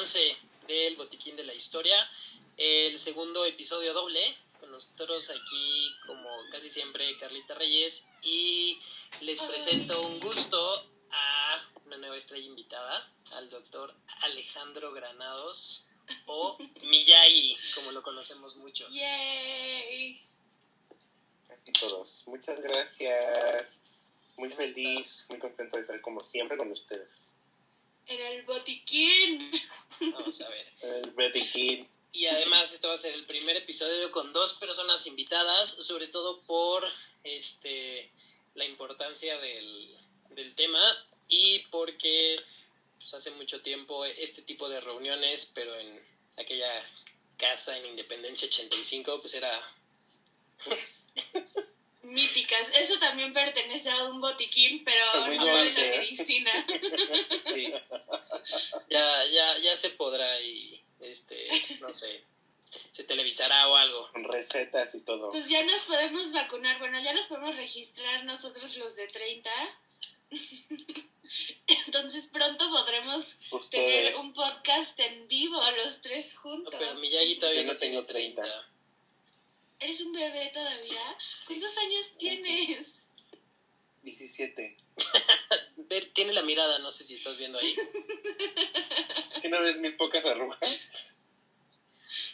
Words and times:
11 0.00 0.36
del 0.66 0.96
Botiquín 0.96 1.36
de 1.36 1.44
la 1.44 1.52
Historia, 1.52 1.94
el 2.56 2.98
segundo 2.98 3.44
episodio 3.44 3.92
doble, 3.92 4.18
con 4.58 4.70
nosotros 4.70 5.28
aquí 5.28 5.92
como 6.06 6.26
casi 6.50 6.70
siempre 6.70 7.18
Carlita 7.18 7.54
Reyes 7.54 8.10
y 8.22 8.80
les 9.20 9.42
presento 9.42 10.00
un 10.00 10.18
gusto 10.18 10.88
a 11.10 11.62
una 11.84 11.98
nueva 11.98 12.16
estrella 12.16 12.46
invitada, 12.46 13.12
al 13.32 13.50
doctor 13.50 13.94
Alejandro 14.22 14.90
Granados 14.92 15.90
o 16.24 16.56
Miyagi, 16.84 17.58
como 17.74 17.92
lo 17.92 18.02
conocemos 18.02 18.56
muchos. 18.56 18.88
¡Yay! 18.94 20.26
Casi 21.46 21.72
todos. 21.72 22.22
Muchas 22.26 22.58
gracias. 22.62 23.82
Muy 24.38 24.50
feliz, 24.50 25.26
muy 25.28 25.38
contento 25.38 25.76
de 25.76 25.82
estar 25.82 26.00
como 26.00 26.24
siempre 26.24 26.56
con 26.56 26.72
ustedes. 26.72 27.29
En 28.06 28.20
el 28.20 28.42
botiquín. 28.42 29.50
Vamos 30.00 30.40
a 30.40 30.48
ver. 30.48 30.66
El 30.82 31.10
Botiquín. 31.10 31.88
Y 32.12 32.26
además 32.26 32.72
esto 32.72 32.88
va 32.88 32.94
a 32.94 32.98
ser 32.98 33.14
el 33.14 33.24
primer 33.24 33.56
episodio 33.56 34.10
con 34.10 34.32
dos 34.32 34.54
personas 34.54 35.06
invitadas, 35.06 35.68
sobre 35.68 36.08
todo 36.08 36.40
por 36.42 36.84
este 37.22 38.10
la 38.54 38.64
importancia 38.64 39.38
del, 39.38 39.96
del 40.30 40.54
tema 40.56 40.80
y 41.28 41.60
porque 41.70 42.40
pues, 42.98 43.14
hace 43.14 43.30
mucho 43.32 43.62
tiempo 43.62 44.04
este 44.04 44.42
tipo 44.42 44.68
de 44.68 44.80
reuniones, 44.80 45.52
pero 45.54 45.72
en 45.78 46.04
aquella 46.36 46.84
casa 47.36 47.76
en 47.78 47.86
Independencia 47.86 48.48
85, 48.48 49.20
pues 49.20 49.34
era 49.34 49.74
Míticas. 52.10 52.70
Eso 52.76 52.98
también 52.98 53.32
pertenece 53.32 53.90
a 53.90 54.04
un 54.04 54.20
botiquín, 54.20 54.84
pero 54.84 55.04
no 55.14 55.26
de 55.30 55.36
la 55.36 55.42
fuerte. 55.42 55.98
medicina. 55.98 56.66
sí, 57.42 57.72
ya, 58.90 59.24
ya, 59.26 59.58
ya 59.58 59.76
se 59.76 59.90
podrá 59.90 60.40
y 60.40 60.80
este, 61.00 61.48
no 61.80 61.92
sé, 61.92 62.24
se 62.90 63.04
televisará 63.04 63.68
o 63.68 63.76
algo. 63.76 64.08
Con 64.12 64.24
recetas 64.24 64.94
y 64.94 65.00
todo. 65.00 65.30
Pues 65.30 65.48
ya 65.48 65.64
nos 65.64 65.82
podemos 65.82 66.32
vacunar. 66.32 66.78
Bueno, 66.78 67.00
ya 67.02 67.12
nos 67.12 67.26
podemos 67.26 67.56
registrar 67.56 68.24
nosotros 68.24 68.76
los 68.76 68.96
de 68.96 69.08
30. 69.08 69.50
Entonces 71.86 72.28
pronto 72.32 72.68
podremos 72.70 73.38
tener 73.70 74.16
un 74.16 74.34
podcast 74.34 74.98
en 75.00 75.28
vivo 75.28 75.60
los 75.76 76.00
tres 76.02 76.34
No, 76.34 76.40
juntos. 76.40 76.74
pero 76.76 76.94
Miyagi 76.94 77.36
todavía 77.36 77.62
Yo 77.62 77.66
no 77.68 77.72
no 77.74 77.78
tengo 77.78 78.04
tengo 78.04 78.06
30. 78.06 78.42
30. 78.42 78.69
¿Eres 79.80 80.00
un 80.02 80.12
bebé 80.12 80.50
todavía? 80.52 81.16
¿Cuántos 81.46 81.78
años 81.78 82.14
tienes? 82.18 83.04
17. 84.02 84.76
Ve, 85.76 86.00
tiene 86.12 86.32
la 86.32 86.42
mirada, 86.42 86.78
no 86.80 86.90
sé 86.92 87.04
si 87.04 87.14
estás 87.14 87.38
viendo 87.38 87.58
ahí. 87.58 87.74
¿Qué 89.42 89.48
no 89.48 89.60
ves 89.60 89.78
mis 89.80 89.94
pocas 89.94 90.24
arrugas? 90.26 90.58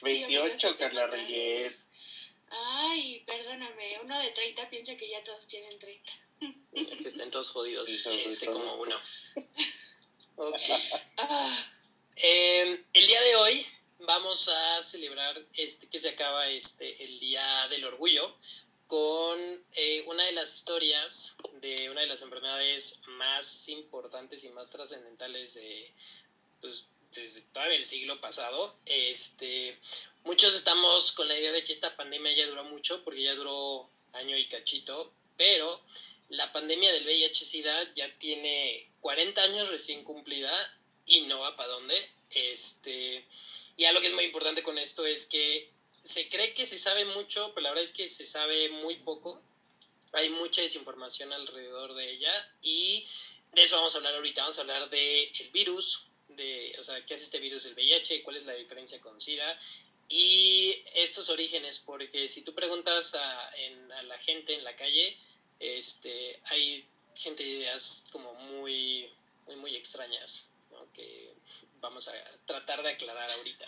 amigo, 0.03 0.42
28, 0.42 0.69
sí 0.69 0.75
te 0.75 0.78
Carla. 0.78 1.06
Reyes. 1.06 1.91
Ay, 2.50 3.20
perdóname. 3.27 3.98
Uno 4.03 4.19
de 4.20 4.31
30 4.31 4.69
piensa 4.70 4.97
que 4.97 5.08
ya 5.08 5.22
todos 5.25 5.48
tienen 5.48 5.77
30. 5.78 6.12
Que 7.03 7.08
estén 7.08 7.31
todos 7.31 7.50
jodidos, 7.50 7.88
Sí, 7.91 8.03
este 8.27 8.47
todo. 8.47 8.58
como 8.60 8.83
uno. 8.83 8.97
Ok. 10.38 10.60
Ah, 11.16 11.66
Eh, 12.16 12.84
el 12.92 13.06
día 13.06 13.20
de 13.22 13.36
hoy 13.36 13.66
vamos 14.00 14.48
a 14.48 14.83
celebrar 14.83 15.41
este 15.55 15.89
que 15.89 15.98
se 15.98 16.11
acaba 16.11 16.48
este 16.48 17.05
el 17.05 17.19
Día 17.19 17.69
del 17.69 17.84
Orgullo 17.84 18.36
con 18.86 19.38
eh, 19.75 20.05
una 20.06 20.25
de 20.25 20.33
las 20.33 20.55
historias 20.55 21.38
de 21.61 21.91
una 21.91 22.03
de 22.03 22.06
las 22.06 22.22
enfermedades 22.22 23.03
más 23.08 23.69
importantes 23.69 24.44
y 24.44 24.50
más 24.50 24.71
trascendentales 24.71 25.54
de 25.54 25.93
pues, 26.60 26.87
desde 27.12 27.43
todavía 27.53 27.78
el 27.78 27.87
siglo 27.87 28.21
pasado. 28.21 28.76
Este, 28.84 29.76
muchos 30.25 30.54
estamos 30.54 31.12
con 31.12 31.28
la 31.28 31.38
idea 31.38 31.53
de 31.53 31.65
que 31.65 31.72
esta 31.72 31.97
pandemia 31.97 32.34
ya 32.34 32.47
duró 32.47 32.65
mucho 32.65 33.03
porque 33.04 33.22
ya 33.22 33.34
duró 33.34 33.88
año 34.12 34.37
y 34.37 34.47
cachito, 34.47 35.12
pero 35.37 35.82
la 36.28 36.53
pandemia 36.53 36.92
del 36.92 37.06
VIH-Sida 37.06 37.94
ya 37.94 38.09
tiene 38.19 38.88
40 39.00 39.42
años 39.42 39.71
recién 39.71 40.04
cumplida 40.04 40.53
y 41.06 41.22
no 41.22 41.41
va 41.41 41.56
para 41.56 41.71
dónde. 41.71 42.10
Este, 42.31 43.25
y 43.76 43.84
algo 43.84 44.00
que 44.00 44.09
es 44.09 44.14
muy 44.14 44.25
importante 44.25 44.62
con 44.62 44.78
esto 44.78 45.04
es 45.06 45.26
que 45.26 45.70
se 46.03 46.28
cree 46.28 46.54
que 46.54 46.66
se 46.66 46.78
sabe 46.78 47.04
mucho, 47.04 47.53
pero 47.54 47.64
la 47.64 47.70
verdad 47.70 47.84
es 47.84 47.92
que 47.92 48.09
se 48.09 48.26
sabe 48.26 48.69
muy 48.69 48.97
poco. 48.97 49.42
Hay 50.12 50.31
mucha 50.31 50.62
desinformación 50.62 51.32
alrededor 51.32 51.94
de 51.94 52.12
ella 52.12 52.32
y 52.62 53.06
de 53.53 53.62
eso 53.62 53.76
vamos 53.76 53.94
a 53.94 53.98
hablar 53.98 54.15
ahorita. 54.15 54.42
Vamos 54.42 54.59
a 54.59 54.62
hablar 54.62 54.88
de 54.88 55.25
el 55.41 55.50
virus, 55.50 56.10
de, 56.28 56.75
o 56.78 56.84
sea, 56.84 57.04
qué 57.04 57.15
hace 57.15 57.25
este 57.25 57.38
virus 57.41 57.65
del 57.65 57.75
VIH, 57.75 58.22
cuál 58.22 58.36
es 58.36 58.47
la 58.47 58.54
diferencia 58.54 59.00
con 59.00 59.20
SIDA 59.20 59.59
y 60.09 60.84
estos 60.94 61.31
orígenes, 61.31 61.81
porque 61.81 62.28
si 62.28 62.44
tú 62.44 62.54
preguntas 62.54 63.15
a, 63.15 63.48
a 63.48 64.03
la 64.04 64.19
gente 64.19 64.54
en 64.54 64.62
la 64.62 64.76
calle, 64.76 65.16
este, 65.59 66.41
hay 66.44 66.86
gente 67.15 67.42
de 67.42 67.50
ideas 67.50 68.09
como 68.12 68.34
muy, 68.34 69.10
muy, 69.47 69.56
muy 69.56 69.76
extrañas, 69.76 70.53
¿no? 70.70 70.86
Vamos 71.88 72.08
a 72.08 72.12
tratar 72.47 72.82
de 72.82 72.91
aclarar 72.91 73.30
ahorita. 73.30 73.66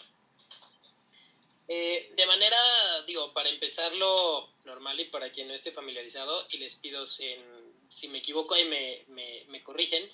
Eh, 1.70 2.10
de 2.16 2.26
manera, 2.26 2.58
digo, 3.06 3.32
para 3.32 3.48
empezarlo 3.50 4.48
normal 4.64 4.98
y 4.98 5.04
para 5.06 5.30
quien 5.30 5.48
no 5.48 5.54
esté 5.54 5.70
familiarizado, 5.70 6.46
y 6.50 6.58
les 6.58 6.76
pido 6.76 7.04
en- 7.20 7.72
si 7.88 8.08
me 8.08 8.18
equivoco 8.18 8.54
ahí 8.54 8.64
me, 8.64 9.04
me, 9.08 9.44
me 9.48 9.62
corrigen, 9.62 10.06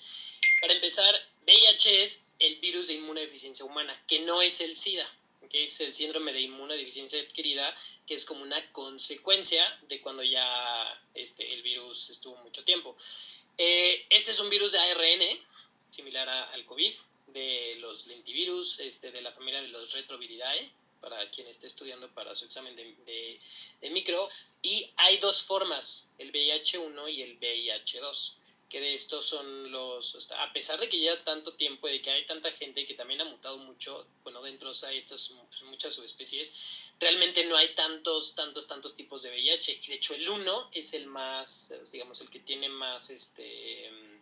para 0.61 0.73
empezar, 0.73 1.13
VIH 1.47 2.03
es 2.03 2.29
el 2.39 2.57
virus 2.59 2.87
de 2.87 2.93
inmunodeficiencia 2.95 3.65
humana, 3.65 3.93
que 4.07 4.19
no 4.19 4.41
es 4.41 4.59
el 4.61 4.75
SIDA, 4.77 5.07
que 5.49 5.63
es 5.63 5.79
el 5.79 5.93
síndrome 5.95 6.33
de 6.33 6.41
inmunodeficiencia 6.41 7.19
adquirida, 7.21 7.73
que 8.05 8.15
es 8.15 8.25
como 8.25 8.41
una 8.43 8.71
consecuencia 8.71 9.63
de 9.83 10.01
cuando 10.01 10.23
ya 10.23 11.01
este, 11.13 11.53
el 11.53 11.61
virus 11.61 12.09
estuvo 12.09 12.35
mucho 12.37 12.63
tiempo. 12.65 12.95
Eh, 13.57 14.05
este 14.09 14.31
es 14.31 14.39
un 14.39 14.49
virus 14.49 14.73
de 14.73 14.79
ARN, 14.79 15.23
similar 15.89 16.27
a- 16.27 16.49
al 16.51 16.65
COVID, 16.65 16.93
de 17.35 17.75
los 17.77 18.07
lentivirus, 18.07 18.79
este, 18.79 19.11
de 19.11 19.21
la 19.21 19.31
familia 19.31 19.61
de 19.61 19.67
los 19.67 19.91
retroviridae, 19.93 20.71
para 21.01 21.29
quien 21.29 21.47
esté 21.47 21.67
estudiando 21.67 22.11
para 22.13 22.33
su 22.33 22.45
examen 22.45 22.75
de, 22.75 22.95
de- 23.81 23.89
micro. 23.91 24.27
Y 24.63 24.91
hay 24.97 25.17
dos 25.17 25.43
formas, 25.43 26.15
el 26.17 26.31
VIH1 26.31 27.09
y 27.13 27.21
el 27.21 27.37
VIH2 27.39 28.39
que 28.67 28.79
de 28.81 28.95
estos 28.95 29.27
son 29.27 29.71
los, 29.71 30.31
a 30.31 30.51
pesar 30.51 30.79
de 30.79 30.89
que 30.89 30.97
lleva 30.97 31.23
tanto 31.23 31.53
tiempo 31.53 31.87
de 31.87 32.01
que 32.01 32.09
hay 32.09 32.25
tanta 32.25 32.51
gente 32.51 32.83
que 32.87 32.95
también 32.95 33.21
ha 33.21 33.25
mutado 33.25 33.59
mucho, 33.59 34.07
bueno, 34.23 34.41
dentro 34.41 34.73
de 34.73 34.97
estas 34.97 35.29
mu- 35.31 35.47
muchas 35.69 35.93
subespecies, 35.93 36.91
realmente 36.99 37.43
no 37.45 37.55
hay 37.55 37.69
tantos, 37.75 38.33
tantos, 38.33 38.65
tantos 38.65 38.95
tipos 38.95 39.21
de 39.21 39.29
VIH. 39.29 39.77
Y 39.83 39.87
de 39.89 39.95
hecho 39.95 40.15
el 40.15 40.27
1 40.27 40.69
es 40.71 40.93
el 40.93 41.05
más, 41.05 41.75
digamos, 41.91 42.19
el 42.21 42.29
que 42.31 42.39
tiene 42.39 42.67
más, 42.69 43.11
este, 43.11 43.91
mm, 43.91 44.14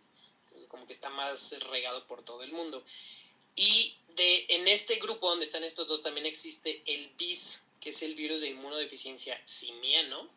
como 0.74 0.88
que 0.88 0.92
está 0.92 1.08
más 1.10 1.56
regado 1.70 2.04
por 2.08 2.24
todo 2.24 2.42
el 2.42 2.50
mundo. 2.50 2.84
Y 3.54 3.96
de, 4.08 4.46
en 4.48 4.66
este 4.66 4.96
grupo 4.96 5.30
donde 5.30 5.44
están 5.44 5.62
estos 5.62 5.86
dos 5.86 6.02
también 6.02 6.26
existe 6.26 6.82
el 6.84 7.10
VIS, 7.16 7.68
que 7.80 7.90
es 7.90 8.02
el 8.02 8.16
virus 8.16 8.40
de 8.40 8.48
inmunodeficiencia 8.48 9.40
simiano, 9.44 10.28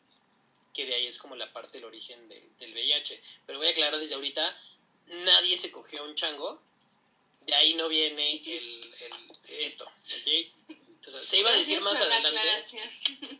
que 0.75 0.85
de 0.85 0.93
ahí 0.93 1.07
es 1.07 1.17
como 1.17 1.35
la 1.35 1.51
parte 1.51 1.79
del 1.79 1.85
origen 1.85 2.27
del, 2.29 2.55
del 2.59 2.71
VIH. 2.73 3.19
Pero 3.47 3.57
voy 3.57 3.67
a 3.67 3.71
aclarar 3.71 3.99
desde 3.99 4.13
ahorita, 4.13 4.59
nadie 5.25 5.57
se 5.57 5.71
cogió 5.71 6.03
un 6.03 6.13
chango, 6.13 6.61
de 7.47 7.55
ahí 7.55 7.73
no 7.73 7.87
viene 7.87 8.33
el, 8.45 8.93
el- 9.01 9.37
esto, 9.61 9.85
¿ok? 9.85 10.77
O 11.07 11.09
sea, 11.11 11.25
se 11.25 11.39
iba 11.39 11.49
a 11.49 11.55
decir 11.57 11.81
más 11.81 11.99
adelante, 12.01 12.37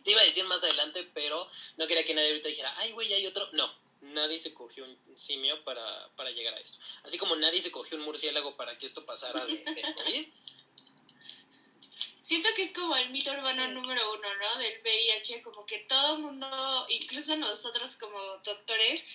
se 0.01 0.11
iba 0.11 0.21
a 0.21 0.25
decir 0.25 0.45
más 0.45 0.63
adelante, 0.63 1.07
pero 1.13 1.47
no 1.77 1.85
quería 1.85 2.03
que 2.05 2.15
nadie 2.15 2.29
ahorita 2.29 2.49
dijera, 2.49 2.73
ay, 2.77 2.91
güey, 2.93 3.13
hay 3.13 3.27
otro. 3.27 3.47
No, 3.51 3.86
nadie 4.17 4.39
se 4.39 4.53
cogió 4.53 4.83
un 4.83 5.19
simio 5.19 5.63
para, 5.63 5.85
para 6.15 6.31
llegar 6.31 6.53
a 6.53 6.59
esto. 6.59 6.83
Así 7.03 7.17
como 7.17 7.35
nadie 7.35 7.61
se 7.61 7.71
cogió 7.71 7.97
un 7.97 8.03
murciélago 8.03 8.57
para 8.57 8.77
que 8.77 8.85
esto 8.85 9.05
pasara 9.05 9.45
de, 9.45 9.57
de 9.57 9.81
COVID. 9.95 10.25
Siento 12.23 12.49
que 12.55 12.63
es 12.63 12.73
como 12.73 12.93
el 12.97 13.09
mito 13.11 13.31
urbano 13.31 13.69
número 13.69 14.01
uno, 14.13 14.27
¿no? 14.35 14.59
Del 14.59 14.81
VIH, 14.81 15.43
como 15.43 15.65
que 15.65 15.79
todo 15.87 16.19
mundo, 16.19 16.85
incluso 16.89 17.37
nosotros 17.37 17.95
como 17.95 18.19
doctores, 18.43 19.05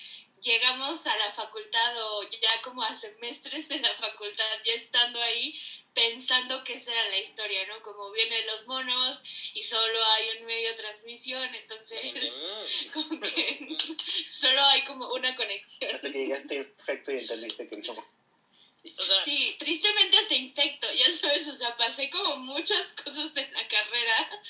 llegamos 0.42 1.06
a 1.06 1.16
la 1.16 1.30
facultad 1.30 1.94
o 2.04 2.22
ya 2.28 2.62
como 2.62 2.82
a 2.82 2.94
semestres 2.94 3.68
de 3.68 3.78
la 3.78 3.88
facultad, 3.88 4.44
ya 4.64 4.74
estando 4.74 5.20
ahí, 5.20 5.58
pensando 5.94 6.62
que 6.64 6.74
esa 6.74 6.92
era 6.92 7.08
la 7.08 7.18
historia, 7.18 7.66
¿no? 7.66 7.80
Como 7.82 8.10
vienen 8.10 8.46
los 8.46 8.66
monos 8.66 9.22
y 9.54 9.62
solo 9.62 10.04
hay 10.04 10.38
un 10.38 10.46
medio 10.46 10.68
de 10.70 10.74
transmisión, 10.74 11.54
entonces 11.54 12.00
como 12.92 13.20
que 13.20 13.76
solo 14.30 14.64
hay 14.66 14.82
como 14.82 15.08
una 15.12 15.34
conexión. 15.34 15.94
Hasta 15.94 16.10
que 16.10 16.18
llegaste 16.18 16.64
perfecto 16.64 17.12
y 17.12 17.18
entendiste 17.18 17.68
que 17.68 17.76
no. 17.78 18.22
O 18.98 19.04
sea, 19.04 19.24
Sí, 19.24 19.54
tristemente 19.60 20.18
hasta 20.18 20.34
infecto, 20.34 20.92
ya 20.92 21.10
sabes, 21.12 21.46
o 21.46 21.54
sea, 21.54 21.76
pasé 21.76 22.10
como 22.10 22.36
muchas 22.38 22.94
cosas 22.94 23.36
en 23.36 23.52
la 23.52 23.68
carrera. 23.68 24.42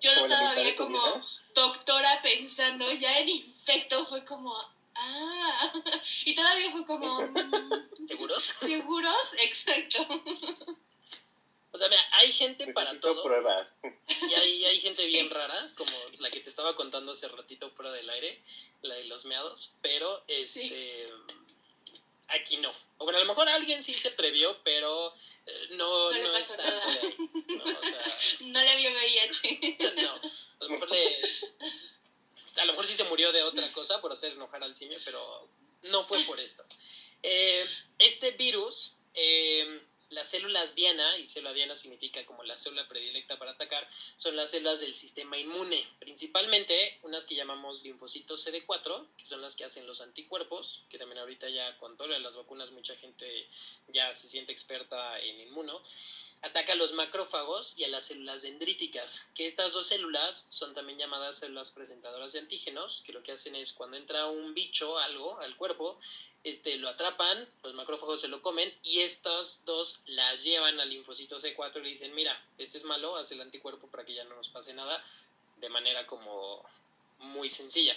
Yo 0.00 0.14
todavía 0.14 0.76
como 0.76 1.00
doctora 1.54 2.20
pensando, 2.22 2.90
ya 2.92 3.18
en 3.18 3.28
infecto 3.28 4.04
fue 4.06 4.24
como, 4.24 4.56
ah, 4.98 5.72
y 6.24 6.34
todavía 6.34 6.70
fue 6.70 6.84
como, 6.84 7.20
mm, 7.20 8.06
¿seguros? 8.06 8.44
¿seguros? 8.60 9.34
Exacto. 9.40 10.06
O 11.70 11.76
sea, 11.78 11.88
mira, 11.88 12.02
hay 12.12 12.32
gente 12.32 12.72
para 12.72 12.98
todo. 13.00 13.22
pruebas. 13.22 13.70
Y 13.82 14.34
hay, 14.34 14.64
hay 14.64 14.80
gente 14.80 15.02
Sí. 15.06 15.12
bien 15.12 15.30
rara, 15.30 15.72
como 15.76 15.92
la 16.18 16.30
que 16.30 16.40
te 16.40 16.48
estaba 16.48 16.74
contando 16.74 17.12
hace 17.12 17.28
ratito 17.28 17.70
fuera 17.70 17.92
del 17.92 18.08
aire, 18.10 18.40
la 18.82 18.94
de 18.94 19.04
los 19.04 19.26
meados, 19.26 19.76
pero 19.82 20.24
este 20.28 21.06
aquí 22.28 22.56
no. 22.58 22.72
O 22.98 23.04
bueno, 23.04 23.18
a 23.18 23.22
lo 23.22 23.28
mejor 23.28 23.48
alguien 23.48 23.82
sí 23.82 23.94
se 23.94 24.08
atrevió, 24.08 24.58
pero 24.64 25.12
eh, 25.46 25.68
no, 25.72 26.10
No 26.10 26.10
le 26.10 26.22
no 26.24 26.32
pasó 26.32 26.54
está 26.54 26.68
nada. 26.68 26.82
por 26.82 26.90
ahí. 26.90 27.14
No, 27.56 27.64
o 27.64 27.82
sea, 27.84 28.18
No 28.40 28.60
le 28.60 28.76
dio 28.76 28.90
VIH. 28.90 29.78
no. 30.02 30.10
A 30.60 30.64
lo 30.64 30.70
mejor 30.70 30.90
le. 30.90 31.18
A 32.60 32.64
lo 32.64 32.72
mejor 32.72 32.86
sí 32.86 32.94
se 32.94 33.04
murió 33.04 33.32
de 33.32 33.42
otra 33.42 33.66
cosa 33.72 34.00
por 34.00 34.12
hacer 34.12 34.32
enojar 34.32 34.62
al 34.62 34.76
simio, 34.76 34.98
pero 35.04 35.50
no 35.82 36.02
fue 36.04 36.22
por 36.24 36.40
esto. 36.40 36.64
Eh, 37.22 37.66
este 37.98 38.30
virus, 38.32 39.00
eh, 39.14 39.80
las 40.10 40.30
células 40.30 40.74
Diana, 40.74 41.18
y 41.18 41.26
célula 41.26 41.52
Diana 41.52 41.76
significa 41.76 42.24
como 42.24 42.42
la 42.42 42.56
célula 42.56 42.88
predilecta 42.88 43.38
para 43.38 43.52
atacar, 43.52 43.86
son 44.16 44.36
las 44.36 44.50
células 44.50 44.80
del 44.80 44.94
sistema 44.94 45.36
inmune, 45.36 45.84
principalmente 45.98 46.98
unas 47.02 47.26
que 47.26 47.34
llamamos 47.34 47.82
linfocitos 47.82 48.46
CD4, 48.46 49.06
que 49.16 49.26
son 49.26 49.42
las 49.42 49.56
que 49.56 49.64
hacen 49.64 49.86
los 49.86 50.00
anticuerpos, 50.00 50.84
que 50.88 50.98
también 50.98 51.18
ahorita 51.18 51.48
ya 51.50 51.76
con 51.78 51.96
todo 51.96 52.08
las 52.08 52.36
vacunas 52.36 52.72
mucha 52.72 52.96
gente 52.96 53.48
ya 53.88 54.14
se 54.14 54.28
siente 54.28 54.52
experta 54.52 55.20
en 55.20 55.40
inmuno, 55.40 55.82
ataca 56.42 56.72
a 56.72 56.76
los 56.76 56.94
macrófagos 56.94 57.78
y 57.78 57.84
a 57.84 57.88
las 57.88 58.06
células 58.06 58.42
dendríticas, 58.42 59.30
que 59.34 59.46
estas 59.46 59.72
dos 59.72 59.86
células 59.86 60.36
son 60.50 60.72
también 60.74 60.98
llamadas 60.98 61.38
células 61.38 61.72
presentadoras 61.72 62.32
de 62.32 62.40
antígenos, 62.40 63.02
que 63.02 63.12
lo 63.12 63.22
que 63.22 63.32
hacen 63.32 63.56
es 63.56 63.72
cuando 63.72 63.96
entra 63.96 64.26
un 64.26 64.54
bicho, 64.54 64.98
algo, 64.98 65.38
al 65.40 65.56
cuerpo, 65.56 65.98
este, 66.44 66.76
lo 66.78 66.88
atrapan, 66.88 67.48
los 67.62 67.74
macrófagos 67.74 68.20
se 68.20 68.28
lo 68.28 68.40
comen 68.42 68.72
y 68.82 69.00
estas 69.00 69.64
dos 69.64 70.02
las 70.06 70.44
llevan 70.44 70.78
al 70.80 70.90
linfocito 70.90 71.38
C4 71.38 71.78
y 71.80 71.82
le 71.82 71.88
dicen, 71.90 72.14
mira, 72.14 72.40
este 72.58 72.78
es 72.78 72.84
malo, 72.84 73.16
haz 73.16 73.32
el 73.32 73.40
anticuerpo 73.40 73.88
para 73.88 74.04
que 74.04 74.14
ya 74.14 74.24
no 74.24 74.36
nos 74.36 74.48
pase 74.48 74.74
nada, 74.74 75.04
de 75.56 75.68
manera 75.68 76.06
como 76.06 76.64
muy 77.18 77.50
sencilla. 77.50 77.96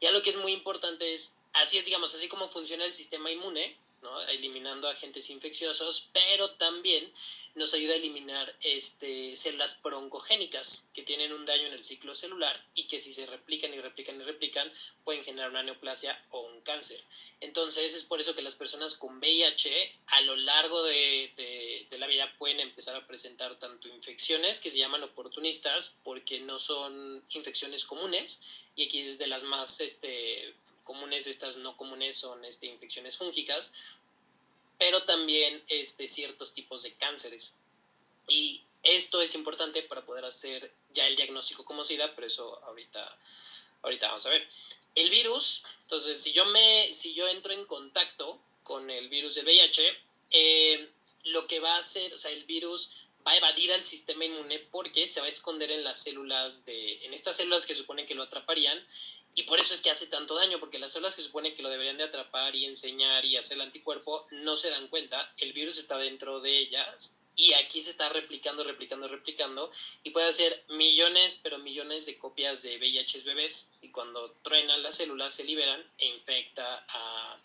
Y 0.00 0.06
algo 0.06 0.22
que 0.22 0.30
es 0.30 0.36
muy 0.38 0.52
importante 0.52 1.12
es, 1.12 1.40
así 1.54 1.80
digamos, 1.82 2.14
así 2.14 2.28
como 2.28 2.48
funciona 2.48 2.84
el 2.84 2.94
sistema 2.94 3.30
inmune, 3.30 3.76
eliminando 4.28 4.88
agentes 4.88 5.30
infecciosos, 5.30 6.10
pero 6.12 6.50
también 6.52 7.10
nos 7.54 7.72
ayuda 7.74 7.94
a 7.94 7.96
eliminar 7.96 8.54
este, 8.60 9.34
células 9.36 9.82
broncogénicas 9.82 10.90
que 10.94 11.02
tienen 11.02 11.32
un 11.32 11.46
daño 11.46 11.66
en 11.66 11.72
el 11.72 11.84
ciclo 11.84 12.14
celular 12.14 12.60
y 12.74 12.86
que 12.88 13.00
si 13.00 13.12
se 13.12 13.26
replican 13.26 13.72
y 13.72 13.80
replican 13.80 14.20
y 14.20 14.24
replican 14.24 14.70
pueden 15.04 15.24
generar 15.24 15.50
una 15.50 15.62
neoplasia 15.62 16.20
o 16.30 16.42
un 16.42 16.60
cáncer. 16.62 17.02
Entonces 17.40 17.94
es 17.94 18.04
por 18.04 18.20
eso 18.20 18.34
que 18.34 18.42
las 18.42 18.56
personas 18.56 18.96
con 18.96 19.18
VIH 19.18 19.92
a 20.08 20.20
lo 20.22 20.36
largo 20.36 20.82
de, 20.82 21.32
de, 21.36 21.86
de 21.90 21.98
la 21.98 22.06
vida 22.06 22.34
pueden 22.38 22.60
empezar 22.60 22.96
a 22.96 23.06
presentar 23.06 23.58
tanto 23.58 23.88
infecciones 23.88 24.60
que 24.60 24.70
se 24.70 24.78
llaman 24.78 25.02
oportunistas 25.02 26.00
porque 26.04 26.40
no 26.40 26.58
son 26.58 27.24
infecciones 27.30 27.86
comunes 27.86 28.66
y 28.74 28.84
aquí 28.84 29.00
es 29.00 29.18
de 29.18 29.26
las 29.26 29.44
más 29.44 29.80
este, 29.80 30.54
comunes, 30.86 31.26
estas 31.26 31.58
no 31.58 31.76
comunes 31.76 32.16
son 32.16 32.42
este, 32.46 32.66
infecciones 32.66 33.18
fúngicas, 33.18 33.98
pero 34.78 35.02
también 35.02 35.62
este, 35.68 36.08
ciertos 36.08 36.54
tipos 36.54 36.84
de 36.84 36.94
cánceres. 36.94 37.60
Y 38.28 38.62
esto 38.82 39.20
es 39.20 39.34
importante 39.34 39.82
para 39.82 40.06
poder 40.06 40.24
hacer 40.24 40.72
ya 40.92 41.06
el 41.06 41.16
diagnóstico 41.16 41.64
como 41.64 41.84
SIDA, 41.84 42.14
pero 42.14 42.26
eso 42.26 42.58
ahorita, 42.64 43.18
ahorita 43.82 44.08
vamos 44.08 44.26
a 44.26 44.30
ver. 44.30 44.48
El 44.94 45.10
virus, 45.10 45.64
entonces, 45.82 46.22
si 46.22 46.32
yo, 46.32 46.46
me, 46.46 46.94
si 46.94 47.12
yo 47.12 47.28
entro 47.28 47.52
en 47.52 47.66
contacto 47.66 48.40
con 48.62 48.90
el 48.90 49.08
virus 49.10 49.34
del 49.34 49.44
VIH, 49.44 49.82
eh, 50.30 50.90
lo 51.24 51.46
que 51.46 51.60
va 51.60 51.76
a 51.76 51.80
hacer, 51.80 52.14
o 52.14 52.18
sea, 52.18 52.30
el 52.30 52.44
virus 52.44 53.06
va 53.26 53.32
a 53.32 53.36
evadir 53.36 53.72
al 53.72 53.84
sistema 53.84 54.24
inmune 54.24 54.60
porque 54.70 55.08
se 55.08 55.20
va 55.20 55.26
a 55.26 55.30
esconder 55.30 55.70
en 55.72 55.82
las 55.82 56.00
células 56.00 56.64
de, 56.64 57.04
en 57.04 57.12
estas 57.12 57.36
células 57.36 57.66
que 57.66 57.74
suponen 57.74 58.06
que 58.06 58.14
lo 58.14 58.22
atraparían 58.22 58.80
y 59.38 59.42
por 59.42 59.60
eso 59.60 59.74
es 59.74 59.82
que 59.82 59.90
hace 59.90 60.06
tanto 60.06 60.34
daño, 60.34 60.58
porque 60.58 60.78
las 60.78 60.92
células 60.92 61.14
que 61.14 61.20
supone 61.20 61.52
que 61.52 61.62
lo 61.62 61.68
deberían 61.68 61.98
de 61.98 62.04
atrapar 62.04 62.56
y 62.56 62.64
enseñar 62.64 63.22
y 63.26 63.36
hacer 63.36 63.58
el 63.58 63.64
anticuerpo 63.64 64.26
no 64.30 64.56
se 64.56 64.70
dan 64.70 64.88
cuenta, 64.88 65.30
el 65.36 65.52
virus 65.52 65.76
está 65.76 65.98
dentro 65.98 66.40
de 66.40 66.58
ellas 66.58 67.20
y 67.36 67.52
aquí 67.52 67.82
se 67.82 67.90
está 67.90 68.08
replicando, 68.08 68.64
replicando, 68.64 69.08
replicando 69.08 69.70
y 70.04 70.10
puede 70.10 70.26
hacer 70.26 70.64
millones, 70.70 71.40
pero 71.42 71.58
millones 71.58 72.06
de 72.06 72.16
copias 72.16 72.62
de 72.62 72.78
VIH 72.78 73.24
bebés 73.26 73.74
y 73.82 73.90
cuando 73.90 74.30
truenan 74.42 74.82
las 74.82 74.96
células 74.96 75.34
se 75.34 75.44
liberan 75.44 75.84
e 75.98 76.06
infecta 76.06 76.86
a, 76.88 77.38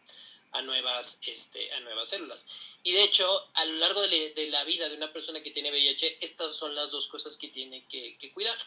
a, 0.53 0.61
nuevas, 0.61 1.19
este, 1.27 1.73
a 1.73 1.81
nuevas 1.81 2.07
células. 2.07 2.77
Y 2.83 2.94
de 2.94 3.03
hecho, 3.03 3.49
a 3.55 3.65
lo 3.65 3.73
largo 3.79 4.01
de, 4.07 4.47
la 4.49 4.63
vida 4.63 4.87
de 4.87 4.95
una 4.95 5.11
persona 5.11 5.44
que 5.44 5.51
tiene 5.51 5.71
VIH, 5.71 6.19
estas 6.21 6.55
son 6.55 6.73
las 6.73 6.91
dos 6.91 7.09
cosas 7.09 7.37
que 7.37 7.49
tiene 7.49 7.85
que 7.85 8.31
cuidar. 8.33 8.57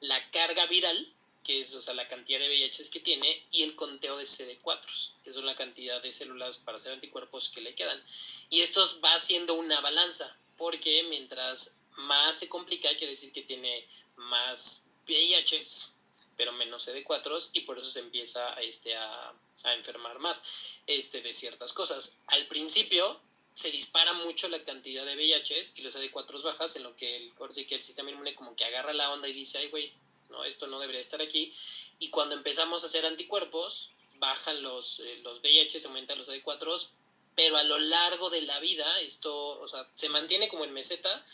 La 0.00 0.30
carga 0.30 0.66
viral, 0.66 1.14
que 1.44 1.60
es 1.60 1.74
o 1.74 1.82
sea, 1.82 1.94
la 1.94 2.08
cantidad 2.08 2.40
de 2.40 2.48
VIH 2.48 2.90
que 2.90 3.00
tiene, 3.00 3.46
y 3.52 3.62
el 3.62 3.76
conteo 3.76 4.16
de 4.16 4.24
CD4, 4.24 5.22
que 5.22 5.32
son 5.32 5.46
la 5.46 5.54
cantidad 5.54 6.02
de 6.02 6.12
células 6.12 6.58
para 6.58 6.76
hacer 6.76 6.94
anticuerpos 6.94 7.50
que 7.50 7.60
le 7.60 7.74
quedan. 7.74 8.02
Y 8.50 8.62
esto 8.62 8.84
va 9.04 9.14
haciendo 9.14 9.54
una 9.54 9.80
balanza, 9.80 10.36
porque 10.56 11.04
mientras 11.04 11.82
más 11.96 12.38
se 12.38 12.48
complica, 12.48 12.88
quiere 12.96 13.10
decir 13.10 13.32
que 13.32 13.42
tiene 13.42 13.86
más 14.16 14.90
VIHs, 15.06 15.96
pero 16.36 16.52
menos 16.52 16.88
CD4, 16.88 17.50
y 17.52 17.60
por 17.60 17.78
eso 17.78 17.90
se 17.90 18.00
empieza 18.00 18.54
este, 18.54 18.96
a, 18.96 19.34
a 19.64 19.74
enfermar 19.74 20.18
más 20.18 20.80
este, 20.86 21.20
de 21.20 21.34
ciertas 21.34 21.72
cosas. 21.72 22.24
Al 22.28 22.46
principio 22.46 23.20
se 23.52 23.70
dispara 23.70 24.12
mucho 24.14 24.48
la 24.48 24.62
cantidad 24.64 25.06
de 25.06 25.14
VIHs 25.14 25.78
y 25.78 25.82
los 25.82 25.94
CD4 25.94 26.42
bajas, 26.42 26.76
en 26.76 26.82
lo 26.82 26.96
que 26.96 27.16
el, 27.16 27.32
sí 27.50 27.66
que 27.66 27.76
el 27.76 27.84
sistema 27.84 28.10
inmune 28.10 28.34
como 28.34 28.56
que 28.56 28.64
agarra 28.64 28.92
la 28.92 29.12
onda 29.12 29.28
y 29.28 29.32
dice, 29.32 29.58
ay, 29.58 29.68
güey, 29.68 29.92
no, 30.34 30.44
esto 30.44 30.66
no 30.66 30.80
debería 30.80 31.00
estar 31.00 31.22
aquí. 31.22 31.52
Y 31.98 32.10
cuando 32.10 32.34
empezamos 32.34 32.82
a 32.82 32.86
hacer 32.86 33.06
anticuerpos, 33.06 33.92
bajan 34.18 34.62
los, 34.62 35.00
eh, 35.00 35.20
los 35.22 35.42
aumentan 35.86 36.18
los 36.18 36.28
CD4, 36.28 36.90
pero 37.34 37.56
a 37.56 37.62
lo 37.64 37.78
largo 37.78 38.30
de 38.30 38.42
la 38.42 38.58
vida 38.60 39.00
esto, 39.00 39.60
o 39.60 39.66
sea, 39.66 39.88
se 39.94 40.08
mantiene 40.08 40.48
como 40.48 40.64
en 40.64 40.72
meseta, 40.72 41.24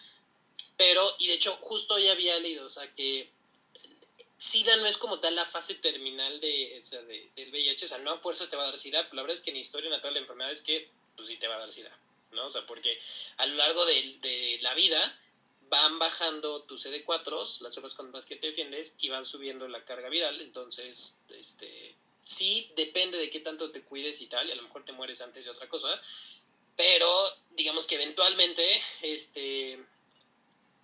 pero, 0.76 1.14
y 1.18 1.28
de 1.28 1.34
hecho, 1.34 1.52
justo 1.60 1.98
ya 1.98 2.12
había 2.12 2.38
leído, 2.38 2.66
o 2.66 2.70
sea, 2.70 2.92
que 2.94 3.30
SIDA 4.38 4.76
no 4.76 4.86
es 4.86 4.96
como 4.96 5.20
tal 5.20 5.34
la 5.34 5.44
fase 5.44 5.74
terminal 5.76 6.40
de, 6.40 6.76
o 6.78 6.82
sea, 6.82 7.02
de, 7.02 7.30
del 7.36 7.50
VIH, 7.50 7.84
o 7.84 7.88
sea, 7.88 7.98
no 7.98 8.12
a 8.12 8.18
fuerzas 8.18 8.48
te 8.48 8.56
va 8.56 8.62
a 8.62 8.66
dar 8.66 8.78
SIDA, 8.78 9.02
pero 9.04 9.16
la 9.16 9.22
verdad 9.22 9.36
es 9.36 9.42
que 9.42 9.50
en 9.50 9.58
historia 9.58 9.90
natural 9.90 10.14
de 10.14 10.20
la 10.20 10.24
enfermedad 10.24 10.52
es 10.52 10.62
que, 10.62 10.90
pues 11.16 11.28
sí 11.28 11.36
te 11.36 11.48
va 11.48 11.56
a 11.56 11.60
dar 11.60 11.72
SIDA, 11.72 11.94
¿no? 12.32 12.46
O 12.46 12.50
sea, 12.50 12.66
porque 12.66 12.98
a 13.36 13.46
lo 13.46 13.56
largo 13.56 13.84
de 13.84 14.58
la 14.62 14.72
vida 14.74 15.18
van 15.70 15.98
bajando 15.98 16.62
tus 16.64 16.84
CD4, 16.84 17.62
las 17.62 17.72
células 17.72 17.94
con 17.94 18.12
las 18.12 18.26
que 18.26 18.36
te 18.36 18.48
defiendes, 18.48 18.96
y 19.00 19.08
van 19.08 19.24
subiendo 19.24 19.68
la 19.68 19.84
carga 19.84 20.08
viral, 20.08 20.40
entonces, 20.40 21.24
este, 21.30 21.96
sí 22.24 22.72
depende 22.76 23.18
de 23.18 23.30
qué 23.30 23.40
tanto 23.40 23.70
te 23.70 23.84
cuides 23.84 24.20
y 24.20 24.26
tal, 24.26 24.48
y 24.48 24.52
a 24.52 24.56
lo 24.56 24.64
mejor 24.64 24.84
te 24.84 24.92
mueres 24.92 25.22
antes 25.22 25.44
de 25.44 25.50
otra 25.52 25.68
cosa, 25.68 25.88
pero 26.76 27.08
digamos 27.50 27.86
que 27.86 27.94
eventualmente, 27.94 28.64
este, 29.02 29.78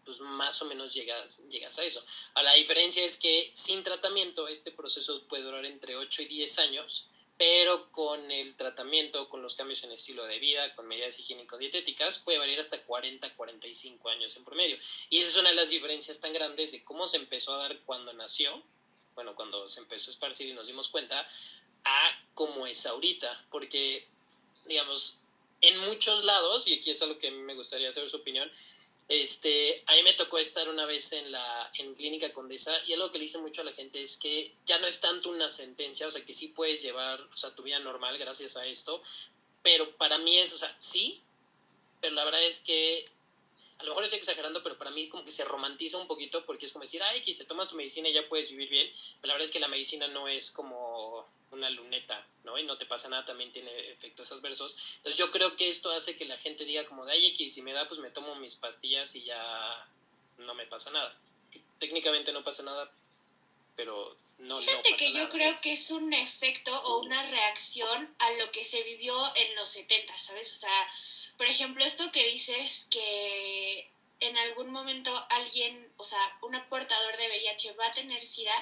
pues 0.05 0.21
más 0.21 0.63
o 0.63 0.67
menos 0.67 0.95
llegas, 0.95 1.49
llegas 1.49 1.79
a 1.81 1.85
eso. 1.85 2.05
A 2.35 2.43
la 2.43 2.55
diferencia 2.55 3.05
es 3.05 3.19
que 3.19 3.51
sin 3.55 3.83
tratamiento 3.83 4.47
este 4.47 4.71
proceso 4.71 5.27
puede 5.27 5.43
durar 5.43 5.65
entre 5.67 5.97
8 5.97 6.23
y 6.23 6.27
10 6.27 6.59
años, 6.61 7.11
pero 7.39 7.91
con 7.93 8.31
el 8.31 8.57
tratamiento, 8.57 9.29
con 9.29 9.43
los 9.43 9.57
cambios 9.57 9.85
en 9.85 9.91
el 9.91 9.97
estilo 9.97 10.25
de 10.27 10.39
vida, 10.39 10.75
con 10.75 10.87
medidas 10.87 11.19
higiénico-dietéticas, 11.21 12.25
puede 12.25 12.39
variar 12.39 12.61
hasta 12.61 12.83
40, 12.83 13.35
45 13.35 14.09
años 14.09 14.37
en 14.37 14.45
promedio. 14.45 14.79
Y 15.11 15.19
esa 15.19 15.29
es 15.29 15.37
una 15.37 15.51
de 15.51 15.57
las 15.57 15.71
diferencias 15.71 16.21
tan 16.21 16.33
grandes 16.33 16.73
de 16.73 16.85
cómo 16.85 17.07
se 17.07 17.19
empezó 17.19 17.55
a 17.55 17.69
dar 17.69 17.81
cuando 17.81 18.13
nació, 18.15 18.63
bueno, 19.15 19.35
cuando 19.35 19.69
se 19.69 19.81
empezó 19.81 20.11
a 20.11 20.15
esparcir 20.15 20.49
y 20.49 20.55
nos 20.55 20.69
dimos 20.69 20.89
cuenta, 20.89 21.29
a 21.85 22.25
cómo 22.35 22.67
es 22.67 22.87
ahorita, 22.87 23.47
porque, 23.51 24.07
digamos, 24.65 25.21
en 25.61 25.79
muchos 25.81 26.25
lados, 26.25 26.69
y 26.69 26.75
aquí 26.75 26.91
es 26.91 27.03
algo 27.03 27.19
que 27.19 27.31
me 27.31 27.55
gustaría 27.55 27.93
saber 27.93 28.11
su 28.11 28.19
opinión, 28.19 28.51
este, 29.09 29.83
a 29.87 29.95
mí 29.95 30.03
me 30.03 30.15
tocó 30.15 30.39
estar 30.39 30.69
una 30.69 30.85
vez 30.85 31.13
en 31.13 31.31
la 31.31 31.71
en 31.79 31.95
Clínica 31.95 32.33
Condesa 32.33 32.77
y 32.87 32.93
algo 32.93 33.11
que 33.13 33.19
le 33.19 33.25
dice 33.25 33.39
mucho 33.39 33.61
a 33.61 33.65
la 33.65 33.73
gente 33.73 34.03
es 34.03 34.19
que 34.19 34.53
ya 34.65 34.79
no 34.79 34.87
es 34.87 35.01
tanto 35.01 35.31
una 35.31 35.51
sentencia, 35.51 36.09
o 36.09 36.11
sea, 36.11 36.25
que 36.25 36.35
sí 36.35 36.49
puedes 36.49 36.83
llevar, 36.83 37.21
o 37.21 37.37
sea, 37.37 37.55
tu 37.55 37.63
vida 37.63 37.79
normal 37.79 38.19
gracias 38.19 38.57
a 38.57 38.67
esto, 38.67 39.01
pero 39.63 39.97
para 39.97 40.19
mí 40.19 40.39
es, 40.39 40.53
o 40.53 40.59
sea, 40.59 40.75
sí, 40.79 41.21
pero 42.01 42.15
la 42.15 42.25
verdad 42.25 42.43
es 42.45 42.63
que 42.63 43.09
a 43.79 43.83
lo 43.85 43.91
mejor 43.91 44.05
estoy 44.05 44.19
exagerando, 44.19 44.63
pero 44.63 44.79
para 44.79 44.91
mí 44.91 45.09
como 45.09 45.25
que 45.25 45.31
se 45.31 45.45
romantiza 45.45 45.99
un 45.99 46.07
poquito 46.07 46.45
porque 46.47 46.67
es 46.67 46.73
como 46.73 46.83
decir, 46.83 47.03
ay, 47.03 47.23
si 47.23 47.37
te 47.37 47.45
tomas 47.45 47.69
tu 47.69 47.77
medicina 47.77 48.09
y 48.09 48.15
ya 48.15 48.29
puedes 48.29 48.51
vivir 48.51 48.69
bien, 48.71 48.91
pero 49.21 49.29
la 49.29 49.35
verdad 49.35 49.47
es 49.47 49.53
que 49.53 49.61
la 49.61 49.69
medicina 49.69 50.09
no 50.09 50.29
es 50.29 50.51
como 50.51 51.27
una 51.51 51.69
luneta, 51.71 52.27
¿no? 52.45 52.59
Y 52.59 52.65
no 52.65 52.79
te 52.79 52.87
pasa 52.87 53.09
nada, 53.09 53.25
también 53.25 53.53
tiene 53.53 53.71
efectos 53.91 54.33
adversos. 54.33 54.97
Entonces 54.97 55.19
yo 55.19 55.31
creo 55.31 55.57
que 55.57 55.69
esto 55.69 55.91
hace 55.91 56.17
que 56.17 56.25
la 56.25 56.39
gente 56.39 56.65
diga 56.65 56.87
como 56.87 57.05
de, 57.05 57.13
ay, 57.13 57.27
X, 57.27 57.55
si 57.55 57.63
me 57.63 57.73
da, 57.73 57.87
pues 57.87 58.01
me 58.01 58.11
tomo 58.11 58.35
mis 58.37 58.57
pastillas 58.57 59.15
y 59.17 59.25
ya 59.25 59.89
no 60.39 60.55
me 60.55 60.67
pasa 60.67 60.91
nada. 60.91 61.17
Que 61.51 61.61
técnicamente 61.79 62.33
no 62.33 62.43
pasa 62.43 62.63
nada, 62.63 62.91
pero 63.77 64.17
no, 64.39 64.59
Fíjate 64.61 64.91
no 64.91 64.97
que 64.97 65.11
nada. 65.11 65.25
yo 65.25 65.31
creo 65.31 65.61
que 65.61 65.73
es 65.73 65.91
un 65.91 66.13
efecto 66.13 66.75
o 66.83 67.03
una 67.03 67.27
reacción 67.27 68.15
a 68.19 68.33
lo 68.33 68.51
que 68.51 68.65
se 68.65 68.83
vivió 68.83 69.15
en 69.37 69.55
los 69.55 69.69
70, 69.71 70.19
¿sabes? 70.19 70.55
O 70.55 70.59
sea, 70.59 70.89
por 71.37 71.47
ejemplo, 71.47 71.85
esto 71.85 72.11
que 72.13 72.27
dices 72.27 72.89
que 72.91 73.91
en 74.21 74.37
algún 74.39 74.71
momento 74.71 75.13
alguien, 75.29 75.93
o 75.97 76.05
sea, 76.05 76.19
un 76.43 76.57
portador 76.69 77.17
de 77.17 77.29
VIH 77.29 77.73
va 77.73 77.87
a 77.87 77.91
tener 77.91 78.23
SIDA, 78.23 78.55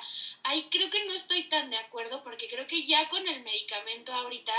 ahí 0.42 0.68
creo 0.70 0.90
que 0.90 1.04
no 1.06 1.14
estoy 1.14 1.48
tan 1.48 1.70
de 1.70 1.76
acuerdo 1.76 2.22
porque 2.22 2.48
creo 2.48 2.66
que 2.66 2.86
ya 2.86 3.08
con 3.08 3.26
el 3.26 3.42
medicamento 3.42 4.12
ahorita, 4.12 4.54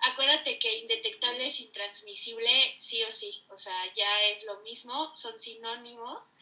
acuérdate 0.00 0.58
que 0.58 0.78
indetectable 0.78 1.46
es 1.46 1.58
intransmisible 1.60 2.76
sí 2.78 3.02
o 3.02 3.10
sí, 3.10 3.42
o 3.48 3.56
sea, 3.56 3.92
ya 3.94 4.22
es 4.28 4.44
lo 4.44 4.60
mismo, 4.60 5.14
son 5.16 5.38
sinónimos. 5.38 6.34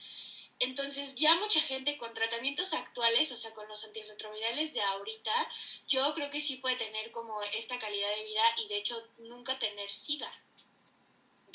Entonces, 0.58 1.14
ya 1.16 1.34
mucha 1.36 1.60
gente 1.60 1.98
con 1.98 2.14
tratamientos 2.14 2.72
actuales, 2.72 3.30
o 3.30 3.36
sea, 3.36 3.52
con 3.52 3.68
los 3.68 3.84
antirretrovirales 3.84 4.72
de 4.72 4.80
ahorita, 4.80 5.50
yo 5.86 6.14
creo 6.14 6.30
que 6.30 6.40
sí 6.40 6.56
puede 6.56 6.76
tener 6.76 7.10
como 7.10 7.42
esta 7.42 7.78
calidad 7.78 8.14
de 8.14 8.24
vida 8.24 8.54
y 8.56 8.68
de 8.68 8.78
hecho 8.78 8.96
nunca 9.18 9.58
tener 9.58 9.90
SIDA 9.90 10.32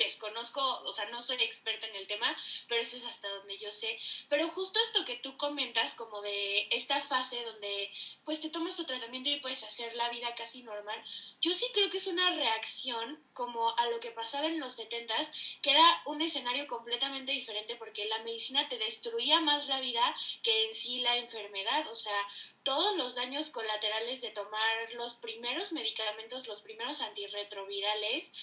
desconozco, 0.03 0.62
o 0.62 0.93
sea, 0.93 1.05
no 1.05 1.22
soy 1.22 1.38
experta 1.43 1.88
en 1.88 1.96
el 1.96 2.08
tema, 2.08 2.36
pero 2.67 2.81
eso 2.81 2.98
es 2.98 3.05
hasta 3.05 3.29
donde 3.29 3.58
yo 3.58 3.72
sé. 3.72 3.98
Pero 4.29 4.48
justo 4.50 4.79
esto 4.84 5.05
que 5.05 5.17
tú 5.17 5.38
comentas, 5.38 5.96
como 5.96 6.22
de 6.22 6.67
esta 6.72 7.01
fase 7.01 7.43
donde 7.43 7.91
pues 8.24 8.41
te 8.41 8.50
tomas 8.50 8.75
tu 8.75 8.86
tratamiento 8.86 9.29
y 9.29 9.39
puedes 9.39 9.63
hacer 9.63 9.96
la 9.96 10.10
vida 10.10 10.34
casi 10.36 10.63
normal, 10.63 11.01
yo 11.39 11.53
sí 11.53 11.65
creo 11.74 11.89
que 11.89 11.98
es 11.98 12.08
una 12.08 12.31
reacción 12.36 13.24
como 13.34 13.75
a 13.77 13.88
lo 13.88 14.00
que 14.00 14.12
pasaba 14.12 14.48
en 14.48 14.60
los 14.60 14.75
setentas, 14.75 15.31
que 15.62 15.72
era 15.72 16.01
un 16.05 16.22
escenario 16.22 16.67
completamente 16.67 17.31
diferente 17.31 17.75
porque 17.75 18.05
la 18.05 18.20
medicina 18.20 18.67
te 18.67 18.77
destruía 18.77 19.39
más 19.39 19.67
la 19.67 19.79
vida 19.79 20.15
que 20.43 20.65
en 20.65 20.74
sí 20.74 21.00
la 21.00 21.17
enfermedad, 21.17 21.88
o 21.88 21.96
sea, 21.96 22.27
todos 22.63 22.96
los 22.98 23.15
daños 23.15 23.50
colaterales 23.50 24.22
de 24.22 24.31
tomar 24.31 24.93
los 24.93 25.15
primeros 25.15 25.72
medicamentos, 25.74 26.48
los 26.48 26.62
primeros 26.62 27.01
antirretrovirales, 27.01 28.34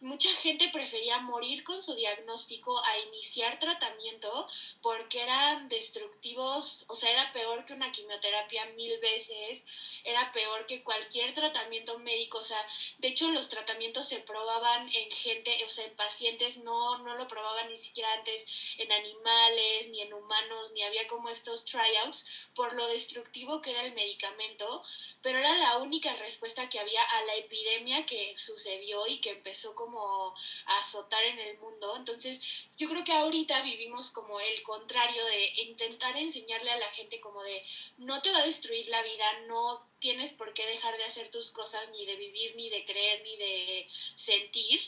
mucha 0.00 0.30
gente 0.30 0.68
prefería 0.72 1.18
morir 1.18 1.64
con 1.64 1.82
su 1.82 1.94
diagnóstico 1.94 2.82
a 2.84 2.98
iniciar 2.98 3.58
tratamiento 3.58 4.46
porque 4.80 5.22
eran 5.22 5.68
destructivos, 5.68 6.84
o 6.88 6.94
sea, 6.94 7.10
era 7.10 7.32
peor 7.32 7.64
que 7.64 7.72
una 7.72 7.90
quimioterapia 7.90 8.66
mil 8.66 8.98
veces, 9.00 9.66
era 10.04 10.30
peor 10.32 10.66
que 10.66 10.82
cualquier 10.82 11.34
tratamiento 11.34 11.98
médico, 11.98 12.38
o 12.38 12.44
sea, 12.44 12.64
de 12.98 13.08
hecho 13.08 13.30
los 13.30 13.48
tratamientos 13.48 14.06
se 14.08 14.20
probaban 14.20 14.88
en 14.92 15.10
gente, 15.10 15.64
o 15.64 15.68
sea, 15.68 15.84
en 15.84 15.96
pacientes, 15.96 16.58
no, 16.58 16.98
no 16.98 17.14
lo 17.14 17.26
probaban 17.26 17.68
ni 17.68 17.78
siquiera 17.78 18.12
antes 18.12 18.46
en 18.76 18.92
animales, 18.92 19.88
ni 19.88 20.02
en 20.02 20.12
humanos, 20.12 20.72
ni 20.72 20.82
había 20.82 21.06
como 21.06 21.28
estos 21.28 21.64
tryouts 21.64 22.50
por 22.54 22.72
lo 22.74 22.86
destructivo 22.86 23.60
que 23.60 23.70
era 23.70 23.84
el 23.84 23.94
medicamento, 23.94 24.82
pero 25.22 25.38
era 25.38 25.56
la 25.58 25.78
única 25.78 26.14
respuesta 26.16 26.68
que 26.68 26.78
había 26.78 27.02
a 27.02 27.22
la 27.22 27.34
epidemia 27.34 28.06
que 28.06 28.34
sucedió 28.36 29.06
y 29.06 29.20
que 29.20 29.30
empezó 29.30 29.74
a 29.96 30.78
azotar 30.80 31.24
en 31.24 31.38
el 31.38 31.58
mundo. 31.58 31.96
Entonces, 31.96 32.68
yo 32.76 32.88
creo 32.88 33.04
que 33.04 33.12
ahorita 33.12 33.62
vivimos 33.62 34.10
como 34.10 34.40
el 34.40 34.62
contrario 34.62 35.24
de 35.24 35.52
intentar 35.62 36.16
enseñarle 36.16 36.70
a 36.70 36.78
la 36.78 36.90
gente 36.90 37.20
como 37.20 37.42
de 37.42 37.64
no 37.98 38.20
te 38.22 38.30
va 38.30 38.38
a 38.38 38.46
destruir 38.46 38.88
la 38.88 39.02
vida, 39.02 39.40
no 39.46 39.80
tienes 40.00 40.32
por 40.32 40.52
qué 40.52 40.66
dejar 40.66 40.96
de 40.96 41.04
hacer 41.04 41.30
tus 41.30 41.50
cosas, 41.52 41.90
ni 41.90 42.04
de 42.06 42.16
vivir, 42.16 42.54
ni 42.56 42.68
de 42.68 42.84
creer, 42.84 43.22
ni 43.22 43.36
de 43.36 43.86
sentir. 44.14 44.80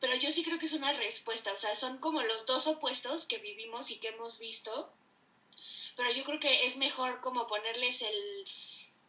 Pero 0.00 0.14
yo 0.16 0.30
sí 0.30 0.42
creo 0.42 0.58
que 0.58 0.66
es 0.66 0.74
una 0.74 0.92
respuesta, 0.92 1.52
o 1.52 1.56
sea, 1.56 1.74
son 1.74 1.98
como 1.98 2.22
los 2.22 2.44
dos 2.46 2.66
opuestos 2.66 3.26
que 3.26 3.38
vivimos 3.38 3.90
y 3.90 3.98
que 3.98 4.08
hemos 4.08 4.38
visto. 4.38 4.92
Pero 5.96 6.10
yo 6.12 6.24
creo 6.24 6.38
que 6.38 6.66
es 6.66 6.76
mejor 6.76 7.20
como 7.20 7.46
ponerles 7.46 8.02
el, 8.02 8.44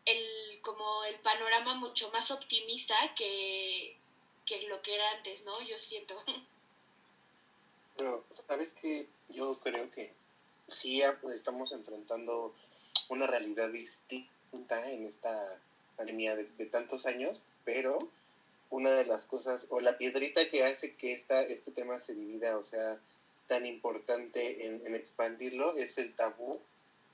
el, 0.05 0.61
como 0.61 1.03
el 1.03 1.19
panorama 1.19 1.75
mucho 1.75 2.09
más 2.11 2.31
optimista 2.31 2.95
que, 3.15 3.96
que 4.47 4.67
lo 4.67 4.81
que 4.81 4.95
era 4.95 5.11
antes, 5.11 5.45
¿no? 5.45 5.61
Yo 5.61 5.77
siento. 5.77 6.15
Pero, 7.97 8.23
¿sabes 8.29 8.73
qué? 8.81 9.07
Yo 9.29 9.53
creo 9.59 9.91
que 9.91 10.13
sí 10.67 11.01
estamos 11.35 11.71
enfrentando 11.71 12.55
una 13.09 13.27
realidad 13.27 13.69
distinta 13.69 14.91
en 14.91 15.05
esta 15.05 15.59
pandemia 15.95 16.35
de, 16.35 16.65
tantos 16.67 17.05
años, 17.05 17.41
pero 17.65 17.97
una 18.69 18.91
de 18.91 19.05
las 19.05 19.25
cosas, 19.25 19.67
o 19.69 19.79
la 19.79 19.97
piedrita 19.97 20.47
que 20.49 20.63
hace 20.63 20.95
que 20.95 21.13
esta, 21.13 21.41
este 21.41 21.71
tema 21.71 21.99
se 21.99 22.13
divida, 22.13 22.57
o 22.57 22.65
sea, 22.65 22.99
tan 23.47 23.65
importante 23.65 24.67
en, 24.67 24.85
en 24.85 24.93
expandirlo, 24.93 25.75
es 25.75 25.97
el 25.97 26.13
tabú 26.15 26.59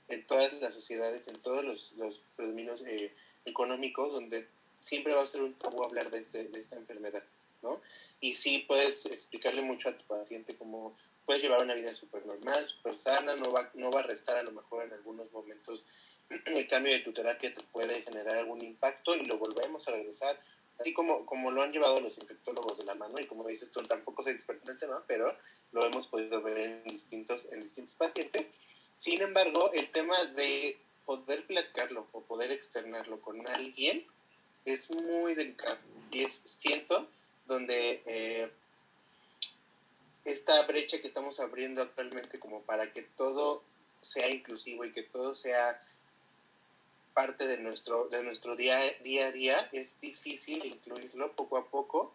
en 0.08 0.26
todas 0.26 0.52
las 0.60 0.74
sociedades, 0.74 1.26
en 1.28 1.40
todos 1.40 1.64
los, 1.64 1.92
los 1.92 2.22
predominios 2.36 2.82
eh, 2.86 3.12
económicos, 3.44 4.12
donde 4.12 4.46
siempre 4.84 5.12
va 5.12 5.24
a 5.24 5.26
ser 5.26 5.42
un 5.42 5.54
tabú 5.54 5.82
hablar 5.82 6.10
de, 6.10 6.20
este, 6.20 6.44
de 6.44 6.60
esta 6.60 6.76
enfermedad, 6.76 7.24
¿no? 7.62 7.80
Y 8.20 8.36
sí 8.36 8.64
puedes 8.68 9.06
explicarle 9.06 9.62
mucho 9.62 9.88
a 9.88 9.98
tu 9.98 10.04
paciente 10.04 10.56
cómo 10.56 10.96
puedes 11.26 11.42
llevar 11.42 11.62
una 11.62 11.74
vida 11.74 11.92
súper 11.94 12.24
normal, 12.24 12.68
súper 12.68 12.96
sana, 12.98 13.34
no 13.34 13.50
va, 13.50 13.68
no 13.74 13.90
va 13.90 14.00
a 14.00 14.04
restar 14.04 14.36
a 14.36 14.42
lo 14.44 14.52
mejor 14.52 14.84
en 14.84 14.92
algunos 14.92 15.32
momentos 15.32 15.84
el 16.46 16.68
cambio 16.68 16.92
de 16.92 17.00
tu 17.00 17.12
terapia 17.12 17.52
te 17.52 17.64
puede 17.64 18.02
generar 18.02 18.36
algún 18.36 18.62
impacto 18.62 19.16
y 19.16 19.24
lo 19.24 19.38
volvemos 19.38 19.88
a 19.88 19.90
regresar, 19.90 20.38
así 20.78 20.92
como, 20.92 21.26
como 21.26 21.50
lo 21.50 21.62
han 21.62 21.72
llevado 21.72 22.00
los 22.00 22.16
infectólogos 22.18 22.78
de 22.78 22.84
la 22.84 22.94
mano 22.94 23.18
y 23.18 23.26
como 23.26 23.48
dices 23.48 23.72
tú, 23.72 23.82
tampoco 23.82 24.22
soy 24.22 24.34
experto 24.34 24.66
en 24.66 24.74
el 24.74 24.78
tema, 24.78 25.02
pero 25.08 25.36
lo 25.72 25.84
hemos 25.84 26.06
podido 26.06 26.40
ver 26.40 26.58
en 26.58 26.84
distintos, 26.84 27.50
en 27.50 27.62
distintos 27.62 27.96
pacientes 27.96 28.46
sin 28.96 29.20
embargo, 29.22 29.72
el 29.72 29.90
tema 29.90 30.16
de 30.36 30.78
poder 31.04 31.46
platicarlo 31.46 32.08
o 32.12 32.24
poder 32.24 32.52
externarlo 32.52 33.20
con 33.20 33.46
alguien 33.48 34.06
es 34.64 34.90
muy 34.90 35.34
delicado 35.34 35.76
y 36.10 36.24
es, 36.24 36.34
siento, 36.34 37.08
donde 37.46 38.02
eh, 38.06 38.50
esta 40.24 40.64
brecha 40.66 41.00
que 41.00 41.08
estamos 41.08 41.38
abriendo 41.40 41.82
actualmente 41.82 42.38
como 42.38 42.62
para 42.62 42.92
que 42.92 43.02
todo 43.02 43.62
sea 44.02 44.30
inclusivo 44.30 44.84
y 44.84 44.92
que 44.92 45.02
todo 45.02 45.34
sea 45.34 45.82
parte 47.14 47.46
de 47.46 47.58
nuestro, 47.58 48.08
de 48.08 48.22
nuestro 48.22 48.56
día, 48.56 48.78
día 49.02 49.26
a 49.26 49.32
día, 49.32 49.68
es 49.72 50.00
difícil 50.00 50.64
incluirlo 50.64 51.32
poco 51.32 51.56
a 51.56 51.66
poco. 51.66 52.12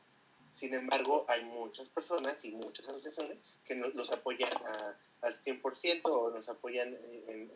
Sin 0.54 0.74
embargo, 0.74 1.26
hay 1.30 1.44
muchas 1.46 1.88
personas 1.88 2.44
y 2.44 2.52
muchas 2.52 2.90
asociaciones 2.90 3.44
que 3.66 3.76
nos, 3.76 3.96
los 3.96 4.12
apoyan 4.12 4.52
a, 4.66 4.96
al 5.22 5.34
100% 5.34 6.02
o 6.06 6.32
nos 6.32 6.50
apoyan 6.50 6.98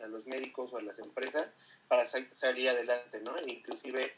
a 0.02 0.06
los 0.06 0.24
médicos 0.26 0.72
o 0.72 0.78
a 0.78 0.82
las 0.82 0.98
empresas 0.98 1.56
para 1.88 2.08
salir 2.08 2.70
adelante, 2.70 3.20
¿no? 3.20 3.34
inclusive, 3.46 4.14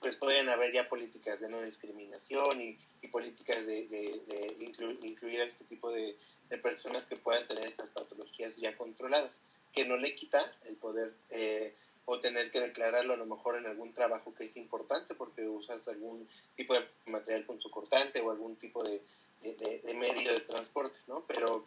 pues 0.00 0.16
pueden 0.16 0.48
haber 0.48 0.72
ya 0.72 0.88
políticas 0.88 1.40
de 1.40 1.48
no 1.48 1.60
discriminación 1.62 2.60
y, 2.60 2.78
políticas 3.08 3.66
de, 3.66 4.56
incluir, 5.02 5.40
a 5.40 5.44
este 5.44 5.64
tipo 5.64 5.90
de, 5.92 6.16
personas 6.62 7.06
que 7.06 7.16
puedan 7.16 7.46
tener 7.46 7.66
estas 7.66 7.90
patologías 7.90 8.56
ya 8.56 8.76
controladas, 8.76 9.42
que 9.72 9.84
no 9.84 9.96
le 9.96 10.14
quita 10.16 10.52
el 10.66 10.74
poder 10.76 11.12
eh, 11.30 11.74
o 12.06 12.18
tener 12.18 12.50
que 12.50 12.60
declararlo 12.60 13.14
a 13.14 13.16
lo 13.16 13.26
mejor 13.26 13.56
en 13.56 13.66
algún 13.66 13.92
trabajo 13.92 14.34
que 14.34 14.44
es 14.44 14.56
importante 14.56 15.14
porque 15.14 15.46
usas 15.46 15.86
algún 15.88 16.26
tipo 16.56 16.74
de 16.74 16.84
material 17.06 17.44
punzocortante 17.44 18.20
o 18.20 18.30
algún 18.30 18.56
tipo 18.56 18.82
de, 18.82 19.00
de 19.42 19.94
medio 19.94 20.32
de 20.32 20.40
transporte, 20.40 20.96
¿no? 21.06 21.24
Pero 21.28 21.64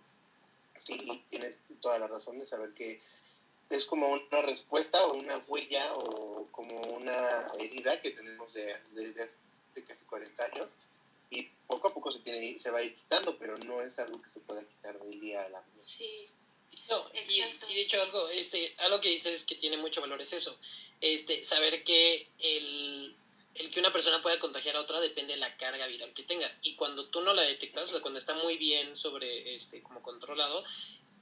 sí 0.77 1.23
tienes 1.29 1.59
toda 1.81 1.99
la 1.99 2.07
razón 2.07 2.39
de 2.39 2.45
saber 2.45 2.71
que 2.73 2.99
es 3.75 3.85
como 3.85 4.09
una 4.09 4.41
respuesta 4.41 5.03
o 5.05 5.13
una 5.13 5.37
huella 5.47 5.93
o 5.93 6.47
como 6.51 6.79
una 6.95 7.47
herida 7.59 8.01
que 8.01 8.11
tenemos 8.11 8.53
desde 8.53 9.23
hace 9.23 9.83
casi 9.87 10.05
40 10.05 10.45
años 10.45 10.67
y 11.29 11.49
poco 11.67 11.87
a 11.87 11.93
poco 11.93 12.11
se 12.11 12.19
tiene 12.19 12.59
se 12.59 12.69
va 12.69 12.79
a 12.79 12.83
ir 12.83 12.95
quitando, 12.95 13.37
pero 13.37 13.57
no 13.57 13.81
es 13.81 13.97
algo 13.99 14.21
que 14.21 14.29
se 14.29 14.39
pueda 14.41 14.61
quitar 14.61 14.99
del 14.99 15.19
día 15.19 15.43
a 15.43 15.49
la 15.49 15.61
noche. 15.75 15.89
Sí. 15.97 16.27
No, 16.89 17.07
y, 17.13 17.41
y, 17.69 17.75
de 17.75 17.81
hecho 17.81 18.01
algo, 18.01 18.29
este, 18.29 18.73
algo 18.79 18.99
que 18.99 19.09
dices 19.09 19.45
que 19.45 19.55
tiene 19.55 19.77
mucho 19.77 20.01
valor 20.01 20.19
es 20.21 20.33
eso, 20.33 20.57
este, 21.01 21.45
saber 21.45 21.83
que 21.83 22.27
el, 22.39 23.15
el 23.55 23.69
que 23.69 23.79
una 23.79 23.93
persona 23.93 24.21
pueda 24.21 24.39
contagiar 24.39 24.75
a 24.75 24.81
otra 24.81 24.99
depende 24.99 25.33
de 25.33 25.39
la 25.39 25.55
carga 25.55 25.85
viral 25.85 26.13
que 26.13 26.23
tenga. 26.23 26.51
Y 26.63 26.75
cuando 26.75 27.07
tú 27.09 27.21
no 27.21 27.33
la 27.33 27.43
detectas, 27.43 27.83
o 27.83 27.91
sea, 27.93 28.01
cuando 28.01 28.19
está 28.19 28.33
muy 28.35 28.57
bien 28.57 28.97
sobre, 28.97 29.53
este, 29.53 29.83
como 29.83 30.01
controlado, 30.01 30.63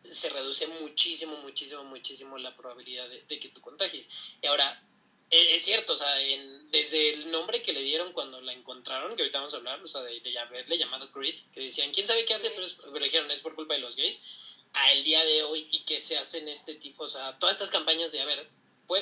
se 0.10 0.30
reduce 0.30 0.68
muchísimo, 0.68 1.38
muchísimo, 1.38 1.84
muchísimo 1.84 2.38
la 2.38 2.56
probabilidad 2.56 3.08
de, 3.10 3.40
que 3.40 3.50
tú 3.50 3.62
contagies. 3.62 4.36
Y 4.42 4.48
ahora, 4.48 4.84
e, 5.30 5.56
es, 5.56 5.64
cierto, 5.64 5.94
o 5.94 5.98
sea, 5.98 6.22
en, 6.22 6.72
desde 6.72 7.10
el 7.14 7.32
nombre 7.32 7.62
que 7.62 7.74
le 7.74 7.82
dieron 7.82 8.14
cuando 8.14 8.42
la 8.42 8.54
encontraron, 8.54 9.16
que 9.16 9.22
ahorita 9.22 9.40
vamos 9.40 9.54
a 9.54 9.58
hablar, 9.58 9.82
o 9.82 9.88
sea, 9.88 10.02
de, 10.02 10.20
de 10.20 10.40
haberle 10.40 10.78
llamado 10.78 11.12
Creed, 11.12 11.36
que 11.54 11.62
decían, 11.62 11.92
¿quién 11.92 12.08
sabe 12.08 12.26
qué 12.26 12.34
hace? 12.34 12.50
Pero, 12.52 12.68
pero 12.92 13.06
dijeron, 13.06 13.30
es 13.32 13.42
por 13.42 13.56
culpa 13.56 13.74
de 13.76 13.82
los 13.82 13.96
gays, 13.96 14.64
a 14.74 14.92
el 14.94 15.04
día 15.04 15.24
de 15.24 15.44
hoy 15.44 15.68
y 15.72 15.80
que 15.80 16.02
se 16.02 16.18
hacen 16.18 16.48
este 16.48 16.76
tipo, 16.76 17.04
o 17.04 17.10
sea, 17.10 17.38
todas 17.40 17.56
estas 17.56 17.72
campañas 17.72 18.12
de, 18.12 18.22
a 18.22 18.26
ver, 18.26 18.50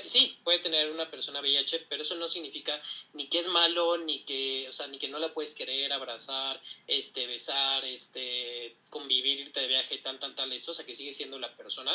sí, 0.03 0.38
puede 0.43 0.60
tener 0.60 0.91
una 0.91 1.10
persona 1.10 1.41
VIH, 1.41 1.88
pero 1.89 2.03
eso 2.03 2.15
no 2.15 2.27
significa 2.27 2.79
ni 3.13 3.27
que 3.27 3.39
es 3.39 3.50
malo, 3.50 3.98
ni 3.98 4.24
que, 4.24 4.67
o 4.69 4.74
sea, 4.74 4.88
ni 4.88 4.98
que 4.98 5.08
no 5.08 5.19
la 5.19 5.34
puedes 5.34 5.55
querer, 5.55 5.91
abrazar, 5.91 6.60
este, 6.88 7.27
besar, 7.27 7.84
este, 7.86 8.75
convivir, 8.89 9.39
irte 9.39 9.62
de 9.62 9.67
viaje, 9.67 9.98
tal, 10.00 10.19
tal, 10.19 10.36
tal, 10.36 10.51
eso, 10.53 10.72
o 10.72 10.75
sea, 10.75 10.86
que 10.86 10.96
sigue 10.96 11.13
siendo 11.13 11.39
la 11.39 11.53
persona. 11.53 11.91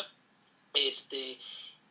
Este, 0.73 1.39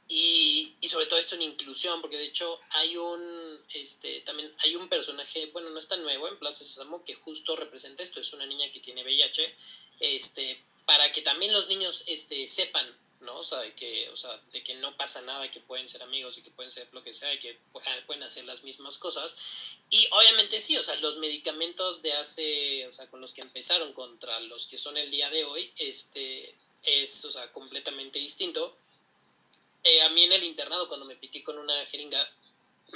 y, 0.07 0.75
y 0.81 0.89
sobre 0.89 1.05
todo 1.05 1.19
esto 1.19 1.35
en 1.35 1.43
inclusión, 1.43 2.01
porque 2.01 2.17
de 2.17 2.25
hecho 2.25 2.59
hay 2.71 2.97
un, 2.97 3.65
este, 3.73 4.21
también 4.21 4.53
hay 4.59 4.75
un 4.75 4.89
personaje, 4.89 5.49
bueno, 5.53 5.69
no 5.69 5.79
es 5.79 5.87
tan 5.87 6.03
nuevo 6.03 6.27
en 6.27 6.37
Plaza 6.39 6.63
Sésamo, 6.63 7.03
que 7.03 7.13
justo 7.13 7.55
representa 7.55 8.03
esto, 8.03 8.19
es 8.19 8.33
una 8.33 8.45
niña 8.45 8.71
que 8.71 8.79
tiene 8.79 9.03
VIH, 9.03 9.55
este, 10.01 10.61
para 10.85 11.11
que 11.11 11.21
también 11.21 11.53
los 11.53 11.69
niños, 11.69 12.03
este, 12.07 12.49
sepan, 12.49 12.85
¿no? 13.23 13.39
O 13.39 13.43
sea, 13.43 13.59
de 13.59 13.73
que, 13.73 14.09
o 14.09 14.17
sea, 14.17 14.39
de 14.51 14.63
que 14.63 14.75
no 14.75 14.95
pasa 14.95 15.21
nada, 15.23 15.49
que 15.51 15.59
pueden 15.59 15.89
ser 15.89 16.03
amigos 16.03 16.37
y 16.37 16.43
que 16.43 16.51
pueden 16.51 16.71
ser 16.71 16.87
lo 16.91 17.01
que 17.01 17.13
sea, 17.13 17.33
y 17.33 17.39
que 17.39 17.57
pueden 18.05 18.23
hacer 18.23 18.45
las 18.45 18.63
mismas 18.63 18.97
cosas. 18.97 19.79
Y 19.89 20.07
obviamente 20.11 20.61
sí, 20.61 20.77
o 20.77 20.83
sea, 20.83 20.95
los 20.97 21.17
medicamentos 21.17 22.01
de 22.01 22.13
hace, 22.13 22.87
o 22.87 22.91
sea, 22.91 23.09
con 23.09 23.21
los 23.21 23.33
que 23.33 23.41
empezaron 23.41 23.93
contra 23.93 24.39
los 24.41 24.67
que 24.67 24.77
son 24.77 24.97
el 24.97 25.09
día 25.11 25.29
de 25.29 25.43
hoy, 25.45 25.71
este, 25.77 26.55
es, 26.83 27.25
o 27.25 27.31
sea, 27.31 27.51
completamente 27.51 28.19
distinto. 28.19 28.75
Eh, 29.83 30.01
a 30.01 30.09
mí 30.09 30.23
en 30.23 30.33
el 30.33 30.43
internado, 30.43 30.87
cuando 30.87 31.05
me 31.05 31.15
piqué 31.15 31.43
con 31.43 31.57
una 31.57 31.85
jeringa, 31.85 32.29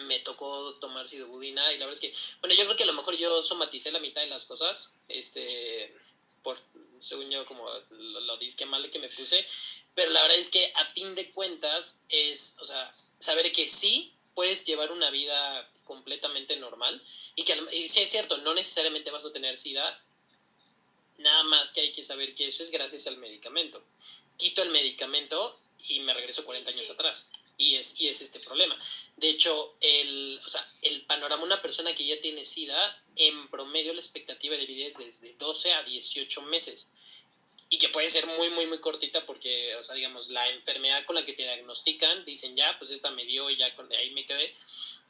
me 0.06 0.20
tocó 0.20 0.76
tomar 0.76 1.08
sidobudina 1.10 1.74
y 1.74 1.78
la 1.78 1.86
verdad 1.86 2.02
es 2.02 2.10
que, 2.10 2.38
bueno, 2.42 2.56
yo 2.56 2.66
creo 2.66 2.78
que 2.78 2.84
a 2.84 2.88
lo 2.88 2.94
mejor 2.94 3.18
yo 3.18 3.42
somaticé 3.42 3.92
la 3.92 4.00
mitad 4.00 4.22
de 4.22 4.28
las 4.28 4.46
cosas, 4.46 5.02
este, 5.08 5.96
según 7.00 7.30
yo, 7.30 7.46
como 7.46 7.70
lo, 7.90 8.20
lo 8.22 8.38
disque 8.38 8.66
mal 8.66 8.90
que 8.90 9.00
me 9.00 9.10
puse, 9.10 9.46
pero 9.96 10.12
la 10.12 10.22
verdad 10.22 10.38
es 10.38 10.52
que 10.52 10.72
a 10.76 10.86
fin 10.86 11.16
de 11.16 11.32
cuentas 11.32 12.06
es, 12.10 12.58
o 12.62 12.66
sea, 12.66 12.94
saber 13.20 13.52
que 13.52 13.68
sí 13.68 14.14
puedes 14.34 14.66
llevar 14.66 14.92
una 14.92 15.10
vida 15.10 15.68
completamente 15.84 16.58
normal 16.58 17.02
y 17.36 17.44
que 17.44 17.56
y 17.72 17.88
sí 17.88 18.02
es 18.02 18.12
cierto, 18.12 18.38
no 18.40 18.54
necesariamente 18.54 19.10
vas 19.10 19.26
a 19.26 19.34
tener 19.34 19.58
SIDA, 19.58 20.00
nada 21.18 21.44
más 21.46 21.74
que 21.74 21.82
hay 21.82 21.94
que 21.94 22.04
saber 22.04 22.36
que 22.36 22.48
eso 22.48 22.64
es 22.64 22.72
gracias 22.72 23.08
al 23.08 23.18
medicamento. 23.18 23.84
Quito 24.38 24.62
el 24.62 24.70
medicamento 24.70 25.60
y 25.88 26.00
me 26.02 26.14
regreso 26.14 26.46
40 26.46 26.70
años 26.72 26.90
atrás. 26.92 27.32
Y 27.58 27.76
es, 27.76 28.00
y 28.00 28.08
es 28.08 28.22
este 28.22 28.40
problema. 28.40 28.80
De 29.16 29.30
hecho, 29.30 29.78
el, 29.82 30.40
o 30.46 30.50
sea, 30.50 30.74
el 30.82 31.02
panorama, 31.06 31.44
una 31.44 31.62
persona 31.62 31.94
que 31.96 32.06
ya 32.06 32.20
tiene 32.22 32.46
SIDA, 32.46 33.04
en 33.16 33.50
promedio 33.50 33.94
la 33.94 34.00
expectativa 34.00 34.56
de 34.56 34.66
vida 34.66 34.86
es 34.86 34.98
desde 34.98 35.34
12 35.34 35.74
a 35.74 35.84
18 35.84 36.42
meses. 36.44 36.96
Y 37.70 37.80
que 37.80 37.90
puede 37.90 38.08
ser 38.08 38.26
muy, 38.28 38.50
muy, 38.52 38.68
muy 38.68 38.80
cortita 38.80 39.26
porque, 39.26 39.76
o 39.76 39.84
sea, 39.84 39.96
digamos, 39.96 40.30
la 40.30 40.48
enfermedad 40.52 41.04
con 41.06 41.16
la 41.16 41.26
que 41.26 41.34
te 41.34 41.44
diagnostican, 41.44 42.24
dicen 42.24 42.56
ya, 42.56 42.78
pues 42.78 42.92
esta 42.92 43.12
me 43.12 43.26
dio 43.26 43.50
y 43.50 43.58
ya 43.58 43.76
con, 43.76 43.92
ahí 43.92 44.12
me 44.12 44.26
quedé. 44.26 44.54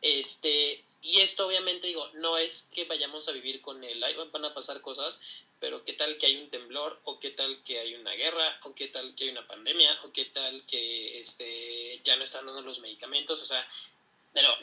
Este, 0.01 0.83
y 1.07 1.21
esto 1.21 1.47
obviamente 1.47 1.87
digo, 1.87 2.05
no 2.15 2.37
es 2.37 2.69
que 2.73 2.83
vayamos 2.83 3.29
a 3.29 3.31
vivir 3.31 3.61
con 3.61 3.81
él, 3.81 4.03
ahí 4.03 4.13
van 4.13 4.43
a 4.43 4.53
pasar 4.53 4.81
cosas, 4.81 5.45
pero 5.57 5.81
qué 5.85 5.93
tal 5.93 6.17
que 6.17 6.25
hay 6.25 6.35
un 6.35 6.49
temblor, 6.49 6.99
o 7.05 7.17
qué 7.17 7.31
tal 7.31 7.63
que 7.63 7.79
hay 7.79 7.95
una 7.95 8.11
guerra, 8.11 8.59
o 8.63 8.75
qué 8.75 8.89
tal 8.89 9.15
que 9.15 9.23
hay 9.23 9.29
una 9.29 9.47
pandemia, 9.47 9.97
o 10.03 10.11
qué 10.11 10.25
tal 10.25 10.65
que 10.65 11.17
este, 11.19 12.01
ya 12.03 12.17
no 12.17 12.25
están 12.25 12.45
dando 12.45 12.61
los 12.61 12.81
medicamentos, 12.81 13.41
o 13.41 13.45
sea, 13.45 13.65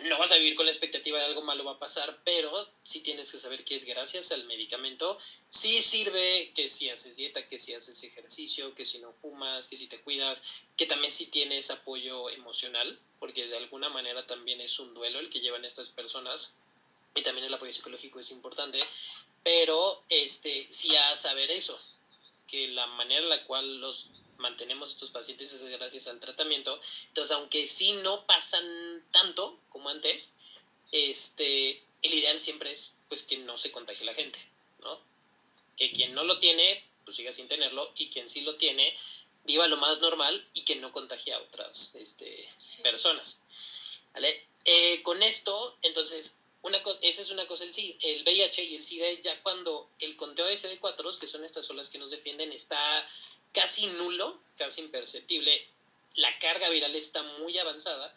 no 0.02 0.18
vas 0.18 0.32
a 0.32 0.36
vivir 0.36 0.54
con 0.54 0.66
la 0.66 0.72
expectativa 0.72 1.18
de 1.18 1.24
algo 1.24 1.42
malo 1.42 1.64
va 1.64 1.72
a 1.72 1.78
pasar, 1.78 2.20
pero 2.24 2.50
sí 2.82 3.00
tienes 3.00 3.30
que 3.32 3.38
saber 3.38 3.64
que 3.64 3.74
es 3.74 3.84
gracias 3.86 4.32
al 4.32 4.44
medicamento. 4.44 5.18
Sí 5.48 5.82
sirve 5.82 6.52
que 6.54 6.68
si 6.68 6.90
haces 6.90 7.16
dieta, 7.16 7.46
que 7.48 7.58
si 7.58 7.74
haces 7.74 8.04
ejercicio, 8.04 8.74
que 8.74 8.84
si 8.84 8.98
no 8.98 9.12
fumas, 9.12 9.68
que 9.68 9.76
si 9.76 9.88
te 9.88 10.00
cuidas, 10.00 10.64
que 10.76 10.86
también 10.86 11.12
si 11.12 11.30
tienes 11.30 11.70
apoyo 11.70 12.30
emocional, 12.30 12.98
porque 13.18 13.46
de 13.46 13.56
alguna 13.56 13.88
manera 13.88 14.26
también 14.26 14.60
es 14.60 14.78
un 14.80 14.92
duelo 14.94 15.18
el 15.18 15.30
que 15.30 15.40
llevan 15.40 15.64
estas 15.64 15.90
personas 15.90 16.58
y 17.14 17.22
también 17.22 17.46
el 17.46 17.54
apoyo 17.54 17.72
psicológico 17.72 18.20
es 18.20 18.30
importante, 18.32 18.80
pero 19.42 20.02
este 20.08 20.66
sí 20.70 20.94
a 20.96 21.16
saber 21.16 21.50
eso, 21.50 21.80
que 22.48 22.68
la 22.68 22.86
manera 22.86 23.22
en 23.22 23.28
la 23.28 23.44
cual 23.46 23.80
los 23.80 24.10
mantenemos 24.38 24.92
estos 24.92 25.10
pacientes 25.10 25.52
es 25.52 25.64
gracias 25.64 26.08
al 26.08 26.20
tratamiento. 26.20 26.78
Entonces, 27.08 27.36
aunque 27.36 27.66
sí 27.66 27.92
no 28.02 28.26
pasan 28.26 29.04
tanto 29.10 29.60
como 29.68 29.88
antes, 29.88 30.38
este, 30.92 31.82
el 32.02 32.14
ideal 32.14 32.38
siempre 32.38 32.70
es 32.70 33.00
pues 33.08 33.24
que 33.24 33.38
no 33.38 33.56
se 33.58 33.72
contagie 33.72 34.04
la 34.04 34.14
gente, 34.14 34.38
¿no? 34.80 35.00
Que 35.76 35.92
quien 35.92 36.14
no 36.14 36.24
lo 36.24 36.38
tiene, 36.38 36.84
pues 37.04 37.16
siga 37.16 37.32
sin 37.32 37.48
tenerlo, 37.48 37.92
y 37.96 38.10
quien 38.10 38.28
sí 38.28 38.42
lo 38.42 38.56
tiene, 38.56 38.96
viva 39.44 39.66
lo 39.66 39.76
más 39.76 40.00
normal 40.00 40.48
y 40.54 40.62
que 40.62 40.76
no 40.76 40.92
contagie 40.92 41.32
a 41.32 41.40
otras 41.40 41.96
este, 41.96 42.48
personas. 42.82 43.46
¿Vale? 44.12 44.46
Eh, 44.64 45.02
con 45.02 45.22
esto, 45.22 45.76
entonces, 45.82 46.44
una 46.62 46.80
esa 47.02 47.20
es 47.20 47.30
una 47.30 47.46
cosa, 47.46 47.64
el, 47.64 47.96
el 48.00 48.22
VIH 48.22 48.64
y 48.64 48.76
el 48.76 48.84
SIDA 48.84 49.06
es 49.08 49.20
ya 49.20 49.42
cuando 49.42 49.90
el 49.98 50.16
conteo 50.16 50.46
de 50.46 50.54
CD4, 50.54 51.18
que 51.18 51.26
son 51.26 51.44
estas 51.44 51.68
olas 51.70 51.90
que 51.90 51.98
nos 51.98 52.10
defienden, 52.10 52.52
está 52.52 53.08
casi 53.54 53.86
nulo, 53.86 54.42
casi 54.58 54.82
imperceptible, 54.82 55.66
la 56.16 56.38
carga 56.38 56.68
viral 56.68 56.94
está 56.94 57.22
muy 57.38 57.56
avanzada 57.58 58.12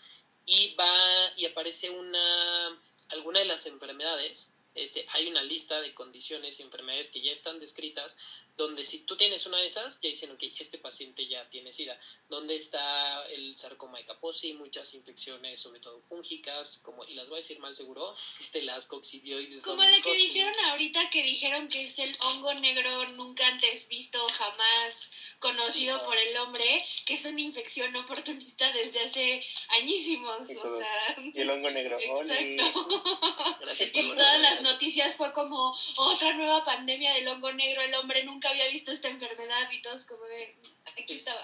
y 0.45 0.75
va 0.75 1.33
y 1.37 1.45
aparece 1.45 1.89
una 1.89 2.79
alguna 3.09 3.39
de 3.39 3.45
las 3.45 3.65
enfermedades 3.67 4.56
este, 4.77 5.05
hay 5.13 5.27
una 5.27 5.43
lista 5.43 5.81
de 5.81 5.93
condiciones 5.93 6.59
y 6.59 6.63
enfermedades 6.63 7.11
que 7.11 7.21
ya 7.21 7.31
están 7.31 7.59
descritas, 7.59 8.45
donde 8.55 8.85
si 8.85 9.03
tú 9.05 9.15
tienes 9.15 9.45
una 9.45 9.57
de 9.57 9.67
esas, 9.67 9.99
ya 10.01 10.09
dicen, 10.09 10.35
que 10.37 10.51
este 10.59 10.77
paciente 10.77 11.27
ya 11.27 11.47
tiene 11.49 11.73
SIDA. 11.73 11.99
¿Dónde 12.29 12.55
está 12.55 13.25
el 13.27 13.57
sarcoma 13.57 13.97
de 13.97 14.05
Kaposi? 14.05 14.53
Muchas 14.53 14.93
infecciones, 14.93 15.59
sobre 15.59 15.79
todo 15.79 15.99
fúngicas, 15.99 16.79
como, 16.83 17.03
y 17.05 17.13
las 17.13 17.29
voy 17.29 17.37
a 17.37 17.41
decir 17.41 17.59
mal 17.59 17.75
seguro, 17.75 18.15
este, 18.39 18.61
las 18.63 18.87
coccidioides. 18.87 19.61
Como 19.63 19.83
la 19.83 20.01
que 20.01 20.13
dijeron 20.13 20.53
ahorita, 20.69 21.09
que 21.09 21.23
dijeron 21.23 21.67
que 21.67 21.83
es 21.83 21.99
el 21.99 22.15
hongo 22.21 22.53
negro 22.55 23.07
nunca 23.13 23.47
antes 23.47 23.87
visto, 23.87 24.25
jamás 24.29 25.11
conocido 25.39 26.03
por 26.03 26.17
el 26.17 26.35
hombre, 26.37 26.85
que 27.05 27.13
es 27.13 27.25
una 27.25 27.41
infección 27.41 27.95
oportunista 27.95 28.71
desde 28.73 29.01
hace 29.01 29.43
añísimos. 29.79 30.39
o 30.39 30.77
sea, 30.77 31.15
y 31.33 31.39
el 31.39 31.49
hongo 31.49 31.69
negro. 31.71 31.99
Exacto. 31.99 33.57
Gracias 33.61 33.91
y 33.93 34.09
todas 34.09 34.41
las 34.41 34.61
noticias 34.71 35.15
fue 35.15 35.31
como 35.33 35.77
otra 35.97 36.33
nueva 36.33 36.63
pandemia 36.63 37.13
del 37.13 37.27
hongo 37.27 37.51
negro, 37.53 37.81
el 37.81 37.93
hombre 37.95 38.23
nunca 38.23 38.49
había 38.49 38.67
visto 38.69 38.91
esta 38.91 39.07
enfermedad 39.07 39.71
y 39.71 39.81
todos 39.81 40.05
como 40.05 40.23
de 40.25 40.55
aquí 40.85 41.13
estaba. 41.13 41.41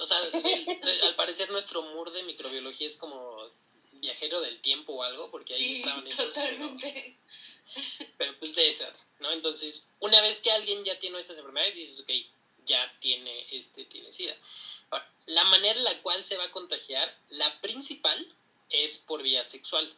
o 0.00 0.06
sea, 0.06 0.18
al 1.04 1.14
parecer 1.16 1.50
nuestro 1.50 1.82
mur 1.82 2.12
de 2.12 2.22
microbiología 2.24 2.86
es 2.86 2.98
como 2.98 3.50
viajero 3.92 4.40
del 4.40 4.60
tiempo 4.60 4.94
o 4.94 5.02
algo, 5.02 5.30
porque 5.30 5.54
ahí 5.54 5.74
estaban 5.74 6.08
Totalmente. 6.08 7.16
Pero, 7.68 8.10
pero, 8.16 8.38
pues 8.38 8.54
de 8.54 8.68
esas, 8.68 9.14
¿no? 9.20 9.30
Entonces, 9.32 9.92
una 10.00 10.20
vez 10.22 10.40
que 10.40 10.50
alguien 10.50 10.84
ya 10.84 10.98
tiene 10.98 11.18
estas 11.18 11.38
enfermedades, 11.38 11.76
dices, 11.76 12.00
ok, 12.00 12.10
ya 12.64 12.96
tiene, 13.00 13.46
este, 13.52 13.84
tiene 13.84 14.12
SIDA. 14.12 14.36
Ahora, 14.90 15.12
la 15.26 15.44
manera 15.44 15.78
en 15.78 15.84
la 15.84 16.02
cual 16.02 16.24
se 16.24 16.36
va 16.36 16.44
a 16.44 16.50
contagiar, 16.50 17.14
la 17.30 17.60
principal 17.60 18.18
es 18.70 19.00
por 19.00 19.22
vía 19.22 19.44
sexual. 19.44 19.94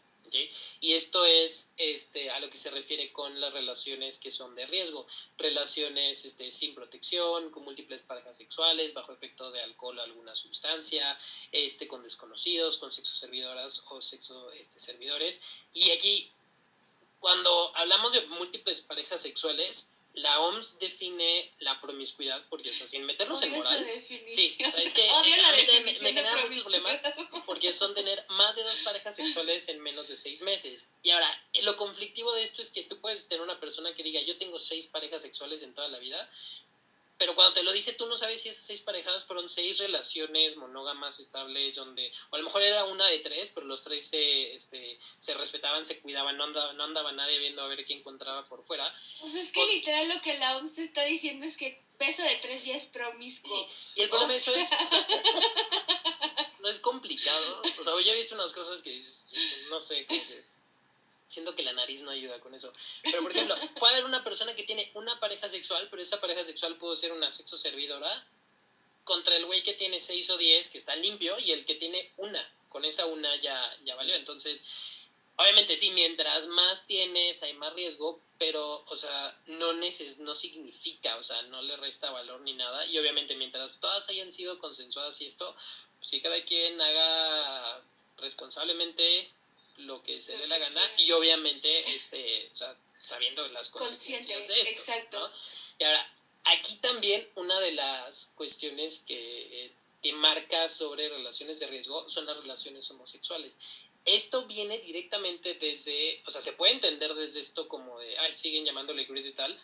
Y 0.81 0.95
esto 0.95 1.25
es 1.25 1.75
este, 1.77 2.31
a 2.31 2.41
lo 2.41 2.51
que 2.51 2.59
se 2.59 2.71
refiere 2.71 3.13
con 3.13 3.41
las 3.41 3.53
relaciones 3.53 4.19
que 4.19 4.31
son 4.31 4.55
de 4.55 4.67
riesgo, 4.67 5.07
relaciones 5.39 6.25
este, 6.25 6.51
sin 6.51 6.75
protección, 6.75 7.51
con 7.51 7.65
múltiples 7.65 8.03
parejas 8.03 8.37
sexuales, 8.37 8.95
bajo 8.95 9.13
efecto 9.13 9.51
de 9.51 9.61
alcohol 9.63 9.99
o 9.99 10.03
alguna 10.03 10.35
sustancia, 10.35 11.19
este, 11.51 11.87
con 11.89 12.03
desconocidos, 12.03 12.79
con 12.79 12.93
sexo 12.93 13.15
servidoras 13.15 13.87
o 13.91 14.01
sexo 14.01 14.51
este, 14.53 14.79
servidores. 14.79 15.43
Y 15.73 15.91
aquí, 15.91 16.31
cuando 17.21 17.73
hablamos 17.77 18.13
de 18.13 18.27
múltiples 18.27 18.83
parejas 18.83 19.23
sexuales, 19.23 19.99
la 20.15 20.41
OMS 20.41 20.79
define 20.79 21.55
la 21.61 21.81
promiscuidad, 21.81 22.45
porque, 22.49 22.71
o 22.71 22.75
sea, 22.75 22.87
sin 22.87 23.05
meternos 23.05 23.43
en 23.43 23.53
moral. 23.53 23.87
Sí, 24.29 24.57
o 24.67 24.71
sea, 24.71 24.83
es 24.83 24.95
que 24.95 25.09
me, 25.85 25.93
me 26.01 26.13
generan 26.13 26.43
muchos 26.43 26.63
problemas 26.63 27.03
porque 27.47 27.73
son 27.73 27.95
tener 27.95 28.23
más 28.31 28.57
de 28.57 28.63
dos 28.63 28.81
parejas 28.81 29.17
sexuales 29.17 29.69
en 29.69 29.81
menos 29.81 30.09
de 30.09 30.17
seis 30.17 30.43
meses. 30.43 30.97
Y 31.03 31.11
ahora, 31.11 31.49
lo 31.63 31.77
conflictivo 31.77 32.33
de 32.35 32.43
esto 32.43 32.63
es 32.63 32.73
que 32.73 32.85
tú 32.85 33.01
puedes 33.01 33.29
tener 33.29 33.43
una 33.43 33.59
persona 33.59 33.95
que 33.95 34.03
diga, 34.03 34.21
yo 34.21 34.37
tengo 34.37 34.59
seis 34.59 34.89
parejas 34.89 35.23
sexuales 35.23 35.63
en 35.63 35.75
toda 35.75 35.89
la 35.89 35.99
vida, 35.99 36.29
pero 37.23 37.37
cuando 37.37 37.55
te 37.55 37.63
lo 37.63 37.73
dice 37.73 37.93
tú 37.93 38.07
no 38.07 38.17
sabes 38.17 38.43
si 38.43 38.49
esas 38.49 38.67
seis 38.67 38.83
parejas 38.83 39.27
fueron 39.27 39.49
seis 39.49 39.79
relaciones 39.79 40.57
monógamas 40.57 41.21
estables 41.21 41.77
donde 41.77 42.11
o 42.31 42.35
a 42.35 42.39
lo 42.39 42.45
mejor 42.47 42.63
era 42.63 42.83
una 42.87 43.07
de 43.07 43.21
tres 43.21 43.53
pero 43.55 43.65
los 43.65 43.85
tres 43.85 44.09
se, 44.09 44.53
este, 44.57 44.99
se 45.21 45.35
respetaban 45.35 45.85
se 45.85 46.03
cuidaban 46.03 46.37
no 46.37 46.43
andaba, 46.43 46.73
no 46.73 46.83
andaba 46.83 47.13
nadie 47.13 47.39
viendo 47.39 47.63
a 47.63 47.69
ver 47.69 47.85
quién 47.85 48.01
encontraba 48.01 48.49
por 48.49 48.65
fuera. 48.65 48.93
Pues 49.21 49.37
es 49.37 49.53
que 49.53 49.65
literal 49.67 50.09
lo 50.09 50.21
que 50.21 50.37
la 50.37 50.57
OMS 50.57 50.79
está 50.79 51.05
diciendo 51.05 51.47
es 51.47 51.57
que 51.57 51.81
peso 51.97 52.25
de 52.25 52.35
tres 52.43 52.65
ya 52.65 52.75
es 52.75 52.87
promiscuo. 52.87 53.57
Y, 53.95 54.03
el 54.03 54.09
problema 54.09 54.35
eso 54.35 54.53
es 54.57 54.71
no 56.59 56.69
es 56.69 56.81
complicado. 56.81 57.63
O 57.79 57.85
sea 57.85 57.93
yo 58.01 58.13
he 58.13 58.17
visto 58.17 58.35
unas 58.35 58.53
cosas 58.53 58.83
que 58.83 58.91
dices 58.91 59.33
no 59.71 59.79
sé 59.79 60.05
como 60.07 60.27
que 60.27 60.52
siento 61.33 61.57
que 61.57 61.63
la 61.63 61.73
nariz 61.73 62.03
no 62.03 62.11
ayuda 62.11 62.39
con 62.41 62.55
eso. 62.55 62.73
Pero, 63.03 63.23
por 63.23 63.31
ejemplo, 63.31 63.57
puede 63.81 63.95
haber 63.95 64.05
una 64.05 64.23
persona 64.23 64.55
que 64.55 64.65
tiene 64.65 64.91
una 64.95 65.19
pareja 65.19 65.49
sexual, 65.49 65.89
pero 65.91 66.03
esa 66.03 66.21
pareja 66.21 66.45
sexual 66.45 66.77
puede 66.77 66.97
ser 66.97 67.13
una 67.13 67.33
sexo 67.33 67.57
servidora, 67.57 68.11
contra 69.05 69.35
el 69.37 69.47
güey 69.47 69.63
que 69.63 69.75
tiene 69.75 69.99
seis 69.99 70.29
o 70.31 70.37
diez, 70.37 70.71
que 70.71 70.79
está 70.79 70.95
limpio, 70.95 71.37
y 71.39 71.53
el 71.53 71.65
que 71.65 71.75
tiene 71.77 72.13
una. 72.19 72.43
Con 72.69 72.85
esa 72.85 73.07
una 73.07 73.35
ya, 73.41 73.77
ya 73.85 73.95
valió. 73.97 74.15
Entonces, 74.15 75.09
obviamente 75.37 75.77
sí, 75.77 75.91
mientras 75.93 76.49
más 76.49 76.87
tienes, 76.87 77.43
hay 77.43 77.55
más 77.55 77.73
riesgo, 77.73 78.21
pero, 78.39 78.85
o 78.87 78.97
sea, 78.97 79.41
no, 79.47 79.73
neces 79.75 80.19
no 80.19 80.35
significa, 80.35 81.17
o 81.17 81.23
sea, 81.23 81.41
no 81.43 81.63
le 81.63 81.77
resta 81.77 82.11
valor 82.11 82.43
ni 82.43 82.53
nada. 82.53 82.85
Y 82.87 82.99
obviamente, 82.99 83.37
mientras 83.37 83.81
todas 83.81 84.09
hayan 84.11 84.33
sido 84.33 84.59
consensuadas 84.59 85.21
y 85.23 85.27
esto, 85.27 85.55
pues 85.99 86.11
que 86.11 86.21
cada 86.21 86.45
quien 86.45 86.81
haga 86.81 87.83
responsablemente 88.19 89.31
lo 89.83 90.03
que 90.03 90.21
se 90.21 90.37
le 90.39 90.47
la 90.47 90.59
gana 90.59 90.83
y 90.99 91.11
obviamente 91.13 91.95
este, 91.95 92.49
o 92.51 92.55
sea, 92.55 92.77
sabiendo 93.03 93.47
las 93.49 93.71
consecuencias 93.71 94.49
de 94.49 94.61
esto. 94.61 94.81
Exacto. 94.81 95.31
Y 95.79 95.85
ahora, 95.85 96.15
aquí 96.45 96.77
también 96.77 97.29
una 97.37 97.59
de 97.61 97.73
las 97.73 98.35
cuestiones 98.37 99.05
que, 99.07 99.65
eh, 99.65 99.73
que 100.03 100.13
marca 100.15 100.69
sobre 100.69 101.09
relaciones 101.09 101.61
de 101.61 101.67
riesgo 101.67 102.09
son 102.09 102.27
las 102.27 102.37
relaciones 102.37 102.91
homosexuales. 102.91 103.59
Esto 104.05 104.47
viene 104.47 104.79
directamente 104.79 105.55
desde, 105.55 106.23
o 106.27 106.31
sea, 106.31 106.41
se 106.41 106.55
puede 106.55 106.73
entender 106.73 107.15
desde 107.15 107.41
esto 107.41 107.69
como 107.69 107.99
de, 108.01 108.19
ay, 108.19 108.35
siguen 108.35 108.65
llamándole 108.65 109.05
grid 109.05 109.25
y 109.25 109.33
tal, 109.33 109.57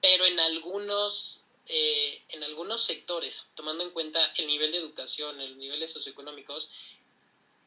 pero 0.00 0.24
en 0.24 0.40
algunos, 0.40 1.44
eh, 1.66 2.24
en 2.30 2.42
algunos 2.42 2.82
sectores, 2.82 3.52
tomando 3.54 3.84
en 3.84 3.90
cuenta 3.90 4.20
el 4.36 4.48
nivel 4.48 4.72
de 4.72 4.78
educación, 4.78 5.40
el 5.40 5.56
nivel 5.58 5.88
socioeconómicos, 5.88 6.70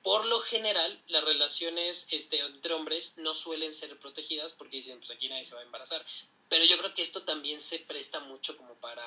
por 0.06 0.24
lo 0.28 0.40
general 0.40 1.02
las 1.08 1.24
relaciones 1.24 2.10
este, 2.12 2.38
entre 2.38 2.76
hombres 2.76 3.18
no 3.18 3.34
suelen 3.34 3.74
ser 3.74 3.98
protegidas 3.98 4.54
porque 4.54 4.78
dicen, 4.78 5.00
pues 5.00 5.10
aquí 5.10 5.28
nadie 5.28 5.46
se 5.46 5.56
va 5.56 5.62
a 5.62 5.64
embarazar. 5.64 6.06
Pero 6.48 6.64
yo 6.64 6.78
creo 6.78 6.94
que 6.94 7.02
esto 7.02 7.24
también 7.24 7.60
se 7.60 7.80
presta 7.80 8.20
mucho 8.20 8.56
como 8.56 8.76
para, 8.76 9.04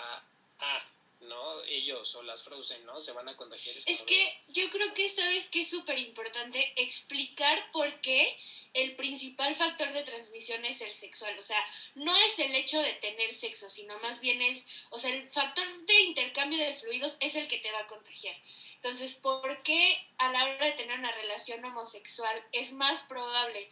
ah, 0.59 0.85
¿no? 1.21 1.63
Ellos 1.67 2.17
o 2.17 2.25
las 2.25 2.43
Frozen, 2.43 2.85
¿no? 2.85 3.01
Se 3.01 3.13
van 3.13 3.29
a 3.29 3.37
contagiar. 3.37 3.77
Es, 3.77 4.03
que 4.03 4.41
yo 4.49 4.69
creo 4.71 4.93
que 4.93 5.09
sabes 5.09 5.49
que 5.51 5.61
es 5.61 5.71
súper 5.71 6.01
importante 6.01 6.73
explicar 6.75 7.71
por 7.71 8.01
qué 8.01 8.37
el 8.75 8.97
principal 8.97 9.55
factor 9.55 9.93
de 9.93 10.03
transmisión 10.03 10.65
es 10.65 10.81
el 10.81 10.93
sexual. 10.93 11.39
O 11.39 11.43
sea, 11.45 11.65
no 11.95 12.13
es 12.17 12.41
el 12.41 12.53
hecho 12.57 12.81
de 12.81 12.95
tener 12.95 13.33
sexo, 13.33 13.71
sino 13.71 13.97
más 14.01 14.21
bien 14.21 14.43
es, 14.43 14.67
o 14.91 14.99
sea, 14.99 15.15
el 15.15 15.29
factor 15.29 15.65
de 15.87 16.01
intercambio 16.01 16.59
de 16.59 16.75
fluidos 16.75 17.17
es 17.21 17.37
el 17.37 17.47
que 17.47 17.59
te 17.59 17.71
va 17.71 17.83
a 17.83 17.87
contagiar. 17.87 18.35
Entonces, 18.83 19.17
¿por 19.17 19.63
qué 19.63 20.09
a 20.19 20.31
la 20.31 20.45
hora 20.45 20.67
de 20.67 20.73
tener 20.73 20.99
una 20.99 21.11
relación 21.13 21.65
homosexual 21.65 22.45
es 22.53 22.73
más 22.73 23.03
probable 23.03 23.69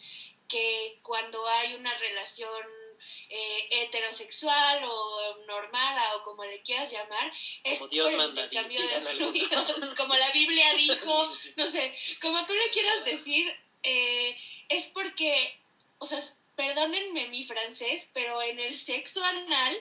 que 0.49 0.99
cuando 1.03 1.47
hay 1.47 1.75
una 1.75 1.97
relación 1.99 2.65
eh, 3.29 3.69
heterosexual 3.71 4.85
o 4.85 5.37
normal 5.47 6.17
o 6.17 6.23
como 6.23 6.45
le 6.45 6.63
quieras 6.63 6.91
llamar, 6.91 7.33
es 7.63 7.79
como 7.79 7.89
Dios 7.89 8.13
manda, 8.15 8.49
cambio 8.51 8.81
de 8.81 9.01
fluidos, 9.01 9.95
como 9.97 10.15
la 10.15 10.31
Biblia 10.33 10.75
dijo, 10.75 11.33
no 11.57 11.69
sé, 11.69 11.95
como 12.21 12.45
tú 12.47 12.55
le 12.55 12.71
quieras 12.71 13.05
decir, 13.05 13.53
eh, 13.83 14.37
es 14.69 14.87
porque, 14.87 15.61
o 15.99 16.07
sea, 16.07 16.21
perdónenme 16.57 17.29
mi 17.29 17.45
francés, 17.45 18.11
pero 18.13 18.43
en 18.43 18.59
el 18.59 18.77
sexo 18.77 19.23
anal 19.25 19.79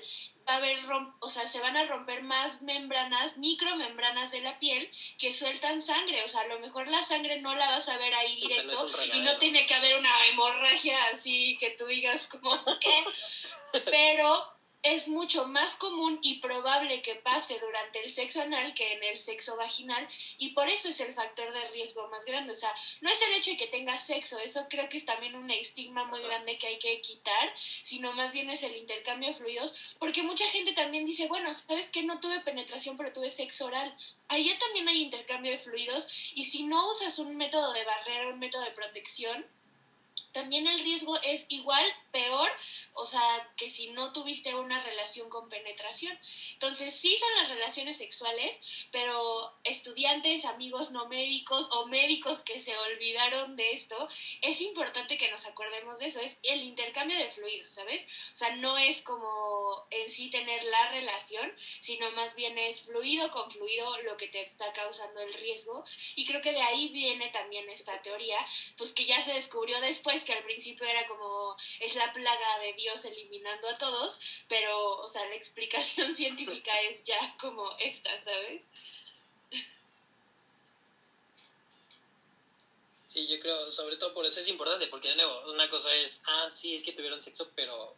va 0.48 0.54
a 0.54 0.58
haber, 0.58 0.78
o 1.20 1.30
sea, 1.30 1.48
se 1.48 1.60
van 1.60 1.76
a 1.76 1.86
romper 1.86 2.22
más 2.24 2.62
membranas, 2.62 3.38
micromembranas 3.38 4.32
de 4.32 4.42
la 4.42 4.58
piel 4.60 4.90
que 5.18 5.34
sueltan 5.34 5.82
sangre. 5.82 6.24
O 6.24 6.30
sea, 6.30 6.42
a 6.42 6.48
lo 6.48 6.60
mejor 6.60 6.88
la 6.88 7.02
sangre 7.02 7.42
no 7.42 7.56
la 7.56 7.72
vas 7.72 7.90
a 7.90 7.98
ver 7.98 8.14
ahí 8.14 8.36
directo 8.36 8.88
y 9.14 9.20
no 9.22 9.38
tiene 9.38 9.66
que 9.66 9.74
haber 9.74 9.98
una 9.98 10.28
hemorragia 10.28 10.98
así 11.14 11.58
que 11.60 11.72
tú 11.72 11.86
digas 11.88 12.28
como, 12.28 12.52
¿qué? 12.80 13.04
Pero 13.86 14.55
es 14.86 15.08
mucho 15.08 15.48
más 15.48 15.76
común 15.78 16.20
y 16.22 16.40
probable 16.40 17.02
que 17.02 17.16
pase 17.16 17.58
durante 17.60 18.04
el 18.04 18.12
sexo 18.12 18.42
anal 18.42 18.72
que 18.76 18.94
en 18.94 19.04
el 19.04 19.18
sexo 19.18 19.58
vaginal 19.58 20.08
y 20.38 20.50
por 20.50 20.70
eso 20.70 20.90
es 20.90 21.00
el 21.00 21.12
factor 21.12 21.52
de 21.52 21.68
riesgo 21.70 22.08
más 22.10 22.24
grande. 22.24 22.54
O 22.54 22.56
sea, 22.56 22.72
no 23.02 23.10
es 23.10 23.20
el 23.24 23.34
hecho 23.34 23.50
de 23.50 23.58
que 23.58 23.68
tengas 23.68 24.06
sexo, 24.06 24.38
eso 24.38 24.68
creo 24.70 24.88
que 24.88 24.98
es 25.00 25.06
también 25.06 25.36
un 25.36 25.50
estigma 25.50 26.06
muy 26.06 26.22
grande 26.22 26.60
que 26.60 26.68
hay 26.68 26.78
que 26.78 27.02
quitar, 27.02 27.52
sino 27.82 28.14
más 28.14 28.32
bien 28.32 28.48
es 28.52 28.62
el 28.62 28.76
intercambio 28.76 29.30
de 29.30 29.36
fluidos, 29.36 29.96
porque 29.98 30.22
mucha 30.22 30.48
gente 30.50 30.74
también 30.74 31.04
dice, 31.04 31.28
bueno, 31.28 31.52
sabes 31.52 31.90
que 31.90 32.04
no 32.04 32.20
tuve 32.20 32.42
penetración 32.42 32.96
pero 32.96 33.12
tuve 33.12 33.32
sexo 33.32 33.66
oral. 33.66 33.98
Ahí 34.28 34.48
ya 34.48 34.60
también 34.60 34.88
hay 34.88 35.02
intercambio 35.02 35.52
de 35.52 35.58
fluidos 35.58 36.08
y 36.36 36.46
si 36.46 36.64
no 36.68 36.92
usas 36.92 37.18
un 37.18 37.38
método 37.38 37.74
de 37.74 37.84
barrera, 37.86 38.30
un 38.30 38.40
método 38.40 38.64
de 38.64 38.72
protección, 38.72 39.48
también 40.32 40.68
el 40.68 40.80
riesgo 40.82 41.18
es 41.24 41.46
igual, 41.50 41.84
peor, 42.16 42.50
o 42.94 43.06
sea, 43.06 43.52
que 43.58 43.70
si 43.70 43.90
no 43.90 44.14
tuviste 44.14 44.56
una 44.56 44.82
relación 44.84 45.30
con 45.30 45.50
penetración. 45.50 46.18
Entonces, 46.54 46.94
sí 46.94 47.14
son 47.18 47.30
las 47.42 47.50
relaciones 47.50 47.98
sexuales, 47.98 48.62
pero 48.90 49.60
estudiantes, 49.66 50.46
amigos 50.46 50.92
no 50.92 51.10
médicos 51.10 51.68
o 51.74 51.88
médicos 51.88 52.42
que 52.44 52.62
se 52.62 52.78
olvidaron 52.78 53.58
de 53.58 53.74
esto, 53.74 54.08
es 54.42 54.62
importante 54.62 55.18
que 55.18 55.30
nos 55.30 55.46
acordemos 55.46 56.00
de 56.00 56.06
eso, 56.06 56.22
es 56.22 56.40
el 56.44 56.64
intercambio 56.64 57.18
de 57.18 57.30
fluidos, 57.32 57.74
¿sabes? 57.74 58.08
O 58.34 58.38
sea, 58.38 58.56
no 58.56 58.78
es 58.78 59.04
como 59.04 59.86
en 59.92 60.10
sí 60.10 60.30
tener 60.30 60.64
la 60.64 60.92
relación, 60.92 61.54
sino 61.82 62.10
más 62.12 62.34
bien 62.36 62.58
es 62.58 62.86
fluido 62.86 63.30
con 63.30 63.52
fluido 63.52 64.02
lo 64.04 64.16
que 64.16 64.28
te 64.28 64.42
está 64.42 64.72
causando 64.72 65.20
el 65.20 65.34
riesgo. 65.34 65.84
Y 66.16 66.26
creo 66.26 66.40
que 66.40 66.54
de 66.54 66.62
ahí 66.62 66.88
viene 66.94 67.30
también 67.32 67.68
esta 67.70 68.02
teoría, 68.04 68.38
pues 68.78 68.94
que 68.94 69.06
ya 69.06 69.22
se 69.22 69.34
descubrió 69.34 69.82
después 69.82 70.24
que 70.24 70.34
al 70.34 70.46
principio 70.46 70.88
era 70.88 71.06
como 71.08 71.58
es 71.80 71.96
la 71.96 72.05
plaga 72.14 72.60
de 72.60 72.74
Dios 72.74 73.06
eliminando 73.06 73.70
a 73.70 73.78
todos, 73.78 74.20
pero, 74.48 75.00
o 75.00 75.08
sea, 75.08 75.26
la 75.26 75.36
explicación 75.36 76.16
científica 76.16 76.72
es 76.82 77.04
ya 77.06 77.36
como 77.40 77.76
esta, 77.80 78.12
¿sabes? 78.24 78.70
Sí, 83.08 83.28
yo 83.28 83.40
creo, 83.40 83.72
sobre 83.72 83.96
todo 83.96 84.14
por 84.14 84.26
eso 84.26 84.42
es 84.42 84.50
importante, 84.50 84.88
porque 84.88 85.08
de 85.08 85.16
nuevo, 85.16 85.52
una 85.52 85.70
cosa 85.70 85.94
es, 85.96 86.24
ah, 86.28 86.48
sí, 86.52 86.76
es 86.76 86.84
que 86.84 86.92
tuvieron 86.92 87.22
sexo, 87.22 87.50
pero, 87.56 87.96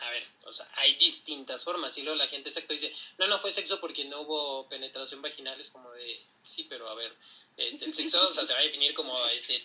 a 0.00 0.10
ver, 0.10 0.24
o 0.44 0.52
sea, 0.54 0.66
hay 0.76 0.94
distintas 0.94 1.64
formas, 1.64 1.98
y 1.98 2.02
luego 2.02 2.16
la 2.16 2.26
gente 2.26 2.48
exacto 2.48 2.72
dice, 2.72 2.90
no, 3.18 3.26
no 3.26 3.38
fue 3.38 3.52
sexo 3.52 3.78
porque 3.78 4.06
no 4.06 4.22
hubo 4.22 4.66
penetración 4.70 5.20
vaginal, 5.20 5.60
es 5.60 5.70
como 5.70 5.90
de, 5.92 6.18
sí, 6.42 6.64
pero 6.66 6.88
a 6.88 6.94
ver, 6.94 7.14
este, 7.58 7.84
el 7.84 7.92
sexo, 7.92 8.26
o 8.26 8.32
sea, 8.32 8.46
se 8.46 8.54
va 8.54 8.60
a 8.60 8.62
definir 8.62 8.94
como, 8.94 9.14
este, 9.28 9.62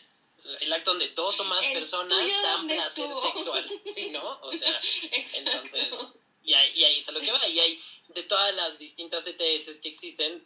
el 0.62 0.74
acto 0.74 0.92
donde 0.92 1.10
dos 1.10 1.40
o 1.40 1.44
más 1.46 1.66
personas 1.68 2.28
dan 2.44 2.68
placer 2.68 3.10
sexual, 3.16 3.82
¿sí, 3.86 4.10
no? 4.10 4.40
O 4.42 4.54
sea, 4.54 4.82
entonces, 5.34 6.20
y 6.44 6.54
ahí, 6.54 6.72
y 6.76 6.84
ahí 6.84 6.98
es 6.98 7.10
a 7.10 7.12
lo 7.12 7.22
que 7.22 7.32
va, 7.32 7.48
y 7.48 7.60
hay 7.60 7.80
de 8.10 8.24
todas 8.24 8.56
las 8.56 8.80
distintas 8.80 9.28
ETS 9.28 9.80
que 9.80 9.90
existen, 9.90 10.46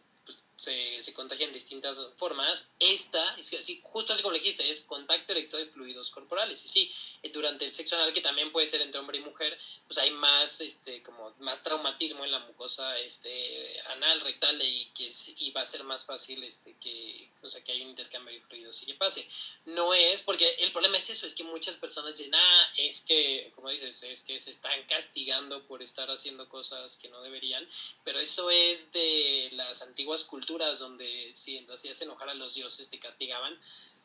se, 0.56 1.02
se 1.02 1.14
contagian 1.14 1.50
de 1.50 1.56
distintas 1.56 2.00
formas. 2.16 2.76
Esta, 2.80 3.36
es 3.36 3.48
sí, 3.48 3.82
justo 3.84 4.14
así 4.14 4.22
como 4.22 4.34
le 4.34 4.40
dijiste, 4.40 4.70
es 4.70 4.82
contacto 4.82 5.34
directo 5.34 5.58
de 5.58 5.68
fluidos 5.68 6.12
corporales. 6.12 6.64
Y 6.66 6.70
sí, 6.70 6.92
eh, 7.24 7.30
durante 7.30 7.66
el 7.66 7.74
sexo 7.74 7.96
anal, 7.96 8.14
que 8.14 8.22
también 8.22 8.52
puede 8.52 8.68
ser 8.68 8.82
entre 8.82 9.00
hombre 9.00 9.18
y 9.18 9.22
mujer, 9.22 9.58
pues 9.88 9.98
hay 9.98 10.12
más, 10.12 10.62
este, 10.62 11.02
como 11.02 11.34
más 11.40 11.64
traumatismo 11.64 12.24
en 12.24 12.32
la 12.32 12.40
mucosa 12.40 12.98
este, 13.00 13.82
anal, 13.88 14.22
rectal, 14.22 14.62
y 14.62 14.86
que 14.96 15.10
y 15.40 15.52
va 15.52 15.62
a 15.62 15.66
ser 15.66 15.84
más 15.86 16.06
fácil 16.06 16.44
este, 16.44 16.76
que, 16.80 17.30
o 17.42 17.50
sea, 17.50 17.64
que 17.64 17.72
hay 17.72 17.82
un 17.82 17.90
intercambio 17.90 18.34
de 18.34 18.42
fluidos 18.42 18.84
y 18.84 18.86
que 18.88 18.94
pase. 18.94 19.28
No 19.66 19.94
es, 19.94 20.24
porque 20.24 20.48
el 20.60 20.72
problema 20.72 20.98
es 20.98 21.10
eso, 21.10 21.26
es 21.26 21.36
que 21.36 21.44
muchas 21.44 21.78
personas 21.78 22.18
dicen, 22.18 22.36
ah, 22.36 22.74
es 22.78 23.02
que, 23.02 23.52
como 23.56 23.70
dices, 23.70 24.04
es 24.04 24.24
que 24.24 24.40
se 24.40 24.52
están 24.52 24.84
castigando 24.88 25.66
por 25.68 25.82
estar 25.82 26.10
haciendo 26.10 26.48
cosas 26.48 26.98
que 27.00 27.10
no 27.10 27.22
deberían, 27.22 27.68
pero 28.04 28.20
eso 28.20 28.50
es 28.50 28.92
de 28.94 29.50
las 29.54 29.82
antiguas 29.82 30.26
culturas 30.26 30.43
donde 30.80 31.32
si 31.34 31.66
hacías 31.74 32.02
enojar 32.02 32.30
a 32.30 32.34
los 32.34 32.56
dioses 32.56 32.90
te 32.90 33.00
castigaban. 33.00 33.58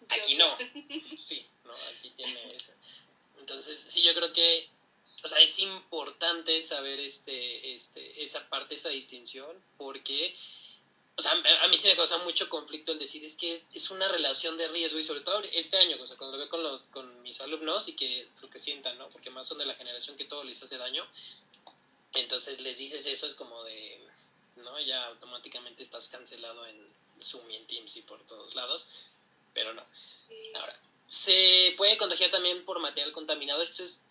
Aquí 0.08 0.34
no. 0.36 0.56
Sí, 1.18 1.46
no, 1.64 1.72
aquí 1.96 2.10
tiene 2.10 2.54
esa. 2.54 2.74
Entonces, 3.40 3.80
sí, 3.80 4.02
yo 4.02 4.14
creo 4.14 4.32
que, 4.32 4.68
o 5.22 5.28
sea, 5.28 5.40
es 5.40 5.58
importante 5.60 6.62
saber 6.62 7.00
este, 7.00 7.74
este, 7.74 8.22
esa 8.22 8.48
parte, 8.48 8.74
esa 8.74 8.90
distinción, 8.90 9.50
porque, 9.76 10.34
o 11.16 11.22
sea, 11.22 11.32
a 11.62 11.68
mí 11.68 11.76
sí 11.76 11.88
me 11.88 11.96
causa 11.96 12.18
mucho 12.18 12.48
conflicto 12.48 12.92
el 12.92 12.98
decir, 12.98 13.24
es 13.24 13.36
que 13.36 13.52
es 13.74 13.90
una 13.90 14.08
relación 14.08 14.56
de 14.58 14.68
riesgo, 14.68 14.98
y 14.98 15.04
sobre 15.04 15.20
todo 15.20 15.42
este 15.52 15.78
año, 15.78 15.96
o 16.00 16.06
sea, 16.06 16.16
cuando 16.16 16.36
lo 16.36 16.42
veo 16.42 16.48
con, 16.48 16.62
los, 16.62 16.82
con 16.88 17.22
mis 17.22 17.40
alumnos 17.40 17.88
y 17.88 17.96
que 17.96 18.28
lo 18.42 18.50
que 18.50 18.58
sientan, 18.58 18.98
¿no? 18.98 19.08
Porque 19.10 19.30
más 19.30 19.46
son 19.46 19.58
de 19.58 19.66
la 19.66 19.74
generación 19.74 20.16
que 20.16 20.24
todo 20.24 20.44
les 20.44 20.62
hace 20.62 20.78
daño, 20.78 21.06
entonces 22.14 22.60
les 22.60 22.78
dices 22.78 23.06
eso, 23.06 23.26
es 23.26 23.34
como 23.34 23.62
de, 23.64 24.07
¿no? 24.64 24.78
Ya 24.80 25.06
automáticamente 25.06 25.82
estás 25.82 26.08
cancelado 26.08 26.66
en 26.66 26.76
Zoom 27.20 27.50
y 27.50 27.56
en 27.56 27.66
Teams 27.66 27.96
y 27.96 28.02
por 28.02 28.24
todos 28.26 28.54
lados, 28.54 29.08
pero 29.52 29.74
no. 29.74 29.84
Ahora, 30.54 30.80
se 31.06 31.74
puede 31.76 31.96
contagiar 31.96 32.30
también 32.30 32.64
por 32.64 32.78
material 32.80 33.12
contaminado, 33.12 33.62
esto 33.62 33.82
es 33.82 34.08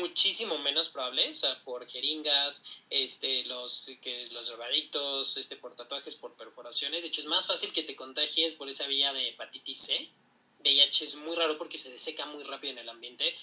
muchísimo 0.00 0.58
menos 0.58 0.90
probable, 0.90 1.30
o 1.30 1.34
sea, 1.34 1.62
por 1.64 1.86
jeringas, 1.86 2.82
este, 2.90 3.44
los, 3.44 3.90
que, 4.00 4.26
los 4.28 4.48
drogadictos, 4.48 5.36
este, 5.36 5.56
por 5.56 5.74
tatuajes, 5.74 6.16
por 6.16 6.34
perforaciones. 6.34 7.02
De 7.02 7.08
hecho, 7.08 7.20
es 7.20 7.26
más 7.26 7.46
fácil 7.46 7.72
que 7.72 7.82
te 7.82 7.96
contagies 7.96 8.54
por 8.54 8.68
esa 8.68 8.86
vía 8.86 9.12
de 9.12 9.30
hepatitis 9.30 9.80
C. 9.80 10.10
VIH 10.60 11.04
es 11.04 11.16
muy 11.16 11.34
raro 11.34 11.58
porque 11.58 11.78
se 11.78 11.90
deseca 11.90 12.26
muy 12.26 12.44
rápido 12.44 12.72
en 12.72 12.78
el 12.78 12.88
ambiente, 12.88 13.34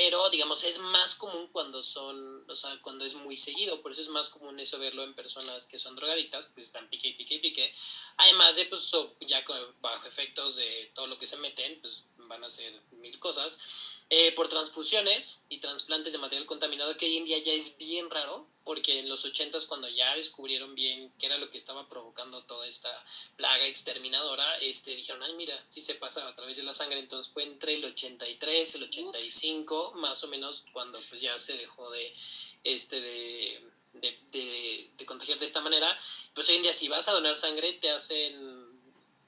pero 0.00 0.30
digamos 0.30 0.62
es 0.62 0.78
más 0.78 1.16
común 1.16 1.48
cuando 1.50 1.82
son, 1.82 2.48
o 2.48 2.54
sea, 2.54 2.80
cuando 2.82 3.04
es 3.04 3.16
muy 3.16 3.36
seguido, 3.36 3.82
por 3.82 3.90
eso 3.90 4.00
es 4.00 4.10
más 4.10 4.28
común 4.30 4.60
eso 4.60 4.78
verlo 4.78 5.02
en 5.02 5.12
personas 5.12 5.66
que 5.66 5.76
son 5.76 5.96
drogadictas, 5.96 6.52
pues 6.54 6.68
están 6.68 6.88
pique 6.88 7.08
y 7.08 7.14
pique 7.14 7.34
y 7.34 7.38
pique, 7.40 7.74
además 8.16 8.54
de 8.54 8.66
pues 8.66 8.92
ya 9.22 9.44
bajo 9.80 10.06
efectos 10.06 10.54
de 10.58 10.92
todo 10.94 11.08
lo 11.08 11.18
que 11.18 11.26
se 11.26 11.38
meten, 11.38 11.80
pues 11.80 12.06
van 12.16 12.44
a 12.44 12.46
hacer 12.46 12.80
mil 12.92 13.18
cosas, 13.18 14.04
eh, 14.08 14.30
por 14.36 14.48
transfusiones 14.48 15.46
y 15.48 15.58
trasplantes 15.58 16.12
de 16.12 16.20
material 16.20 16.46
contaminado, 16.46 16.96
que 16.96 17.06
hoy 17.06 17.16
en 17.16 17.24
día 17.24 17.38
ya 17.38 17.52
es 17.52 17.76
bien 17.78 18.08
raro, 18.08 18.46
porque 18.68 18.98
en 18.98 19.08
los 19.08 19.24
80 19.24 19.56
cuando 19.66 19.88
ya 19.88 20.14
descubrieron 20.14 20.74
bien 20.74 21.10
qué 21.18 21.24
era 21.24 21.38
lo 21.38 21.48
que 21.48 21.56
estaba 21.56 21.88
provocando 21.88 22.44
toda 22.44 22.66
esta 22.66 22.90
plaga 23.34 23.66
exterminadora, 23.66 24.58
este, 24.58 24.94
dijeron, 24.94 25.22
ay, 25.22 25.32
mira, 25.36 25.58
sí 25.70 25.80
se 25.80 25.94
pasa 25.94 26.28
a 26.28 26.36
través 26.36 26.58
de 26.58 26.64
la 26.64 26.74
sangre, 26.74 27.00
entonces 27.00 27.32
fue 27.32 27.44
entre 27.44 27.72
el 27.72 27.84
83, 27.86 28.74
el 28.74 28.82
85, 28.82 29.92
más 29.94 30.22
o 30.22 30.28
menos, 30.28 30.66
cuando 30.70 31.00
pues 31.08 31.22
ya 31.22 31.38
se 31.38 31.56
dejó 31.56 31.90
de, 31.90 32.14
este, 32.62 33.00
de, 33.00 33.72
de, 33.94 34.90
de 34.98 35.06
contagiar 35.06 35.38
de 35.38 35.46
esta 35.46 35.62
manera, 35.62 35.98
pues 36.34 36.46
hoy 36.50 36.56
en 36.56 36.62
día 36.64 36.74
si 36.74 36.88
vas 36.88 37.08
a 37.08 37.12
donar 37.12 37.38
sangre 37.38 37.72
te 37.80 37.88
hacen 37.88 38.68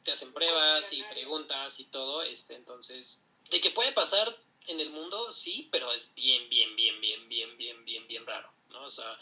te 0.04 0.12
hacen 0.12 0.34
pruebas 0.34 0.92
y 0.92 1.02
preguntas 1.04 1.80
y 1.80 1.86
todo, 1.86 2.20
este, 2.24 2.56
entonces, 2.56 3.24
de 3.50 3.58
que 3.58 3.70
puede 3.70 3.92
pasar 3.92 4.38
en 4.66 4.80
el 4.80 4.90
mundo, 4.90 5.32
sí, 5.32 5.70
pero 5.72 5.90
es 5.92 6.14
bien, 6.14 6.46
bien, 6.50 6.76
bien, 6.76 7.00
bien, 7.00 7.26
bien, 7.30 7.56
bien, 7.56 7.84
bien, 7.86 8.06
bien 8.06 8.26
raro, 8.26 8.52
¿no? 8.70 8.84
O 8.84 8.90
sea, 8.90 9.18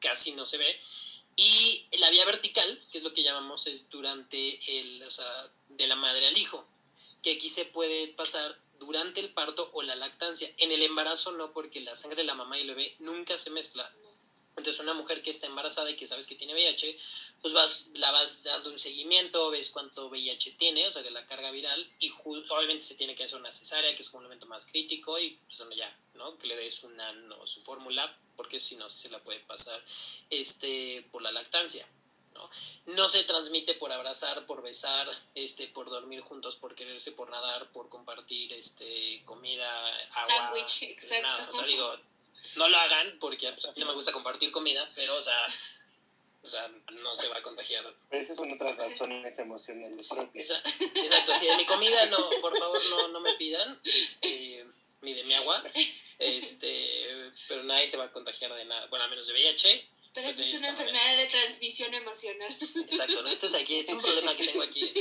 casi 0.00 0.32
no 0.32 0.46
se 0.46 0.58
ve. 0.58 0.80
Y 1.36 1.86
la 1.98 2.10
vía 2.10 2.24
vertical, 2.24 2.82
que 2.90 2.98
es 2.98 3.04
lo 3.04 3.12
que 3.12 3.22
llamamos, 3.22 3.66
es 3.66 3.90
durante 3.90 4.80
el, 4.80 5.02
o 5.02 5.10
sea, 5.10 5.50
de 5.68 5.86
la 5.86 5.96
madre 5.96 6.26
al 6.26 6.36
hijo, 6.36 6.66
que 7.22 7.36
aquí 7.36 7.48
se 7.48 7.66
puede 7.66 8.08
pasar 8.08 8.58
durante 8.80 9.20
el 9.20 9.30
parto 9.30 9.70
o 9.72 9.82
la 9.82 9.94
lactancia. 9.94 10.50
En 10.58 10.72
el 10.72 10.82
embarazo 10.82 11.32
no, 11.32 11.52
porque 11.52 11.80
la 11.80 11.94
sangre 11.94 12.22
de 12.22 12.24
la 12.24 12.34
mamá 12.34 12.58
y 12.58 12.62
el 12.62 12.68
bebé 12.68 12.96
nunca 13.00 13.38
se 13.38 13.50
mezcla. 13.50 13.88
Entonces 14.56 14.82
una 14.82 14.94
mujer 14.94 15.22
que 15.22 15.30
está 15.30 15.46
embarazada 15.46 15.88
y 15.88 15.96
que 15.96 16.08
sabes 16.08 16.26
que 16.26 16.34
tiene 16.34 16.52
VIH, 16.54 16.98
pues 17.40 17.54
vas, 17.54 17.92
la 17.94 18.10
vas 18.10 18.42
dando 18.42 18.70
un 18.70 18.78
seguimiento, 18.80 19.50
ves 19.50 19.70
cuánto 19.70 20.08
VIH 20.08 20.52
tiene, 20.58 20.88
o 20.88 20.90
sea, 20.90 21.04
que 21.04 21.12
la 21.12 21.24
carga 21.26 21.52
viral, 21.52 21.88
y 22.00 22.10
obviamente 22.48 22.84
se 22.84 22.96
tiene 22.96 23.14
que 23.14 23.22
hacer 23.22 23.38
una 23.38 23.52
cesárea, 23.52 23.94
que 23.94 24.02
es 24.02 24.12
un 24.12 24.24
momento 24.24 24.46
más 24.46 24.66
crítico, 24.66 25.16
y 25.20 25.30
pues 25.46 25.58
bueno, 25.58 25.76
ya, 25.76 25.96
¿no? 26.14 26.36
Que 26.38 26.48
le 26.48 26.56
des 26.56 26.82
una, 26.82 27.12
no, 27.12 27.46
su 27.46 27.62
fórmula, 27.62 28.18
porque 28.38 28.60
si 28.60 28.76
no 28.76 28.88
se 28.88 29.10
la 29.10 29.18
puede 29.18 29.40
pasar 29.40 29.82
este, 30.30 31.04
por 31.10 31.20
la 31.20 31.32
lactancia. 31.32 31.86
¿no? 32.32 32.48
no 32.94 33.08
se 33.08 33.24
transmite 33.24 33.74
por 33.74 33.90
abrazar, 33.90 34.46
por 34.46 34.62
besar, 34.62 35.10
este, 35.34 35.66
por 35.66 35.90
dormir 35.90 36.20
juntos, 36.20 36.56
por 36.56 36.76
quererse, 36.76 37.12
por 37.12 37.28
nadar, 37.28 37.68
por 37.72 37.88
compartir 37.88 38.52
este, 38.52 39.22
comida, 39.24 39.68
agua. 40.12 40.56
Nada. 41.20 41.48
O 41.50 41.52
sea, 41.52 41.66
digo, 41.66 41.92
no 42.54 42.68
lo 42.68 42.78
hagan 42.78 43.18
porque 43.18 43.50
pues, 43.50 43.66
a 43.66 43.72
mí 43.72 43.80
no 43.80 43.86
me 43.86 43.94
gusta 43.94 44.12
compartir 44.12 44.52
comida, 44.52 44.88
pero, 44.94 45.16
o 45.16 45.20
sea, 45.20 45.54
o 46.42 46.46
sea, 46.46 46.70
no 46.92 47.16
se 47.16 47.28
va 47.28 47.38
a 47.38 47.42
contagiar. 47.42 47.84
Pero 48.08 48.22
esas 48.22 48.36
son 48.36 48.52
otras 48.52 48.76
razones 48.76 49.36
emocionales 49.36 50.06
Exacto, 50.94 51.34
si 51.34 51.46
de 51.46 51.56
mi 51.56 51.66
comida 51.66 52.06
no, 52.06 52.30
por 52.40 52.56
favor 52.56 52.80
no, 52.88 53.08
no 53.08 53.20
me 53.20 53.34
pidan, 53.34 53.80
este, 53.82 54.64
ni 55.02 55.12
de 55.12 55.24
mi 55.24 55.34
agua, 55.34 55.60
este, 56.18 57.32
pero 57.46 57.62
nadie 57.64 57.88
se 57.88 57.96
va 57.96 58.04
a 58.04 58.12
contagiar 58.12 58.54
de 58.54 58.64
nada, 58.64 58.86
bueno, 58.86 59.04
a 59.04 59.08
menos 59.08 59.26
de 59.28 59.34
VIH. 59.34 59.88
Pero 60.14 60.32
pues, 60.32 60.38
es 60.40 60.62
una 60.62 60.70
enfermedad 60.70 61.16
de 61.16 61.26
transmisión 61.26 61.94
emocional. 61.94 62.56
Exacto, 62.60 63.22
¿no? 63.22 63.28
Esto 63.28 63.46
es 63.46 63.54
aquí, 63.54 63.76
este 63.76 63.92
es 63.92 63.96
un 63.96 64.02
problema 64.02 64.36
que 64.36 64.46
tengo 64.46 64.62
aquí. 64.62 64.92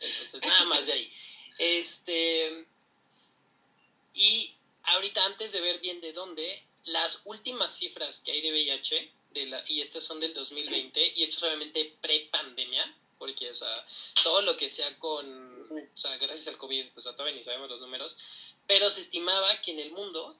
Entonces, 0.00 0.42
nada 0.42 0.64
más 0.66 0.86
de 0.86 0.92
ahí. 0.92 1.12
Este, 1.58 2.66
y 4.14 4.54
ahorita 4.84 5.24
antes 5.24 5.52
de 5.52 5.60
ver 5.60 5.80
bien 5.80 6.00
de 6.00 6.12
dónde, 6.12 6.62
las 6.84 7.22
últimas 7.26 7.76
cifras 7.76 8.22
que 8.22 8.32
hay 8.32 8.42
de 8.42 8.52
VIH, 8.52 9.12
de 9.30 9.46
la, 9.46 9.62
y 9.68 9.80
estas 9.80 10.04
son 10.04 10.20
del 10.20 10.34
2020, 10.34 11.12
y 11.16 11.22
esto 11.22 11.38
es 11.38 11.42
obviamente 11.44 11.96
pre-pandemia, 12.00 12.97
porque, 13.18 13.50
o 13.50 13.54
sea, 13.54 13.86
todo 14.22 14.42
lo 14.42 14.56
que 14.56 14.70
sea 14.70 14.98
con, 14.98 15.26
o 15.70 15.98
sea, 15.98 16.16
gracias 16.18 16.48
al 16.48 16.58
COVID, 16.58 16.90
pues 16.92 17.04
todavía 17.04 17.36
ni 17.36 17.44
sabemos 17.44 17.70
los 17.70 17.80
números, 17.80 18.54
pero 18.66 18.90
se 18.90 19.00
estimaba 19.00 19.60
que 19.62 19.72
en 19.72 19.80
el 19.80 19.92
mundo 19.92 20.36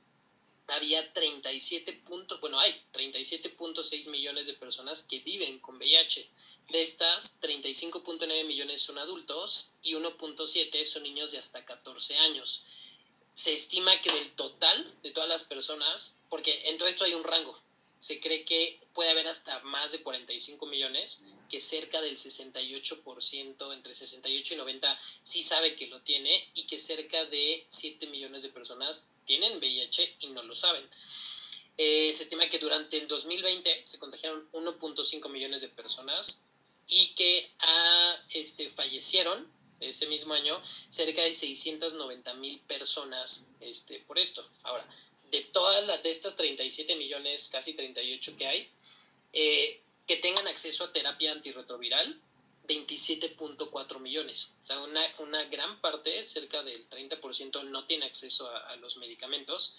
había 0.68 1.12
37 1.12 1.92
puntos, 2.06 2.40
bueno, 2.40 2.58
hay 2.60 2.72
37.6 2.92 4.10
millones 4.10 4.46
de 4.46 4.54
personas 4.54 5.04
que 5.04 5.20
viven 5.20 5.58
con 5.60 5.76
VIH. 5.76 6.30
De 6.70 6.82
estas, 6.82 7.40
35.9 7.40 8.44
millones 8.44 8.82
son 8.82 8.98
adultos 8.98 9.76
y 9.82 9.94
1.7 9.94 10.84
son 10.84 11.04
niños 11.04 11.32
de 11.32 11.38
hasta 11.38 11.64
14 11.64 12.16
años 12.18 12.66
se 13.38 13.54
estima 13.54 14.02
que 14.02 14.10
del 14.10 14.32
total 14.32 14.96
de 15.04 15.12
todas 15.12 15.28
las 15.28 15.44
personas, 15.44 16.24
porque 16.28 16.70
en 16.70 16.76
todo 16.76 16.88
esto 16.88 17.04
hay 17.04 17.14
un 17.14 17.22
rango, 17.22 17.56
se 18.00 18.20
cree 18.20 18.44
que 18.44 18.80
puede 18.92 19.10
haber 19.10 19.26
hasta 19.28 19.58
más 19.60 19.92
de 19.92 20.02
45 20.02 20.66
millones, 20.66 21.26
que 21.48 21.60
cerca 21.60 22.00
del 22.00 22.16
68%, 22.16 23.74
entre 23.74 23.94
68 23.94 24.54
y 24.54 24.56
90, 24.56 24.98
sí 25.22 25.42
sabe 25.42 25.76
que 25.76 25.88
lo 25.88 26.00
tiene 26.02 26.50
y 26.54 26.66
que 26.66 26.78
cerca 26.78 27.24
de 27.26 27.64
7 27.68 28.06
millones 28.08 28.42
de 28.44 28.50
personas 28.50 29.12
tienen 29.24 29.58
VIH 29.58 30.16
y 30.20 30.26
no 30.28 30.42
lo 30.42 30.54
saben. 30.54 30.88
Eh, 31.76 32.12
se 32.12 32.24
estima 32.24 32.48
que 32.50 32.58
durante 32.58 32.98
el 32.98 33.06
2020 33.06 33.82
se 33.84 33.98
contagiaron 33.98 34.50
1.5 34.52 35.28
millones 35.30 35.62
de 35.62 35.68
personas 35.68 36.48
y 36.88 37.14
que 37.14 37.50
ah, 37.60 38.16
este, 38.30 38.68
fallecieron 38.70 39.46
ese 39.80 40.06
mismo 40.06 40.34
año 40.34 40.60
cerca 40.88 41.22
de 41.22 41.32
690 41.32 42.34
mil 42.34 42.58
personas 42.60 43.52
este, 43.60 44.00
por 44.00 44.18
esto. 44.18 44.44
Ahora, 44.64 44.88
de 45.30 45.42
todas 45.52 45.86
las 45.86 46.02
de 46.02 46.10
estas 46.10 46.36
37 46.36 46.96
millones, 46.96 47.50
casi 47.50 47.74
38 47.74 48.36
que 48.36 48.46
hay, 48.46 48.70
eh, 49.32 49.82
que 50.06 50.16
tengan 50.16 50.46
acceso 50.48 50.84
a 50.84 50.92
terapia 50.92 51.32
antirretroviral, 51.32 52.20
27.4 52.68 53.98
millones. 54.00 54.56
O 54.62 54.66
sea, 54.66 54.80
una, 54.80 55.02
una, 55.18 55.44
gran 55.44 55.80
parte, 55.80 56.22
cerca 56.24 56.62
del 56.62 56.88
30%, 56.88 57.64
no 57.64 57.84
tiene 57.86 58.06
acceso 58.06 58.48
a, 58.50 58.76
los 58.76 58.98
medicamentos. 58.98 59.78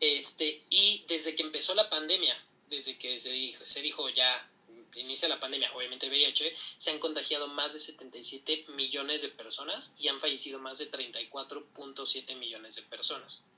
Este, 0.00 0.64
y 0.70 1.04
desde 1.08 1.36
que 1.36 1.42
empezó 1.42 1.74
la 1.74 1.88
pandemia, 1.88 2.36
desde 2.68 2.98
que 2.98 3.20
se 3.20 3.30
dijo, 3.30 3.64
se 3.66 3.82
dijo 3.82 4.08
ya 4.08 4.50
inicia 4.96 5.28
la 5.28 5.40
pandemia, 5.40 5.72
obviamente 5.74 6.08
VIH, 6.08 6.54
se 6.76 6.90
han 6.90 6.98
contagiado 6.98 7.48
más 7.48 7.72
de 7.72 7.80
77 7.80 8.66
millones 8.68 9.22
de 9.22 9.28
personas 9.28 9.96
y 9.98 10.08
han 10.08 10.20
fallecido 10.20 10.60
más 10.60 10.78
de 10.78 10.90
34.7 10.90 12.36
millones 12.36 12.76
de 12.76 12.82
personas. 12.82 13.48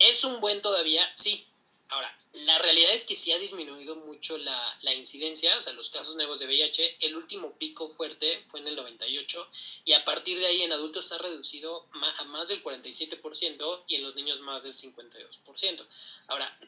¿Es 0.00 0.24
un 0.24 0.40
buen 0.40 0.60
todavía? 0.62 1.08
Sí. 1.14 1.46
Ahora, 1.90 2.18
la 2.32 2.58
realidad 2.58 2.92
es 2.92 3.04
que 3.04 3.16
sí 3.16 3.32
ha 3.32 3.38
disminuido 3.38 3.96
mucho 3.96 4.38
la, 4.38 4.94
incidencia, 4.94 5.56
o 5.58 5.60
sea, 5.60 5.72
los 5.74 5.90
casos 5.90 6.16
nuevos 6.16 6.40
de 6.40 6.46
VIH. 6.46 6.98
El 7.00 7.16
último 7.16 7.56
pico 7.58 7.88
fuerte 7.90 8.44
fue 8.48 8.60
en 8.60 8.68
el 8.68 8.76
98 8.76 9.48
y 9.84 9.92
a 9.92 10.04
partir 10.04 10.38
de 10.38 10.46
ahí 10.46 10.62
en 10.62 10.72
adultos 10.72 11.12
ha 11.12 11.18
reducido 11.18 11.86
a 12.18 12.24
más 12.24 12.48
del 12.48 12.62
47% 12.62 13.84
y 13.88 13.96
en 13.96 14.02
los 14.04 14.14
niños 14.14 14.40
más 14.40 14.62
del 14.62 14.74
52%. 14.74 15.86
Ahora, 16.28 16.58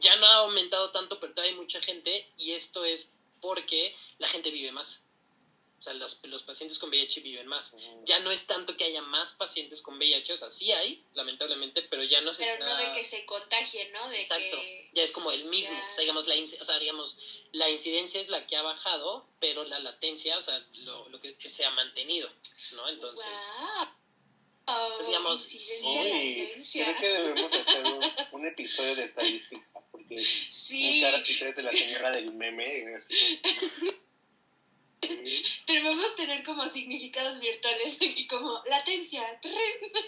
ya 0.00 0.16
no 0.16 0.26
ha 0.26 0.34
aumentado 0.36 0.90
tanto, 0.90 1.20
pero 1.20 1.34
todavía 1.34 1.52
hay 1.52 1.58
mucha 1.58 1.80
gente 1.80 2.32
y 2.38 2.52
esto 2.52 2.84
es 2.84 3.18
porque 3.40 3.94
la 4.18 4.28
gente 4.28 4.50
vive 4.50 4.72
más. 4.72 5.07
O 5.78 5.82
sea, 5.82 5.94
los, 5.94 6.24
los 6.24 6.42
pacientes 6.42 6.78
con 6.78 6.90
VIH 6.90 7.20
viven 7.20 7.46
más. 7.46 7.76
Ya 8.04 8.18
no 8.20 8.32
es 8.32 8.46
tanto 8.46 8.76
que 8.76 8.84
haya 8.84 9.02
más 9.02 9.34
pacientes 9.34 9.80
con 9.80 9.96
VIH, 9.96 10.32
o 10.32 10.36
sea, 10.36 10.50
sí 10.50 10.72
hay, 10.72 11.04
lamentablemente, 11.14 11.82
pero 11.82 12.02
ya 12.02 12.20
no 12.20 12.34
se 12.34 12.44
pero 12.44 12.66
no 12.66 12.76
de 12.76 12.94
que 12.94 13.04
se 13.04 13.24
contagien, 13.26 13.92
¿no? 13.92 14.08
De 14.08 14.16
Exacto, 14.16 14.56
ya 14.92 15.04
es 15.04 15.12
como 15.12 15.30
el 15.30 15.44
mismo. 15.46 15.78
O 15.90 15.94
sea, 15.94 16.02
digamos 16.02 16.26
la, 16.26 16.34
o 16.34 16.64
sea, 16.64 16.78
digamos, 16.80 17.44
la 17.52 17.70
incidencia 17.70 18.20
es 18.20 18.28
la 18.28 18.44
que 18.46 18.56
ha 18.56 18.62
bajado, 18.62 19.26
pero 19.40 19.64
la 19.64 19.78
latencia, 19.78 20.36
o 20.36 20.42
sea, 20.42 20.58
lo, 20.80 21.08
lo 21.10 21.20
que, 21.20 21.36
se 21.48 21.64
ha 21.64 21.70
mantenido, 21.70 22.28
¿no? 22.72 22.88
Entonces... 22.88 23.28
Pues 24.96 25.06
digamos, 25.06 25.40
sí. 25.40 26.50
Creo 26.74 26.96
que 26.98 27.08
debemos 27.08 27.50
hacer 27.50 27.84
un, 27.86 28.04
un 28.32 28.46
episodio 28.46 28.96
de 28.96 29.04
estadística 29.04 29.66
sí. 30.50 31.04
un 31.04 31.54
de 31.54 31.62
la 31.62 31.72
señora 31.72 32.10
del 32.12 32.32
meme. 32.34 32.98
Debemos 35.66 36.16
tener 36.16 36.42
como 36.42 36.68
significados 36.68 37.40
virtuales 37.40 37.98
y 38.00 38.26
como 38.26 38.62
latencia. 38.66 39.40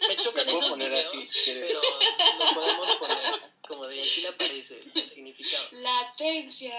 Me 0.08 0.16
chocan 0.16 0.48
esos 0.48 0.76
videos, 0.76 1.38
pero 1.44 1.80
lo 2.38 2.54
podemos 2.54 2.92
poner 2.96 3.50
como 3.70 3.86
de 3.86 4.02
aquí 4.02 4.22
le 4.22 4.28
aparece 4.28 4.82
el 4.94 5.08
significado. 5.08 5.68
Latencia. 5.70 6.74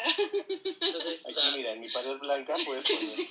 Entonces, 0.81 1.25
aquí, 1.25 1.29
o 1.29 1.41
sea, 1.41 1.51
mira, 1.51 1.71
en 1.71 1.79
mi 1.79 1.89
pared 1.89 2.17
blanca 2.17 2.57
puedes 2.65 2.83
poner. 2.91 3.07
Sí. 3.07 3.27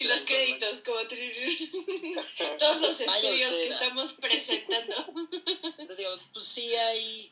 Y 0.00 0.04
los 0.04 0.20
créditos, 0.26 0.82
como 0.82 0.98
todos 2.58 2.80
los 2.82 3.00
estudios 3.00 3.50
que 3.50 3.68
estamos 3.68 4.12
presentando. 4.14 5.06
Entonces, 5.78 5.98
digamos, 5.98 6.20
pues 6.34 6.44
sí 6.44 6.74
hay, 6.74 7.30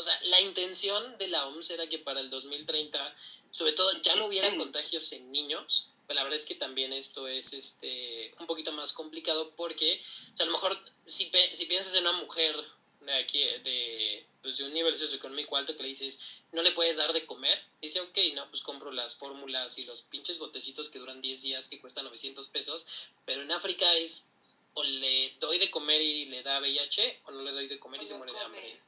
o 0.00 0.02
sea, 0.02 0.18
la 0.24 0.40
intención 0.40 1.18
de 1.18 1.28
la 1.28 1.46
OMS 1.46 1.70
era 1.70 1.86
que 1.88 1.98
para 1.98 2.20
el 2.20 2.30
2030, 2.30 3.14
sobre 3.50 3.72
todo, 3.72 3.92
ya 4.00 4.16
no 4.16 4.26
hubieran 4.26 4.56
contagios 4.58 5.12
en 5.12 5.30
niños, 5.30 5.92
pero 6.06 6.16
la 6.16 6.24
verdad 6.24 6.38
es 6.38 6.46
que 6.46 6.54
también 6.54 6.92
esto 6.92 7.28
es 7.28 7.52
este 7.52 8.34
un 8.40 8.46
poquito 8.46 8.72
más 8.72 8.94
complicado 8.94 9.52
porque, 9.56 10.00
o 10.32 10.36
sea, 10.36 10.44
a 10.44 10.46
lo 10.46 10.52
mejor 10.52 10.76
si, 11.04 11.30
si 11.52 11.66
piensas 11.66 11.94
en 11.94 12.06
una 12.06 12.12
mujer 12.12 12.56
de 13.00 13.12
aquí, 13.14 13.38
de, 13.38 14.26
pues 14.42 14.58
de 14.58 14.64
un 14.64 14.72
nivel 14.72 14.96
socioeconómico 14.96 15.56
alto 15.56 15.76
que 15.76 15.82
le 15.82 15.90
dices, 15.90 16.42
no 16.52 16.62
le 16.62 16.72
puedes 16.72 16.96
dar 16.96 17.12
de 17.12 17.26
comer, 17.26 17.58
dice, 17.80 18.00
ok, 18.00 18.18
no, 18.34 18.48
pues 18.48 18.62
compro 18.62 18.90
las 18.90 19.16
fórmulas 19.16 19.78
y 19.78 19.84
los 19.84 20.02
pinches 20.02 20.38
botecitos 20.38 20.90
que 20.90 20.98
duran 20.98 21.20
10 21.20 21.42
días 21.42 21.68
que 21.68 21.80
cuestan 21.80 22.04
900 22.04 22.48
pesos, 22.48 23.12
pero 23.26 23.42
en 23.42 23.52
África 23.52 23.94
es 23.96 24.34
o 24.74 24.82
le 24.84 25.34
doy 25.40 25.58
de 25.58 25.70
comer 25.70 26.00
y 26.00 26.26
le 26.26 26.42
da 26.42 26.60
VIH 26.60 27.20
o 27.24 27.30
no 27.32 27.42
le 27.42 27.52
doy 27.52 27.66
de 27.66 27.78
comer 27.78 28.02
y 28.02 28.06
se 28.06 28.16
muere 28.16 28.32
de 28.32 28.40
hambre. 28.40 28.80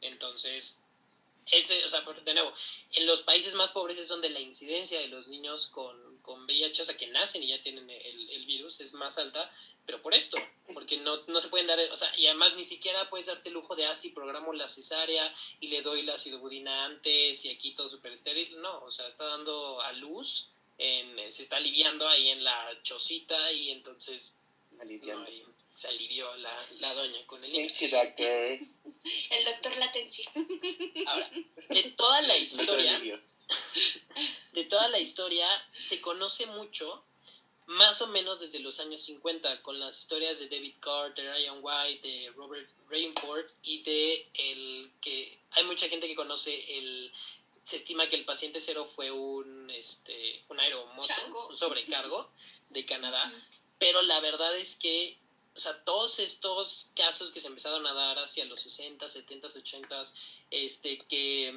Entonces, 0.00 0.84
ese, 1.50 1.84
o 1.84 1.88
sea, 1.88 2.00
de 2.00 2.34
nuevo, 2.34 2.52
en 2.92 3.06
los 3.06 3.22
países 3.22 3.54
más 3.54 3.72
pobres 3.72 3.98
es 3.98 4.08
donde 4.08 4.30
la 4.30 4.40
incidencia 4.40 5.00
de 5.00 5.08
los 5.08 5.28
niños 5.28 5.68
con, 5.68 6.18
con 6.22 6.44
VIH, 6.44 6.82
o 6.82 6.84
sea, 6.84 6.96
que 6.96 7.08
nacen 7.08 7.42
y 7.42 7.48
ya 7.48 7.62
tienen 7.62 7.88
el, 7.90 8.30
el, 8.30 8.46
virus, 8.46 8.80
es 8.80 8.94
más 8.94 9.18
alta, 9.18 9.50
pero 9.84 10.00
por 10.00 10.14
esto, 10.14 10.38
porque 10.72 10.98
no, 10.98 11.16
no 11.26 11.40
se 11.40 11.48
pueden 11.48 11.66
dar, 11.66 11.78
o 11.90 11.96
sea, 11.96 12.12
y 12.18 12.26
además 12.26 12.54
ni 12.54 12.64
siquiera 12.64 13.08
puedes 13.10 13.26
darte 13.26 13.48
el 13.48 13.54
lujo 13.54 13.74
de, 13.74 13.86
ah, 13.86 13.96
sí, 13.96 14.10
programo 14.10 14.52
la 14.52 14.68
cesárea 14.68 15.34
y 15.58 15.68
le 15.68 15.82
doy 15.82 16.02
la 16.02 16.14
acidobudina 16.14 16.84
antes 16.84 17.44
y 17.44 17.50
aquí 17.50 17.74
todo 17.74 17.88
súper 17.88 18.12
estéril, 18.12 18.60
no, 18.60 18.80
o 18.82 18.90
sea, 18.90 19.08
está 19.08 19.24
dando 19.24 19.80
a 19.80 19.92
luz, 19.94 20.52
en, 20.78 21.32
se 21.32 21.42
está 21.42 21.56
aliviando 21.56 22.08
ahí 22.08 22.28
en 22.28 22.44
la 22.44 22.82
chocita 22.82 23.52
y 23.52 23.70
entonces 23.70 24.40
Aliviando. 24.80 25.49
Se 25.80 25.88
alivió 25.88 26.30
la, 26.36 26.66
la 26.80 26.92
doña 26.92 27.26
con 27.26 27.42
el 27.42 27.50
niño. 27.50 27.66
El 29.30 29.44
doctor 29.46 29.76
Latenci. 29.78 30.22
Ahora, 31.06 31.30
de 31.70 31.82
toda 31.96 32.20
la 32.20 32.36
historia, 32.36 33.00
de 34.52 34.64
toda 34.64 34.88
la 34.88 34.98
historia 34.98 35.48
se 35.78 36.02
conoce 36.02 36.44
mucho, 36.48 37.02
más 37.64 38.02
o 38.02 38.08
menos 38.08 38.40
desde 38.40 38.60
los 38.60 38.78
años 38.80 39.04
50, 39.04 39.62
con 39.62 39.80
las 39.80 40.00
historias 40.00 40.40
de 40.40 40.50
David 40.50 40.76
Carter, 40.80 41.32
Ryan 41.32 41.60
White, 41.62 42.06
de 42.06 42.30
Robert 42.32 42.68
Rainford 42.90 43.46
y 43.62 43.82
de 43.82 44.28
el 44.34 44.92
que 45.00 45.38
hay 45.52 45.64
mucha 45.64 45.88
gente 45.88 46.08
que 46.08 46.14
conoce 46.14 46.52
el 46.76 47.10
se 47.62 47.76
estima 47.76 48.06
que 48.10 48.16
el 48.16 48.26
paciente 48.26 48.60
cero 48.60 48.86
fue 48.86 49.10
un 49.10 49.70
este 49.70 50.44
un 50.50 50.60
aeromozo, 50.60 51.46
un 51.48 51.56
sobrecargo 51.56 52.30
de 52.68 52.84
Canadá, 52.84 53.32
pero 53.78 54.02
la 54.02 54.20
verdad 54.20 54.54
es 54.56 54.76
que 54.76 55.19
o 55.60 55.62
sea, 55.62 55.84
todos 55.84 56.20
estos 56.20 56.92
casos 56.96 57.32
que 57.32 57.40
se 57.40 57.48
empezaron 57.48 57.86
a 57.86 57.92
dar 57.92 58.18
hacia 58.18 58.46
los 58.46 58.62
60, 58.62 59.06
70, 59.06 59.46
80, 59.46 60.02
este, 60.50 60.98
que 61.06 61.48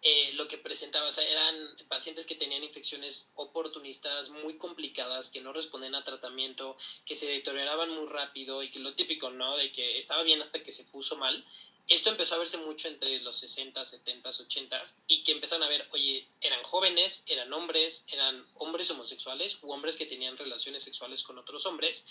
eh, 0.00 0.32
lo 0.36 0.48
que 0.48 0.56
presentaba, 0.56 1.10
eran 1.28 1.76
pacientes 1.88 2.26
que 2.26 2.34
tenían 2.34 2.64
infecciones 2.64 3.32
oportunistas 3.34 4.30
muy 4.30 4.56
complicadas, 4.56 5.30
que 5.30 5.42
no 5.42 5.52
responden 5.52 5.94
a 5.94 6.02
tratamiento, 6.02 6.78
que 7.04 7.14
se 7.14 7.28
deterioraban 7.28 7.90
muy 7.90 8.06
rápido 8.06 8.62
y 8.62 8.70
que 8.70 8.78
lo 8.78 8.94
típico, 8.94 9.28
¿no? 9.28 9.54
De 9.58 9.70
que 9.70 9.98
estaba 9.98 10.22
bien 10.22 10.40
hasta 10.40 10.62
que 10.62 10.72
se 10.72 10.86
puso 10.86 11.16
mal. 11.16 11.44
Esto 11.88 12.08
empezó 12.08 12.36
a 12.36 12.38
verse 12.38 12.56
mucho 12.58 12.88
entre 12.88 13.20
los 13.20 13.36
60, 13.36 13.84
70, 13.84 14.30
80 14.30 14.82
y 15.08 15.24
que 15.24 15.32
empezaron 15.32 15.64
a 15.64 15.68
ver, 15.68 15.86
oye, 15.90 16.26
eran 16.40 16.62
jóvenes, 16.62 17.24
eran 17.28 17.52
hombres, 17.52 18.06
eran 18.12 18.46
hombres 18.54 18.90
homosexuales 18.92 19.58
u 19.62 19.72
hombres 19.72 19.98
que 19.98 20.06
tenían 20.06 20.38
relaciones 20.38 20.84
sexuales 20.84 21.22
con 21.24 21.36
otros 21.36 21.66
hombres 21.66 22.08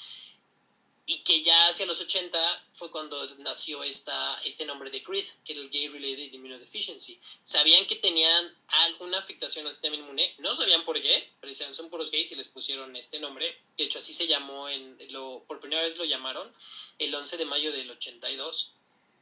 y 1.10 1.24
que 1.24 1.41
ya 1.41 1.69
hacia 1.69 1.88
los 1.88 2.00
80 2.02 2.67
fue 2.72 2.91
cuando 2.91 3.17
nació 3.38 3.82
esta, 3.82 4.39
este 4.45 4.63
nombre 4.67 4.91
de 4.91 5.00
GRID, 5.00 5.26
que 5.43 5.54
era 5.54 5.62
el 5.63 5.72
Gay 5.72 5.88
Related 5.88 6.34
Immunodeficiency. 6.34 7.19
Sabían 7.41 7.84
que 7.88 7.95
tenían 7.95 8.56
alguna 8.67 9.17
afectación 9.17 9.65
al 9.65 9.74
sistema 9.74 9.95
inmune, 9.95 10.36
no 10.38 10.54
sabían 10.54 10.86
por 10.86 11.02
qué, 11.02 11.34
pero 11.41 11.50
decían 11.50 11.74
son 11.74 11.89
puros 11.89 12.12
gays 12.12 12.32
y 12.32 12.36
les 12.36 12.50
pusieron 12.50 12.95
este 12.95 13.19
nombre. 13.19 13.60
De 13.76 13.86
hecho, 13.86 13.98
así 13.98 14.13
se 14.13 14.28
llamó, 14.28 14.69
en, 14.69 15.00
lo, 15.10 15.43
por 15.48 15.60
primera 15.60 15.82
vez 15.82 15.98
lo 15.98 16.06
llamaron 16.06 16.48
el 17.00 17.15
11 17.15 17.38
de 17.38 17.45
mayo 17.45 17.72
del 17.72 17.89
82 17.89 18.76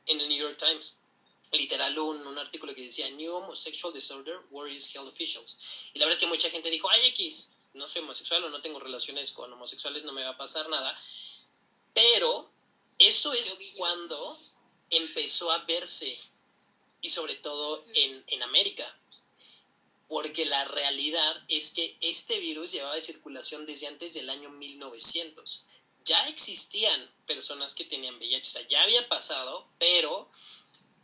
en 0.08 0.20
el 0.20 0.28
New 0.28 0.40
York 0.40 0.58
Times. 0.58 1.04
Literal, 1.54 1.98
un, 2.00 2.28
un 2.28 2.38
artículo 2.38 2.76
que 2.76 2.82
decía 2.82 3.10
New 3.12 3.34
Homosexual 3.34 3.94
Disorder 3.94 4.38
Worries 4.50 4.94
Health 4.94 5.08
Officials. 5.08 5.90
Y 5.94 6.00
la 6.00 6.06
verdad 6.06 6.20
es 6.20 6.26
que 6.26 6.28
mucha 6.36 6.50
gente 6.50 6.70
dijo, 6.70 6.90
ay 6.90 7.08
X, 7.08 7.60
no 7.76 7.88
soy 7.88 8.02
homosexual 8.02 8.44
o 8.44 8.50
no 8.50 8.60
tengo 8.62 8.78
relaciones 8.78 9.32
con 9.32 9.54
homosexuales, 9.54 10.04
no 10.04 10.12
me 10.12 10.24
va 10.24 10.32
a 10.32 10.38
pasar 10.38 10.68
nada 10.68 10.94
pero 11.94 12.52
eso 13.00 13.34
es 13.34 13.60
cuando 13.76 14.40
empezó 14.90 15.52
a 15.52 15.60
verse, 15.66 16.18
y 17.02 17.10
sobre 17.10 17.36
todo 17.36 17.86
en, 17.94 18.24
en 18.28 18.44
América, 18.44 19.00
porque 20.08 20.46
la 20.46 20.64
realidad 20.66 21.44
es 21.48 21.74
que 21.74 21.98
este 22.02 22.40
virus 22.40 22.72
llevaba 22.72 22.96
de 22.96 23.02
circulación 23.02 23.66
desde 23.66 23.88
antes 23.88 24.14
del 24.14 24.30
año 24.30 24.50
1900. 24.50 25.68
Ya 26.06 26.28
existían 26.30 27.12
personas 27.26 27.76
que 27.76 27.84
tenían 27.84 28.16
VIH, 28.16 28.48
o 28.48 28.52
sea, 28.52 28.68
ya 28.68 28.84
había 28.84 29.08
pasado, 29.10 29.68
pero 29.78 30.32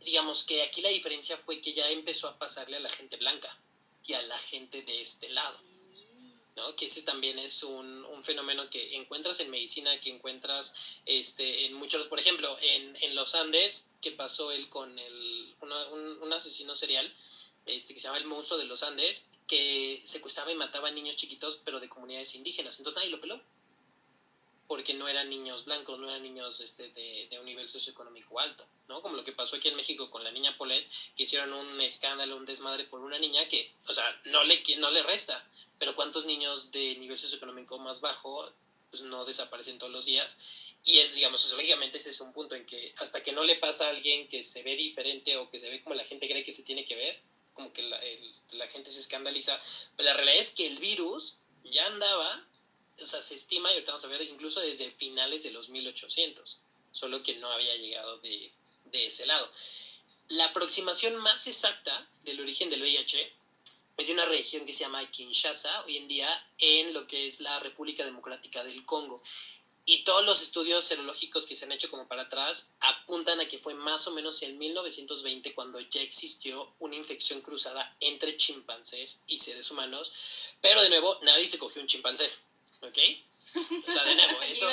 digamos 0.00 0.44
que 0.44 0.62
aquí 0.62 0.80
la 0.80 0.88
diferencia 0.88 1.36
fue 1.36 1.60
que 1.60 1.74
ya 1.74 1.86
empezó 1.88 2.28
a 2.28 2.38
pasarle 2.38 2.76
a 2.76 2.80
la 2.80 2.90
gente 2.90 3.16
blanca 3.16 3.54
y 4.06 4.14
a 4.14 4.22
la 4.22 4.38
gente 4.38 4.82
de 4.82 5.02
este 5.02 5.28
lado. 5.30 5.60
¿No? 6.56 6.76
Que 6.76 6.86
ese 6.86 7.02
también 7.02 7.38
es 7.38 7.62
un, 7.62 8.04
un, 8.04 8.24
fenómeno 8.24 8.68
que 8.70 8.96
encuentras 8.96 9.40
en 9.40 9.50
medicina, 9.50 10.00
que 10.00 10.10
encuentras 10.10 11.00
este, 11.04 11.66
en 11.66 11.74
muchos, 11.74 12.06
por 12.06 12.18
ejemplo, 12.18 12.56
en, 12.60 12.96
en 13.00 13.14
los 13.14 13.34
Andes, 13.34 13.94
que 14.00 14.12
pasó 14.12 14.52
él 14.52 14.68
con 14.68 14.98
el, 14.98 15.54
un, 15.60 16.22
un, 16.22 16.32
asesino 16.32 16.76
serial, 16.76 17.12
este, 17.66 17.94
que 17.94 18.00
se 18.00 18.06
llama 18.06 18.18
el 18.18 18.26
monstruo 18.26 18.58
de 18.58 18.66
los 18.66 18.82
Andes, 18.82 19.32
que 19.46 20.00
secuestraba 20.04 20.52
y 20.52 20.56
mataba 20.56 20.88
a 20.88 20.92
niños 20.92 21.16
chiquitos, 21.16 21.60
pero 21.64 21.80
de 21.80 21.88
comunidades 21.88 22.34
indígenas. 22.36 22.78
Entonces 22.78 22.98
nadie 22.98 23.10
lo 23.10 23.20
peló. 23.20 23.40
Porque 24.66 24.94
no 24.94 25.08
eran 25.08 25.28
niños 25.28 25.66
blancos, 25.66 25.98
no 25.98 26.08
eran 26.08 26.22
niños 26.22 26.60
este, 26.60 26.88
de, 26.90 27.28
de 27.30 27.38
un 27.38 27.44
nivel 27.44 27.68
socioeconómico 27.68 28.40
alto, 28.40 28.66
¿no? 28.88 29.02
Como 29.02 29.16
lo 29.16 29.24
que 29.24 29.32
pasó 29.32 29.56
aquí 29.56 29.68
en 29.68 29.76
México 29.76 30.08
con 30.08 30.24
la 30.24 30.32
niña 30.32 30.56
Polet, 30.56 30.88
que 31.14 31.24
hicieron 31.24 31.52
un 31.52 31.80
escándalo, 31.80 32.36
un 32.36 32.46
desmadre 32.46 32.84
por 32.84 33.00
una 33.00 33.18
niña 33.18 33.46
que, 33.48 33.74
o 33.86 33.92
sea, 33.92 34.04
no 34.24 34.42
le, 34.44 34.62
no 34.78 34.90
le 34.90 35.02
resta, 35.02 35.46
pero 35.78 35.94
¿cuántos 35.94 36.24
niños 36.24 36.72
de 36.72 36.96
nivel 36.96 37.18
socioeconómico 37.18 37.78
más 37.78 38.00
bajo 38.00 38.50
pues 38.90 39.02
no 39.02 39.24
desaparecen 39.24 39.78
todos 39.78 39.92
los 39.92 40.06
días? 40.06 40.40
Y 40.84 40.98
es, 40.98 41.14
digamos, 41.14 41.50
lógicamente 41.52 41.98
ese 41.98 42.10
es 42.10 42.20
un 42.20 42.32
punto 42.32 42.54
en 42.54 42.66
que 42.66 42.94
hasta 42.98 43.22
que 43.22 43.32
no 43.32 43.42
le 43.44 43.56
pasa 43.56 43.86
a 43.86 43.90
alguien 43.90 44.28
que 44.28 44.42
se 44.42 44.62
ve 44.62 44.76
diferente 44.76 45.36
o 45.36 45.48
que 45.48 45.58
se 45.58 45.70
ve 45.70 45.82
como 45.82 45.94
la 45.94 46.04
gente 46.04 46.28
cree 46.28 46.44
que 46.44 46.52
se 46.52 46.62
tiene 46.62 46.84
que 46.84 46.94
ver, 46.94 47.22
como 47.54 47.72
que 47.72 47.82
la, 47.82 47.98
la 48.52 48.68
gente 48.68 48.92
se 48.92 49.00
escandaliza, 49.00 49.60
pero 49.96 50.08
la 50.08 50.14
realidad 50.14 50.36
es 50.38 50.54
que 50.54 50.66
el 50.66 50.78
virus 50.78 51.44
ya 51.64 51.86
andaba, 51.86 52.46
o 53.00 53.06
sea, 53.06 53.22
se 53.22 53.34
estima, 53.34 53.70
y 53.70 53.74
ahorita 53.74 53.92
vamos 53.92 54.04
a 54.04 54.08
ver, 54.08 54.22
incluso 54.22 54.60
desde 54.60 54.90
finales 54.92 55.42
de 55.42 55.52
los 55.52 55.68
1800, 55.68 56.62
solo 56.90 57.22
que 57.22 57.36
no 57.36 57.50
había 57.50 57.76
llegado 57.76 58.18
de, 58.18 58.52
de 58.84 59.06
ese 59.06 59.26
lado. 59.26 59.50
La 60.28 60.46
aproximación 60.46 61.16
más 61.16 61.46
exacta 61.46 62.08
del 62.22 62.40
origen 62.40 62.70
del 62.70 62.82
VIH 62.82 63.32
es 63.96 64.06
de 64.08 64.14
una 64.14 64.24
región 64.26 64.66
que 64.66 64.72
se 64.72 64.84
llama 64.84 65.08
Kinshasa, 65.10 65.84
hoy 65.84 65.98
en 65.98 66.08
día 66.08 66.46
en 66.58 66.94
lo 66.94 67.06
que 67.06 67.26
es 67.26 67.40
la 67.40 67.60
República 67.60 68.04
Democrática 68.04 68.64
del 68.64 68.84
Congo. 68.84 69.22
Y 69.86 70.02
todos 70.02 70.24
los 70.24 70.40
estudios 70.40 70.82
serológicos 70.82 71.46
que 71.46 71.56
se 71.56 71.66
han 71.66 71.72
hecho 71.72 71.90
como 71.90 72.08
para 72.08 72.22
atrás 72.22 72.76
apuntan 72.80 73.38
a 73.40 73.48
que 73.48 73.58
fue 73.58 73.74
más 73.74 74.06
o 74.08 74.12
menos 74.12 74.42
en 74.42 74.56
1920 74.56 75.54
cuando 75.54 75.78
ya 75.78 76.00
existió 76.00 76.74
una 76.78 76.96
infección 76.96 77.42
cruzada 77.42 77.94
entre 78.00 78.36
chimpancés 78.38 79.24
y 79.26 79.38
seres 79.38 79.70
humanos. 79.70 80.10
Pero 80.62 80.82
de 80.82 80.88
nuevo, 80.88 81.18
nadie 81.22 81.46
se 81.46 81.58
cogió 81.58 81.82
un 81.82 81.88
chimpancé, 81.88 82.28
¿ok? 82.84 82.98
O 83.86 83.90
sea, 83.90 84.04
de 84.04 84.14
nuevo, 84.16 84.42
eso 84.48 84.68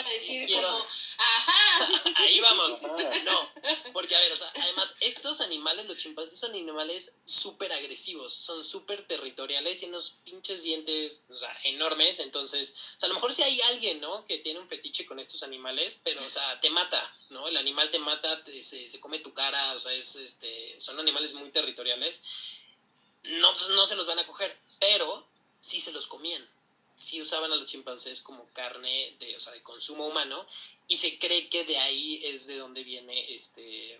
quiero... 0.46 0.86
Ahí 2.16 2.40
vamos. 2.40 2.82
No, 3.26 3.52
porque 3.94 4.16
a 4.16 4.20
ver, 4.22 4.32
o 4.32 4.36
sea, 4.36 4.52
además, 4.56 4.98
estos 5.02 5.42
animales, 5.42 5.86
los 5.86 5.98
chimpancés 5.98 6.40
son 6.40 6.52
animales 6.52 7.22
súper 7.26 7.72
agresivos, 7.72 8.34
son 8.34 8.64
súper 8.64 9.04
territoriales 9.04 9.84
y 9.84 9.88
unos 9.88 10.22
pinches 10.24 10.64
dientes, 10.64 11.28
o 11.30 11.38
sea, 11.38 11.56
enormes. 11.66 12.20
Entonces, 12.22 12.96
o 12.98 13.00
sea, 13.00 13.08
a 13.08 13.10
lo 13.10 13.16
mejor 13.16 13.34
si 13.34 13.44
hay 13.44 13.60
alguien, 13.62 14.02
¿no? 14.02 14.26
Que 14.26 14.40
tiene 14.40 14.60
un 14.60 14.68
fetiche 14.68 15.06
con 15.06 15.20
estos 15.20 15.44
animales, 15.44 16.02
pero, 16.04 16.26
o 16.26 16.30
sea, 16.30 16.60
te 16.60 16.72
mata, 16.72 17.14
¿no? 17.30 17.48
El 17.48 17.58
animal 17.58 17.92
te 17.92 18.00
mata, 18.00 18.44
se, 18.46 18.90
se, 18.90 19.00
come 19.00 19.20
tu 19.20 19.34
cara, 19.34 19.74
o 19.74 19.80
sea, 19.80 19.94
es, 19.94 20.16
este, 20.16 20.80
son 20.80 21.00
animales 21.00 21.36
muy 21.36 21.52
territoriales. 21.52 22.24
No, 23.24 23.52
pues, 23.54 23.70
no 23.70 23.86
se 23.86 23.96
los 23.96 24.08
van 24.08 24.20
a 24.20 24.26
coger, 24.26 24.58
pero 24.80 25.28
sí 25.60 25.80
se 25.80 25.92
los 25.92 26.08
comían 26.08 26.44
sí 27.02 27.22
usaban 27.22 27.52
a 27.52 27.56
los 27.56 27.66
chimpancés 27.66 28.22
como 28.22 28.48
carne 28.54 29.16
de, 29.20 29.36
o 29.36 29.40
sea, 29.40 29.54
de 29.54 29.62
consumo 29.62 30.08
humano 30.08 30.46
y 30.88 30.98
se 30.98 31.18
cree 31.18 31.50
que 31.50 31.66
de 31.66 31.78
ahí 31.78 32.20
es 32.24 32.48
de 32.48 32.58
donde 32.58 32.84
viene 32.84 33.34
este, 33.34 34.00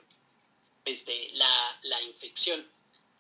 este, 0.86 1.30
la, 1.34 1.80
la 1.84 2.02
infección. 2.04 2.66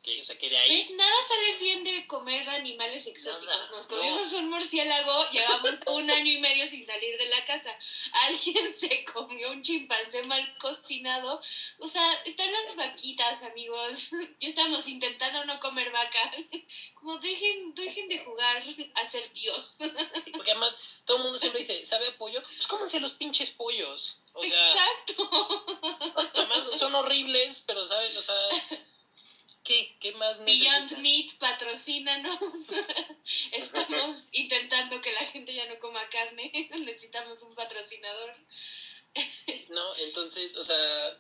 Que 0.03 0.49
de 0.49 0.57
ahí... 0.57 0.77
¿Ves? 0.77 0.91
Nada 0.91 1.13
sale 1.27 1.57
bien 1.57 1.83
de 1.83 2.07
comer 2.07 2.49
animales 2.49 3.05
exóticos. 3.05 3.69
Nos 3.69 3.85
comimos 3.85 4.33
un 4.33 4.49
murciélago, 4.49 5.29
llevamos 5.31 5.75
un 5.87 6.09
año 6.09 6.31
y 6.31 6.39
medio 6.39 6.67
sin 6.67 6.87
salir 6.87 7.19
de 7.19 7.27
la 7.27 7.45
casa. 7.45 7.77
Alguien 8.25 8.73
se 8.79 9.05
comió 9.05 9.51
un 9.51 9.61
chimpancé 9.61 10.23
mal 10.23 10.57
cocinado. 10.57 11.39
O 11.77 11.87
sea, 11.87 12.13
están 12.25 12.51
las 12.51 12.75
vaquitas, 12.75 13.43
amigos. 13.43 14.09
Ya 14.39 14.49
estamos 14.49 14.87
intentando 14.87 15.45
no 15.45 15.59
comer 15.59 15.91
vaca. 15.91 16.31
Como 16.95 17.19
dejen, 17.19 17.75
dejen 17.75 18.09
de 18.09 18.25
jugar 18.25 18.63
a 18.95 19.11
ser 19.11 19.31
Dios. 19.33 19.77
Porque 20.31 20.49
además 20.49 21.03
todo 21.05 21.17
el 21.17 21.23
mundo 21.23 21.37
siempre 21.37 21.59
dice, 21.59 21.85
¿sabe 21.85 22.07
a 22.07 22.17
pollo? 22.17 22.41
Pues 22.41 22.67
cómanse 22.67 22.99
los 23.01 23.13
pinches 23.13 23.51
pollos. 23.51 24.23
O 24.33 24.43
sea, 24.43 24.71
Exacto. 24.71 25.29
Además 26.33 26.65
son 26.79 26.95
horribles, 26.95 27.65
pero 27.67 27.85
¿sabes? 27.85 28.17
O 28.17 28.23
sea 28.23 28.35
¿Qué? 29.63 29.95
¿Qué 29.99 30.11
más 30.13 30.43
Beyond 30.43 30.97
Meat, 30.99 31.33
patrocínanos. 31.37 32.39
Estamos 33.51 34.29
intentando 34.31 34.99
que 35.01 35.11
la 35.13 35.25
gente 35.25 35.53
ya 35.53 35.67
no 35.67 35.79
coma 35.79 36.07
carne. 36.09 36.51
Necesitamos 36.79 37.41
un 37.43 37.53
patrocinador. 37.53 38.35
no, 39.69 39.95
entonces, 39.97 40.57
o 40.57 40.63
sea, 40.63 41.19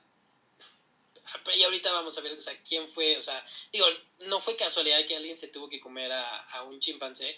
y 1.55 1.63
ahorita 1.63 1.91
vamos 1.91 2.17
a 2.17 2.21
ver, 2.21 2.33
o 2.33 2.41
sea, 2.41 2.57
quién 2.63 2.89
fue, 2.89 3.17
o 3.17 3.23
sea, 3.23 3.45
digo, 3.71 3.85
no 4.27 4.39
fue 4.39 4.55
casualidad 4.55 5.05
que 5.05 5.15
alguien 5.15 5.37
se 5.37 5.49
tuvo 5.49 5.69
que 5.69 5.79
comer 5.79 6.11
a, 6.11 6.63
un 6.63 6.79
chimpancé, 6.79 7.35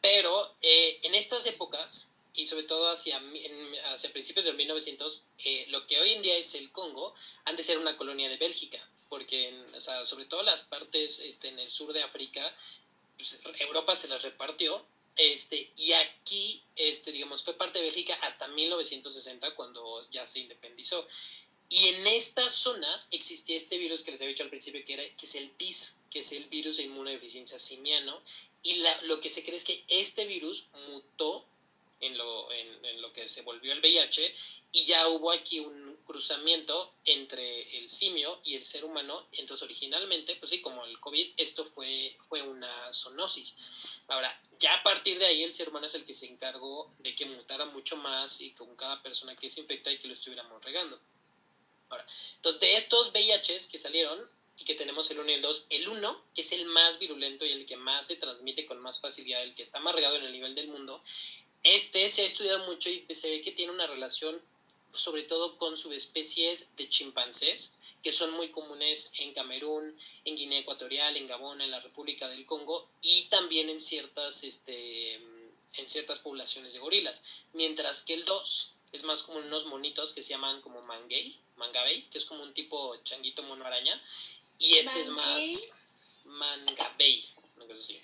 pero 0.00 0.56
eh, 0.62 1.00
en 1.02 1.14
estas 1.14 1.46
épocas, 1.46 2.14
y 2.34 2.46
sobre 2.46 2.64
todo 2.64 2.90
hacia, 2.90 3.20
hacia 3.92 4.12
principios 4.12 4.46
del 4.46 4.56
1900, 4.56 5.30
eh, 5.44 5.66
lo 5.68 5.86
que 5.86 5.98
hoy 6.00 6.12
en 6.12 6.22
día 6.22 6.36
es 6.36 6.54
el 6.54 6.70
Congo, 6.70 7.14
han 7.44 7.56
de 7.56 7.62
ser 7.62 7.78
una 7.78 7.96
colonia 7.96 8.28
de 8.28 8.36
Bélgica, 8.36 8.78
porque, 9.08 9.64
o 9.76 9.80
sea, 9.80 10.04
sobre 10.04 10.26
todo 10.26 10.42
las 10.42 10.62
partes 10.64 11.20
este, 11.20 11.48
en 11.48 11.58
el 11.58 11.70
sur 11.70 11.92
de 11.92 12.02
África, 12.02 12.54
pues, 13.16 13.40
Europa 13.60 13.96
se 13.96 14.08
las 14.08 14.22
repartió, 14.22 14.84
este, 15.16 15.72
y 15.76 15.92
aquí, 15.92 16.62
este, 16.76 17.10
digamos, 17.10 17.42
fue 17.42 17.54
parte 17.54 17.78
de 17.78 17.86
Bélgica 17.86 18.14
hasta 18.22 18.46
1960, 18.48 19.54
cuando 19.54 20.08
ya 20.10 20.26
se 20.26 20.40
independizó. 20.40 21.06
Y 21.70 21.88
en 21.88 22.06
estas 22.06 22.54
zonas 22.54 23.08
existía 23.10 23.56
este 23.56 23.78
virus 23.78 24.02
que 24.02 24.12
les 24.12 24.20
había 24.22 24.30
dicho 24.30 24.44
al 24.44 24.48
principio, 24.48 24.84
que, 24.84 24.94
era, 24.94 25.16
que 25.16 25.26
es 25.26 25.34
el 25.34 25.50
PIS, 25.50 26.00
que 26.10 26.20
es 26.20 26.32
el 26.32 26.44
virus 26.44 26.78
de 26.78 26.84
inmunodeficiencia 26.84 27.58
simiano. 27.58 28.22
Y 28.62 28.76
la, 28.76 29.02
lo 29.02 29.20
que 29.20 29.28
se 29.28 29.44
cree 29.44 29.56
es 29.56 29.64
que 29.64 29.84
este 29.88 30.24
virus 30.26 30.68
mutó 30.88 31.44
en 32.00 32.16
lo, 32.16 32.50
en, 32.52 32.84
en 32.84 33.02
lo 33.02 33.12
que 33.12 33.28
se 33.28 33.42
volvió 33.42 33.72
el 33.72 33.80
VIH 33.80 34.34
y 34.72 34.84
ya 34.84 35.08
hubo 35.08 35.32
aquí 35.32 35.58
un 35.58 35.87
cruzamiento 36.08 36.94
entre 37.04 37.78
el 37.78 37.90
simio 37.90 38.40
y 38.42 38.56
el 38.56 38.64
ser 38.64 38.84
humano. 38.84 39.26
Entonces, 39.32 39.62
originalmente, 39.62 40.34
pues 40.36 40.50
sí, 40.50 40.62
como 40.62 40.84
el 40.86 40.98
COVID, 40.98 41.34
esto 41.36 41.64
fue, 41.66 42.16
fue 42.22 42.42
una 42.42 42.92
zoonosis. 42.92 44.00
Ahora, 44.08 44.42
ya 44.58 44.74
a 44.74 44.82
partir 44.82 45.18
de 45.18 45.26
ahí, 45.26 45.42
el 45.42 45.52
ser 45.52 45.68
humano 45.68 45.86
es 45.86 45.94
el 45.94 46.06
que 46.06 46.14
se 46.14 46.26
encargó 46.26 46.90
de 47.00 47.14
que 47.14 47.26
mutara 47.26 47.66
mucho 47.66 47.96
más 47.98 48.40
y 48.40 48.52
con 48.52 48.74
cada 48.74 49.02
persona 49.02 49.36
que 49.36 49.50
se 49.50 49.60
infecta 49.60 49.92
y 49.92 49.98
que 49.98 50.08
lo 50.08 50.14
estuviéramos 50.14 50.64
regando. 50.64 50.98
Ahora, 51.90 52.06
entonces, 52.36 52.60
de 52.60 52.76
estos 52.76 53.12
VIHs 53.12 53.68
que 53.68 53.78
salieron 53.78 54.18
y 54.56 54.64
que 54.64 54.74
tenemos 54.74 55.10
el 55.10 55.20
1 55.20 55.30
y 55.30 55.34
el 55.34 55.42
2, 55.42 55.66
el 55.70 55.88
1, 55.88 56.24
que 56.34 56.40
es 56.40 56.52
el 56.52 56.64
más 56.66 56.98
virulento 56.98 57.44
y 57.44 57.52
el 57.52 57.66
que 57.66 57.76
más 57.76 58.06
se 58.06 58.16
transmite 58.16 58.66
con 58.66 58.80
más 58.80 59.00
facilidad, 59.00 59.42
el 59.42 59.54
que 59.54 59.62
está 59.62 59.78
más 59.78 59.94
regado 59.94 60.16
en 60.16 60.24
el 60.24 60.32
nivel 60.32 60.54
del 60.54 60.68
mundo, 60.68 61.00
este 61.62 62.08
se 62.08 62.22
ha 62.22 62.26
estudiado 62.26 62.66
mucho 62.66 62.88
y 62.90 63.04
se 63.14 63.30
ve 63.30 63.42
que 63.42 63.52
tiene 63.52 63.72
una 63.72 63.86
relación 63.86 64.40
sobre 64.98 65.22
todo 65.22 65.56
con 65.58 65.78
subespecies 65.78 66.76
de 66.76 66.88
chimpancés, 66.88 67.78
que 68.02 68.12
son 68.12 68.32
muy 68.34 68.50
comunes 68.50 69.12
en 69.18 69.32
Camerún, 69.32 69.96
en 70.24 70.36
Guinea 70.36 70.60
Ecuatorial, 70.60 71.16
en 71.16 71.26
Gabón, 71.26 71.60
en 71.60 71.70
la 71.70 71.80
República 71.80 72.28
del 72.28 72.46
Congo 72.46 72.88
y 73.02 73.24
también 73.24 73.68
en 73.70 73.80
ciertas, 73.80 74.44
este, 74.44 75.14
en 75.14 75.88
ciertas 75.88 76.20
poblaciones 76.20 76.74
de 76.74 76.80
gorilas. 76.80 77.44
Mientras 77.52 78.04
que 78.04 78.14
el 78.14 78.24
2 78.24 78.74
es 78.92 79.04
más 79.04 79.22
como 79.22 79.38
unos 79.38 79.66
monitos 79.66 80.14
que 80.14 80.22
se 80.22 80.30
llaman 80.30 80.60
como 80.62 80.82
mangay, 80.82 81.36
mangabey, 81.56 82.02
que 82.10 82.18
es 82.18 82.26
como 82.26 82.42
un 82.42 82.54
tipo 82.54 82.96
changuito 83.02 83.42
mono 83.42 83.64
araña, 83.64 84.00
y 84.58 84.74
este 84.74 85.00
es 85.00 85.10
más 85.10 85.74
mangabey, 86.24 87.24
una 87.56 87.66
cosa 87.66 87.80
así. 87.80 88.00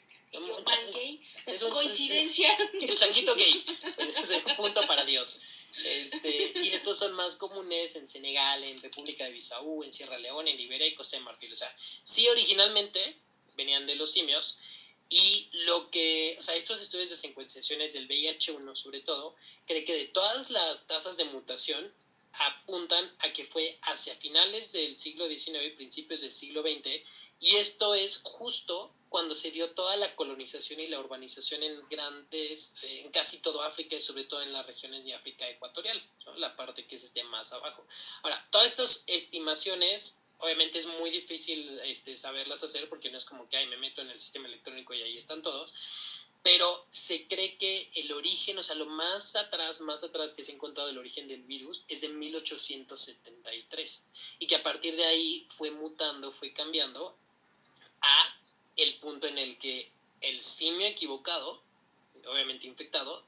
Es 1.47 1.63
un, 1.63 1.71
coincidencia. 1.71 2.49
Un 2.73 2.97
changuito 2.97 3.37
gay. 3.37 3.65
punto 4.57 4.85
para 4.89 5.05
Dios. 5.05 5.39
Este, 5.83 6.53
y 6.55 6.69
estos 6.69 6.99
son 6.99 7.15
más 7.15 7.37
comunes 7.37 7.97
en 7.97 8.09
Senegal, 8.09 8.63
en 8.63 8.81
República 8.81 9.25
de 9.25 9.33
Bisaú, 9.33 9.83
en 9.83 9.93
Sierra 9.93 10.19
Leona, 10.19 10.51
en 10.51 10.57
Liberia 10.57 10.87
y 10.87 10.95
Costa 10.95 11.17
de 11.17 11.25
Marfil. 11.25 11.53
O 11.53 11.57
sea, 11.57 11.75
sí 11.79 12.29
originalmente 12.29 13.19
venían 13.57 13.87
de 13.87 13.97
los 13.97 14.13
simios, 14.13 14.59
y 15.09 15.51
lo 15.67 15.91
que, 15.91 16.37
o 16.39 16.43
sea, 16.43 16.57
estos 16.57 16.81
estudios 16.81 17.11
de 17.11 17.17
secuenciaciones 17.17 17.93
del 17.93 18.09
VIH1 18.09 18.75
sobre 18.75 19.01
todo, 19.01 19.37
cree 19.67 19.85
que 19.85 19.95
de 19.95 20.07
todas 20.07 20.51
las 20.51 20.87
tasas 20.87 21.17
de 21.19 21.25
mutación 21.27 21.93
apuntan 22.33 23.15
a 23.21 23.33
que 23.33 23.45
fue 23.45 23.79
hacia 23.83 24.15
finales 24.17 24.73
del 24.73 24.99
siglo 24.99 25.29
XIX 25.29 25.67
y 25.67 25.77
principios 25.77 26.23
del 26.23 26.33
siglo 26.33 26.63
XX, 26.63 27.01
y 27.41 27.57
esto 27.57 27.95
es 27.95 28.23
justo 28.25 28.93
cuando 29.15 29.37
se 29.37 29.53
dio 29.53 29.71
toda 29.75 29.97
la 29.99 30.13
colonización 30.17 30.81
y 30.81 30.89
la 30.89 30.99
urbanización 30.99 31.63
en 31.63 31.89
grandes, 31.89 32.75
en 32.83 33.13
casi 33.13 33.43
todo 33.43 33.63
África 33.63 33.95
y 33.95 34.03
sobre 34.03 34.25
todo 34.25 34.43
en 34.43 34.53
las 34.53 34.67
regiones 34.67 35.05
de 35.05 35.15
África 35.15 35.49
ecuatorial, 35.49 35.97
la 36.39 36.57
parte 36.57 36.85
que 36.85 36.97
es 36.97 37.05
este 37.05 37.23
más 37.23 37.53
abajo. 37.53 37.87
Ahora, 38.25 38.49
todas 38.51 38.67
estas 38.67 39.05
estimaciones 39.07 40.25
obviamente 40.39 40.81
es 40.81 40.89
muy 40.99 41.11
difícil 41.11 41.79
este, 41.85 42.17
saberlas 42.17 42.65
hacer 42.65 42.89
porque 42.89 43.09
no 43.09 43.19
es 43.19 43.25
como 43.25 43.49
que, 43.49 43.57
ay, 43.57 43.69
me 43.69 43.77
meto 43.77 44.03
en 44.03 44.11
el 44.11 44.19
sistema 44.19 44.49
electrónico 44.49 44.95
y 44.95 45.03
ahí 45.03 45.17
están 45.17 45.43
todos, 45.43 45.77
pero 46.43 46.85
se 46.89 47.29
cree 47.29 47.57
que 47.57 47.93
el 47.95 48.11
origen, 48.15 48.59
o 48.59 48.65
sea, 48.65 48.75
lo 48.75 48.87
más 48.87 49.37
atrás, 49.37 49.81
más 49.83 50.03
atrás 50.03 50.35
que 50.35 50.43
se 50.43 50.51
ha 50.51 50.57
encontrado 50.57 50.91
el 50.91 50.99
origen 50.99 51.29
del 51.29 51.45
virus 51.45 51.85
es 51.89 52.01
de 52.01 52.09
1873 52.09 54.09
y 54.41 54.49
que 54.49 54.57
a 54.57 54.63
partir 54.65 54.97
de 54.97 55.05
ahí 55.05 55.47
fue 55.51 55.71
mutando, 55.71 56.33
fue 56.33 56.53
cambiando 56.53 57.17
a 58.01 58.34
el 58.77 58.95
punto 58.97 59.27
en 59.27 59.39
el 59.39 59.59
que 59.59 59.91
el 60.21 60.43
simio 60.43 60.87
equivocado, 60.87 61.63
obviamente 62.27 62.67
infectado, 62.67 63.25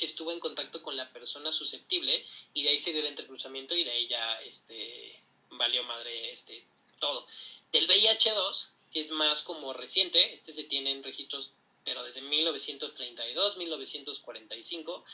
estuvo 0.00 0.32
en 0.32 0.40
contacto 0.40 0.82
con 0.82 0.96
la 0.96 1.10
persona 1.12 1.52
susceptible 1.52 2.24
y 2.54 2.62
de 2.62 2.70
ahí 2.70 2.78
se 2.78 2.92
dio 2.92 3.00
el 3.00 3.08
entrecruzamiento 3.08 3.74
y 3.74 3.84
de 3.84 3.90
ahí 3.90 4.06
ya 4.08 4.34
este 4.40 5.18
valió 5.50 5.82
madre 5.84 6.30
este 6.30 6.64
todo. 7.00 7.26
Del 7.72 7.88
VIH2, 7.88 8.70
que 8.92 9.00
es 9.00 9.10
más 9.10 9.42
como 9.42 9.72
reciente, 9.72 10.32
este 10.32 10.52
se 10.52 10.64
tiene 10.64 10.92
en 10.92 11.02
registros 11.02 11.54
pero 11.86 12.02
desde 12.02 12.22
1932, 12.22 13.58
1945, 13.58 15.04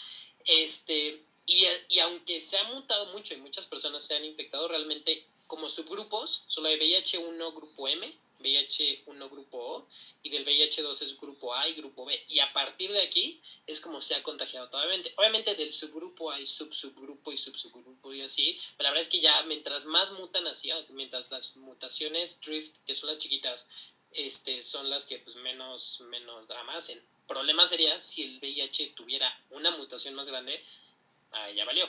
este, 0.47 1.23
y, 1.45 1.67
y 1.91 1.99
aunque 2.01 2.41
se 2.41 2.57
ha 2.59 2.65
mutado 2.73 3.13
mucho 3.13 3.35
y 3.35 3.37
muchas 3.37 3.67
personas 3.67 4.07
se 4.07 4.17
han 4.17 4.25
infectado, 4.25 4.67
realmente 4.69 5.27
como 5.47 5.69
subgrupos, 5.69 6.47
solo 6.49 6.69
hay 6.69 6.79
VIH1 6.79 7.55
grupo 7.55 7.89
M, 7.89 8.11
VIH1 8.43 9.31
grupo 9.31 9.59
O 9.59 9.89
y 10.23 10.31
del 10.31 10.45
VIH2 10.45 11.03
es 11.03 11.21
grupo 11.21 11.55
A 11.55 11.69
y 11.69 11.75
grupo 11.75 12.05
B. 12.05 12.25
Y 12.29 12.41
a 12.41 12.53
partir 12.53 12.93
de 12.93 13.03
aquí 13.03 13.41
es 13.67 13.81
como 13.81 14.01
se 14.01 14.15
ha 14.15 14.23
contagiado 14.23 14.69
totalmente. 14.69 15.13
Obviamente 15.17 15.55
del 15.55 15.73
subgrupo 15.73 16.31
hay 16.31 16.47
sub-subgrupo 16.47 17.33
y 17.33 17.39
sub-subgrupo 17.39 18.13
y 18.13 18.23
así, 18.23 18.59
pero 18.77 18.89
la 18.89 18.91
verdad 18.91 19.03
es 19.03 19.11
que 19.11 19.21
ya 19.21 19.43
mientras 19.45 19.87
más 19.87 20.13
mutan 20.13 20.47
así, 20.47 20.71
mientras 20.91 21.31
las 21.31 21.57
mutaciones 21.57 22.41
drift, 22.41 22.85
que 22.85 22.95
son 22.95 23.11
las 23.11 23.19
chiquitas, 23.19 23.71
este, 24.13 24.63
son 24.63 24.91
las 24.91 25.07
que 25.07 25.19
pues 25.19 25.37
menos, 25.37 26.01
menos 26.11 26.47
drama 26.47 26.77
hacen. 26.77 27.01
Problema 27.27 27.67
sería 27.67 27.99
si 28.01 28.23
el 28.25 28.39
VIH 28.39 28.91
tuviera 28.95 29.27
una 29.51 29.71
mutación 29.73 30.15
más 30.15 30.29
grande, 30.29 30.63
ya 31.55 31.65
valió. 31.65 31.89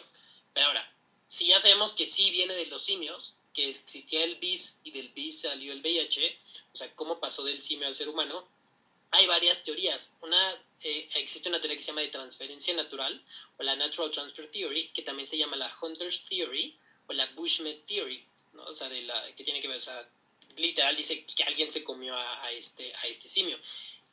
Pero 0.54 0.68
ahora, 0.68 0.96
si 1.34 1.48
ya 1.48 1.60
sabemos 1.60 1.96
que 1.96 2.06
sí 2.06 2.30
viene 2.30 2.54
de 2.54 2.68
los 2.68 2.84
simios, 2.84 3.40
que 3.56 3.68
existía 3.68 4.24
el 4.24 4.36
bis 4.36 4.82
y 4.84 4.92
del 4.92 5.10
bis 5.14 5.42
salió 5.42 5.74
el 5.74 5.82
VIH, 5.82 6.40
o 6.72 6.78
sea, 6.78 6.96
cómo 6.96 7.20
pasó 7.20 7.44
del 7.44 7.60
simio 7.60 7.88
al 7.88 7.96
ser 7.96 8.08
humano, 8.08 8.48
hay 9.10 9.26
varias 9.26 9.64
teorías. 9.64 10.20
Una, 10.22 10.54
eh, 10.84 11.10
existe 11.16 11.50
una 11.50 11.60
teoría 11.60 11.76
que 11.76 11.82
se 11.82 11.88
llama 11.88 12.02
de 12.02 12.10
transferencia 12.10 12.76
natural, 12.76 13.20
o 13.58 13.64
la 13.64 13.76
Natural 13.76 14.12
Transfer 14.12 14.52
Theory, 14.52 14.90
que 14.90 15.02
también 15.02 15.26
se 15.26 15.40
llama 15.40 15.56
la 15.56 15.76
Hunter's 15.82 16.26
Theory, 16.26 16.78
o 17.08 17.14
la 17.14 17.26
Bushmeat 17.34 17.84
Theory, 17.88 18.24
¿no? 18.54 18.66
O 18.66 18.74
sea, 18.76 18.88
de 18.90 19.02
la, 19.02 19.34
que 19.34 19.44
tiene 19.44 19.60
que 19.60 19.68
ver, 19.68 19.78
o 19.78 19.82
sea, 19.82 20.08
literal 20.58 20.96
dice 20.96 21.26
que 21.36 21.44
alguien 21.46 21.72
se 21.72 21.84
comió 21.84 22.16
a, 22.16 22.52
este, 22.52 22.94
a 22.94 23.08
este 23.08 23.28
simio. 23.28 23.60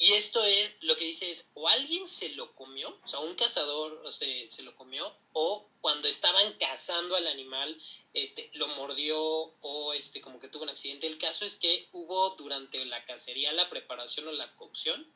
Y 0.02 0.14
esto 0.14 0.42
es, 0.42 0.78
lo 0.80 0.96
que 0.96 1.04
dice 1.04 1.30
es, 1.30 1.52
o 1.52 1.68
alguien 1.68 2.08
se 2.08 2.34
lo 2.34 2.50
comió, 2.54 2.88
o 3.04 3.06
sea, 3.06 3.20
un 3.20 3.34
cazador 3.34 4.02
se 4.10 4.62
lo 4.62 4.74
comió, 4.74 5.14
o 5.34 5.68
cuando 5.82 6.08
estaban 6.08 6.54
cazando 6.54 7.16
al 7.16 7.26
animal, 7.26 7.76
este, 8.14 8.50
lo 8.54 8.66
mordió 8.68 9.20
o 9.20 9.92
este, 9.92 10.22
como 10.22 10.40
que 10.40 10.48
tuvo 10.48 10.62
un 10.62 10.70
accidente. 10.70 11.06
El 11.06 11.18
caso 11.18 11.44
es 11.44 11.56
que 11.56 11.86
hubo 11.92 12.30
durante 12.30 12.82
la 12.86 13.04
cacería, 13.04 13.52
la 13.52 13.68
preparación 13.68 14.26
o 14.28 14.32
la 14.32 14.50
cocción, 14.56 15.06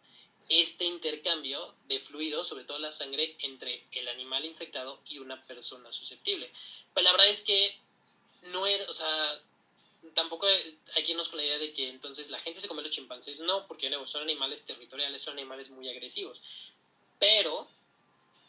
este 0.51 0.85
intercambio 0.85 1.75
de 1.89 1.99
fluidos, 1.99 2.47
sobre 2.47 2.65
todo 2.65 2.79
la 2.79 2.93
sangre, 2.93 3.39
entre 3.41 3.87
el 3.93 4.09
animal 4.09 4.45
infectado 4.45 5.01
y 5.09 5.19
una 5.19 5.47
persona 5.47 5.91
susceptible. 5.95 6.53
Pues 6.93 7.05
la 7.05 7.13
verdad 7.13 7.29
es 7.29 7.43
que 7.43 7.75
no 8.53 8.67
era, 8.67 8.85
o 8.91 8.93
sea, 8.93 9.43
tampoco 10.13 10.47
hay 10.47 11.05
que 11.05 11.13
irnos 11.13 11.31
con 11.31 11.39
la 11.39 11.45
idea 11.45 11.59
de 11.59 11.73
que 11.73 11.89
entonces 11.89 12.31
la 12.31 12.39
gente 12.39 12.61
se 12.61 12.69
come 12.69 12.83
los 12.83 12.91
chimpancés, 12.91 13.41
no, 13.41 13.67
porque 13.67 13.91
son 14.07 14.23
animales 14.23 14.65
territoriales, 14.65 15.23
son 15.23 15.39
animales 15.39 15.71
muy 15.71 15.89
agresivos. 15.89 16.43
Pero, 17.19 17.67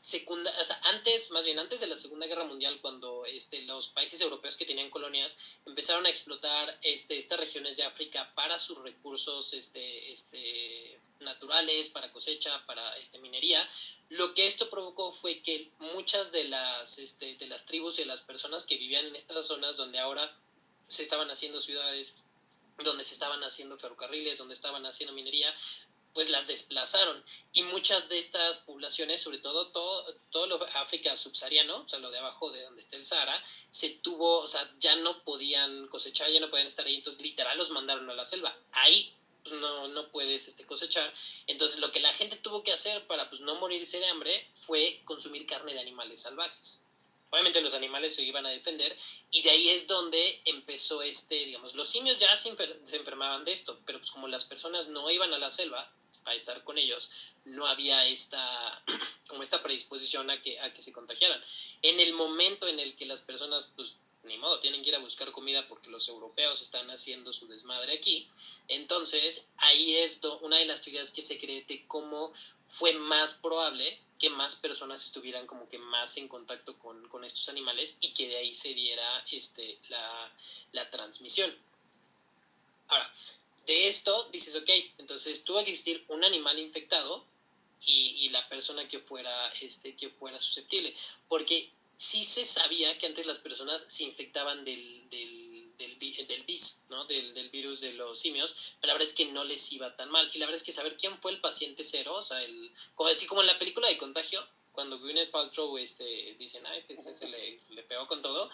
segunda, 0.02 0.52
antes, 0.84 1.32
más 1.32 1.46
bien 1.46 1.60
antes 1.60 1.80
de 1.80 1.88
la 1.88 1.98
Segunda 1.98 2.28
Guerra 2.28 2.44
Mundial, 2.44 2.80
cuando 2.82 3.26
este, 3.26 3.62
los 3.64 3.90
países 3.90 4.20
europeos 4.22 4.58
que 4.58 4.66
tenían 4.66 4.90
colonias 4.90 5.62
empezaron 5.66 6.06
a 6.06 6.10
explotar 6.10 6.78
este, 6.84 7.18
estas 7.18 7.40
regiones 7.40 7.78
de 7.78 7.84
África 7.84 8.34
para 8.36 8.60
sus 8.60 8.80
recursos 8.80 9.54
este, 9.54 10.12
este, 10.12 11.00
naturales, 11.22 11.90
para 11.90 12.12
cosecha, 12.12 12.66
para 12.66 12.98
este, 12.98 13.20
minería, 13.20 13.68
lo 14.10 14.34
que 14.34 14.46
esto 14.48 14.70
provocó 14.70 15.12
fue 15.12 15.42
que 15.42 15.72
muchas 15.80 16.32
de 16.32 16.46
las, 16.46 17.00
este, 17.00 17.36
de 17.36 17.48
las 17.48 17.66
tribus 17.66 18.00
y 18.00 18.06
las 18.06 18.24
personas 18.24 18.66
que 18.66 18.78
vivían 18.78 19.06
en 19.06 19.16
estas 19.16 19.48
zonas 19.48 19.78
donde 19.78 20.00
ahora 20.00 20.36
se 20.88 21.04
estaban 21.04 21.30
haciendo 21.30 21.62
ciudades 21.62 22.18
donde 22.84 23.06
se 23.06 23.14
estaban 23.14 23.42
haciendo 23.44 23.78
ferrocarriles, 23.78 24.38
donde 24.38 24.54
estaban 24.54 24.86
haciendo 24.86 25.14
minería, 25.14 25.54
pues 26.14 26.30
las 26.30 26.48
desplazaron. 26.48 27.24
Y 27.54 27.64
muchas 27.64 28.10
de 28.10 28.18
estas 28.18 28.60
poblaciones, 28.60 29.22
sobre 29.22 29.38
todo 29.40 29.68
todo, 29.72 30.06
todo 30.32 30.48
lo 30.48 30.68
África 30.76 31.16
subsahariano, 31.16 31.84
o 31.84 31.88
sea, 31.88 32.00
lo 32.00 32.12
de 32.12 32.18
abajo 32.18 32.52
de 32.52 32.62
donde 32.64 32.82
está 32.82 32.98
el 32.98 33.06
Sahara, 33.06 33.42
se 33.70 33.90
tuvo, 33.98 34.40
o 34.40 34.48
sea, 34.48 34.70
ya 34.80 34.96
no 34.98 35.24
podían 35.24 35.88
cosechar, 35.88 36.32
ya 36.32 36.40
no 36.40 36.50
podían 36.50 36.68
estar 36.68 36.86
ahí, 36.86 36.96
entonces 36.96 37.22
literal 37.22 37.58
los 37.58 37.72
mandaron 37.72 38.10
a 38.10 38.14
la 38.14 38.26
selva. 38.26 38.58
Ahí 38.72 39.14
pues, 39.44 39.56
no, 39.56 39.90
no 39.90 40.10
puedes 40.10 40.48
este, 40.48 40.66
cosechar. 40.66 41.14
Entonces 41.48 41.80
lo 41.80 41.92
que 41.92 42.00
la 42.00 42.14
gente 42.14 42.38
tuvo 42.38 42.64
que 42.64 42.74
hacer 42.74 43.06
para 43.08 43.30
pues 43.30 43.42
no 43.42 43.56
morirse 43.56 44.00
de 44.00 44.08
hambre 44.08 44.50
fue 44.54 45.02
consumir 45.06 45.46
carne 45.46 45.74
de 45.74 45.82
animales 45.82 46.22
salvajes. 46.22 46.85
Obviamente 47.36 47.60
los 47.60 47.74
animales 47.74 48.16
se 48.16 48.24
iban 48.24 48.46
a 48.46 48.52
defender 48.52 48.96
y 49.30 49.42
de 49.42 49.50
ahí 49.50 49.70
es 49.72 49.88
donde 49.88 50.42
empezó 50.46 51.02
este, 51.02 51.36
digamos, 51.36 51.76
los 51.76 51.90
simios 51.90 52.18
ya 52.18 52.38
se, 52.38 52.56
se 52.84 52.96
enfermaban 52.96 53.44
de 53.44 53.52
esto, 53.52 53.78
pero 53.86 54.00
pues 54.00 54.12
como 54.12 54.30
las 54.30 54.46
personas 54.46 54.88
no 54.88 55.12
iban 55.12 55.34
a 55.34 55.38
la 55.38 55.52
selva, 55.52 55.94
a 56.24 56.34
estar 56.34 56.64
con 56.64 56.78
ellos, 56.78 57.12
no 57.44 57.68
había 57.68 58.08
esta, 58.08 58.82
como 59.28 59.44
esta 59.44 59.62
predisposición 59.62 60.30
a 60.30 60.42
que, 60.42 60.58
a 60.62 60.72
que 60.72 60.82
se 60.82 60.94
contagiaran. 60.94 61.42
En 61.82 62.00
el 62.00 62.14
momento 62.14 62.70
en 62.70 62.80
el 62.80 62.96
que 62.96 63.06
las 63.06 63.24
personas, 63.24 63.74
pues, 63.76 63.98
ni 64.24 64.38
modo, 64.38 64.62
tienen 64.62 64.82
que 64.82 64.92
ir 64.92 64.96
a 64.96 65.00
buscar 65.00 65.30
comida 65.34 65.68
porque 65.68 65.90
los 65.90 66.08
europeos 66.08 66.62
están 66.62 66.90
haciendo 66.90 67.34
su 67.34 67.48
desmadre 67.48 67.98
aquí. 67.98 68.32
Entonces, 68.70 69.52
ahí 69.58 69.98
es 69.98 70.22
una 70.40 70.56
de 70.56 70.68
las 70.68 70.84
teorías 70.84 71.12
que 71.12 71.22
se 71.22 71.38
cree 71.38 71.66
de 71.68 71.86
cómo 71.86 72.32
fue 72.70 72.94
más 72.94 73.42
probable 73.42 74.05
que 74.20 74.30
más 74.30 74.56
personas 74.58 75.06
estuvieran 75.06 75.46
como 75.46 75.68
que 75.68 75.78
más 75.78 76.18
en 76.18 76.28
contacto 76.28 76.78
con, 76.80 77.08
con 77.10 77.24
estos 77.24 77.50
animales 77.50 77.98
y 78.02 78.14
que 78.14 78.28
de 78.30 78.38
ahí 78.38 78.54
se 78.54 78.74
diera 78.74 79.24
este, 79.32 79.80
la, 79.90 80.36
la 80.72 80.90
transmisión. 80.90 81.54
Ahora, 82.88 83.12
de 83.66 83.88
esto 83.88 84.30
dices, 84.32 84.56
ok, 84.56 84.70
entonces 85.00 85.44
tuvo 85.44 85.64
que 85.64 85.72
existir 85.72 86.06
un 86.10 86.24
animal 86.24 86.60
infectado 86.60 87.26
y, 87.88 88.30
la 88.30 88.48
persona 88.50 88.88
que 88.88 89.00
fuera, 89.00 89.50
este, 89.62 89.96
que 89.96 90.10
fuera 90.10 90.40
susceptible. 90.40 90.94
Porque 91.28 91.72
sí 91.98 92.24
se 92.24 92.46
sabía 92.46 92.98
que 92.98 93.08
antes 93.08 93.28
las 93.28 93.40
personas 93.40 93.86
se 93.88 94.04
infectaban 94.04 94.66
del, 94.66 95.10
del, 95.10 95.55
del, 95.78 96.00
del 96.00 96.44
bis, 96.44 96.86
¿no? 96.90 97.06
Del, 97.06 97.34
del, 97.34 97.50
virus 97.50 97.82
de 97.82 97.94
los 97.94 98.20
simios, 98.20 98.76
pero 98.80 98.88
la 98.88 98.94
verdad 98.94 99.10
es 99.10 99.16
que 99.16 99.26
no 99.28 99.44
les 99.44 99.72
iba 99.72 99.96
tan 99.96 100.10
mal. 100.10 100.30
Y 100.34 100.40
la 100.40 100.46
verdad 100.46 100.58
es 100.58 100.64
que 100.64 100.74
saber 100.74 100.98
quién 100.98 101.20
fue 101.22 101.32
el 101.32 101.40
paciente 101.40 101.84
cero, 101.84 102.16
o 102.16 102.24
sea, 102.24 102.42
el, 102.42 102.72
como, 102.96 103.10
así 103.10 103.28
como 103.28 103.42
en 103.42 103.48
la 103.48 103.60
película 103.60 103.88
de 103.88 103.98
contagio, 103.98 104.46
cuando 104.72 105.00
Gwyneth 105.00 105.32
Paltrow 105.32 105.78
este, 105.78 106.36
dicen, 106.38 106.66
ah, 106.68 106.74
se, 106.82 107.30
le, 107.30 107.60
le, 107.70 107.84
pegó 107.84 108.08
con 108.08 108.22
todo, 108.22 108.50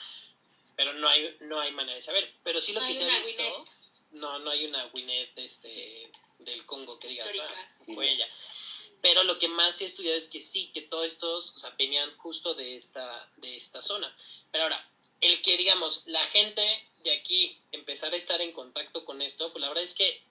pero 0.76 0.94
no 0.94 1.08
hay, 1.08 1.36
no 1.42 1.60
hay 1.60 1.72
manera 1.72 1.96
de 1.96 2.02
saber. 2.02 2.34
Pero 2.44 2.62
sí 2.62 2.74
lo 2.74 2.82
que 2.86 2.96
se 2.96 3.04
ha 3.04 3.18
visto 3.18 3.68
no, 4.12 4.40
no 4.40 4.52
hay 4.52 4.66
una 4.66 4.86
Winnet 4.94 5.38
este, 5.38 6.12
del 6.40 6.66
Congo 6.66 7.00
que 7.00 7.08
digas, 7.08 7.36
ah, 7.40 7.68
fue 7.94 8.12
ella. 8.12 8.28
Pero 9.02 9.24
lo 9.24 9.38
que 9.40 9.48
más 9.48 9.78
se 9.78 9.86
ha 9.86 9.88
estudiado 9.88 10.18
es 10.18 10.30
que 10.30 10.42
sí, 10.42 10.72
que 10.74 10.82
todos 10.84 11.06
estos 11.06 11.56
o 11.56 11.60
sea, 11.60 11.74
venían 11.78 12.16
justo 12.18 12.54
de 12.54 12.76
esta, 12.76 13.30
de 13.38 13.56
esta 13.56 13.82
zona. 13.82 14.16
Pero 14.52 14.66
ahora, 14.66 14.90
el 15.22 15.42
que, 15.42 15.58
digamos, 15.58 16.08
la 16.08 16.24
gente 16.26 16.62
de 17.04 17.12
aquí 17.14 17.56
empezar 17.72 18.14
a 18.14 18.18
estar 18.18 18.41
en 18.41 18.52
contacto 18.52 19.06
con 19.06 19.22
esto, 19.22 19.52
pues 19.52 19.62
la 19.62 19.70
verdad 19.70 19.84
es 19.84 19.95
que 19.95 20.24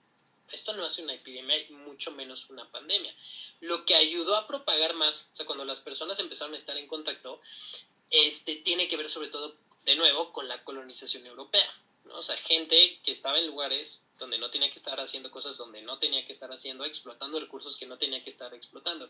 esto 0.51 0.73
no 0.73 0.83
hace 0.83 1.03
una 1.03 1.13
epidemia, 1.13 1.55
mucho 1.69 2.11
menos 2.11 2.49
una 2.49 2.69
pandemia. 2.71 3.13
Lo 3.61 3.85
que 3.85 3.95
ayudó 3.95 4.35
a 4.35 4.47
propagar 4.47 4.93
más, 4.95 5.29
o 5.31 5.35
sea, 5.35 5.45
cuando 5.45 5.65
las 5.65 5.81
personas 5.81 6.19
empezaron 6.19 6.53
a 6.53 6.57
estar 6.57 6.77
en 6.77 6.87
contacto, 6.87 7.39
este, 8.09 8.57
tiene 8.57 8.87
que 8.87 8.97
ver 8.97 9.07
sobre 9.07 9.29
todo, 9.29 9.55
de 9.85 9.95
nuevo, 9.95 10.33
con 10.33 10.47
la 10.47 10.63
colonización 10.63 11.25
europea. 11.25 11.67
O 12.13 12.21
sea, 12.21 12.35
gente 12.35 12.99
que 13.03 13.11
estaba 13.11 13.39
en 13.39 13.47
lugares 13.47 14.11
donde 14.17 14.37
no 14.37 14.49
tenía 14.49 14.69
que 14.69 14.77
estar 14.77 14.99
haciendo 14.99 15.31
cosas 15.31 15.57
donde 15.57 15.81
no 15.81 15.97
tenía 15.99 16.25
que 16.25 16.33
estar 16.33 16.51
haciendo, 16.51 16.83
explotando 16.83 17.39
recursos 17.39 17.77
que 17.77 17.85
no 17.85 17.97
tenía 17.97 18.21
que 18.23 18.29
estar 18.29 18.53
explotando. 18.53 19.09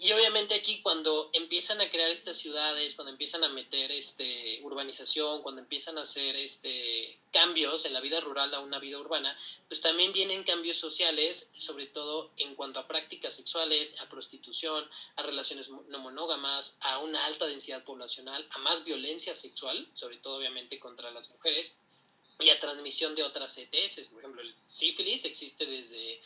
Y 0.00 0.12
obviamente 0.12 0.54
aquí 0.54 0.80
cuando 0.80 1.28
empiezan 1.32 1.80
a 1.80 1.90
crear 1.90 2.08
estas 2.08 2.38
ciudades, 2.38 2.94
cuando 2.94 3.10
empiezan 3.10 3.42
a 3.42 3.48
meter 3.48 3.90
este 3.90 4.60
urbanización, 4.62 5.42
cuando 5.42 5.60
empiezan 5.60 5.98
a 5.98 6.02
hacer 6.02 6.36
este 6.36 7.18
cambios 7.32 7.84
en 7.84 7.92
la 7.92 8.00
vida 8.00 8.20
rural 8.20 8.54
a 8.54 8.60
una 8.60 8.78
vida 8.78 8.98
urbana, 8.98 9.36
pues 9.66 9.80
también 9.80 10.12
vienen 10.12 10.44
cambios 10.44 10.78
sociales, 10.78 11.52
sobre 11.56 11.86
todo 11.86 12.30
en 12.36 12.54
cuanto 12.54 12.78
a 12.78 12.86
prácticas 12.86 13.34
sexuales, 13.34 14.00
a 14.00 14.08
prostitución, 14.08 14.88
a 15.16 15.22
relaciones 15.24 15.70
no 15.88 15.98
monógamas, 15.98 16.78
a 16.82 16.98
una 16.98 17.24
alta 17.26 17.48
densidad 17.48 17.82
poblacional, 17.82 18.46
a 18.50 18.58
más 18.58 18.84
violencia 18.84 19.34
sexual, 19.34 19.84
sobre 19.94 20.18
todo 20.18 20.36
obviamente 20.36 20.78
contra 20.78 21.10
las 21.10 21.32
mujeres 21.32 21.80
y 22.38 22.50
a 22.50 22.60
transmisión 22.60 23.16
de 23.16 23.24
otras 23.24 23.58
ETS. 23.58 24.10
Por 24.10 24.20
ejemplo, 24.20 24.42
el 24.42 24.54
sífilis 24.64 25.24
existe 25.24 25.66
desde 25.66 26.20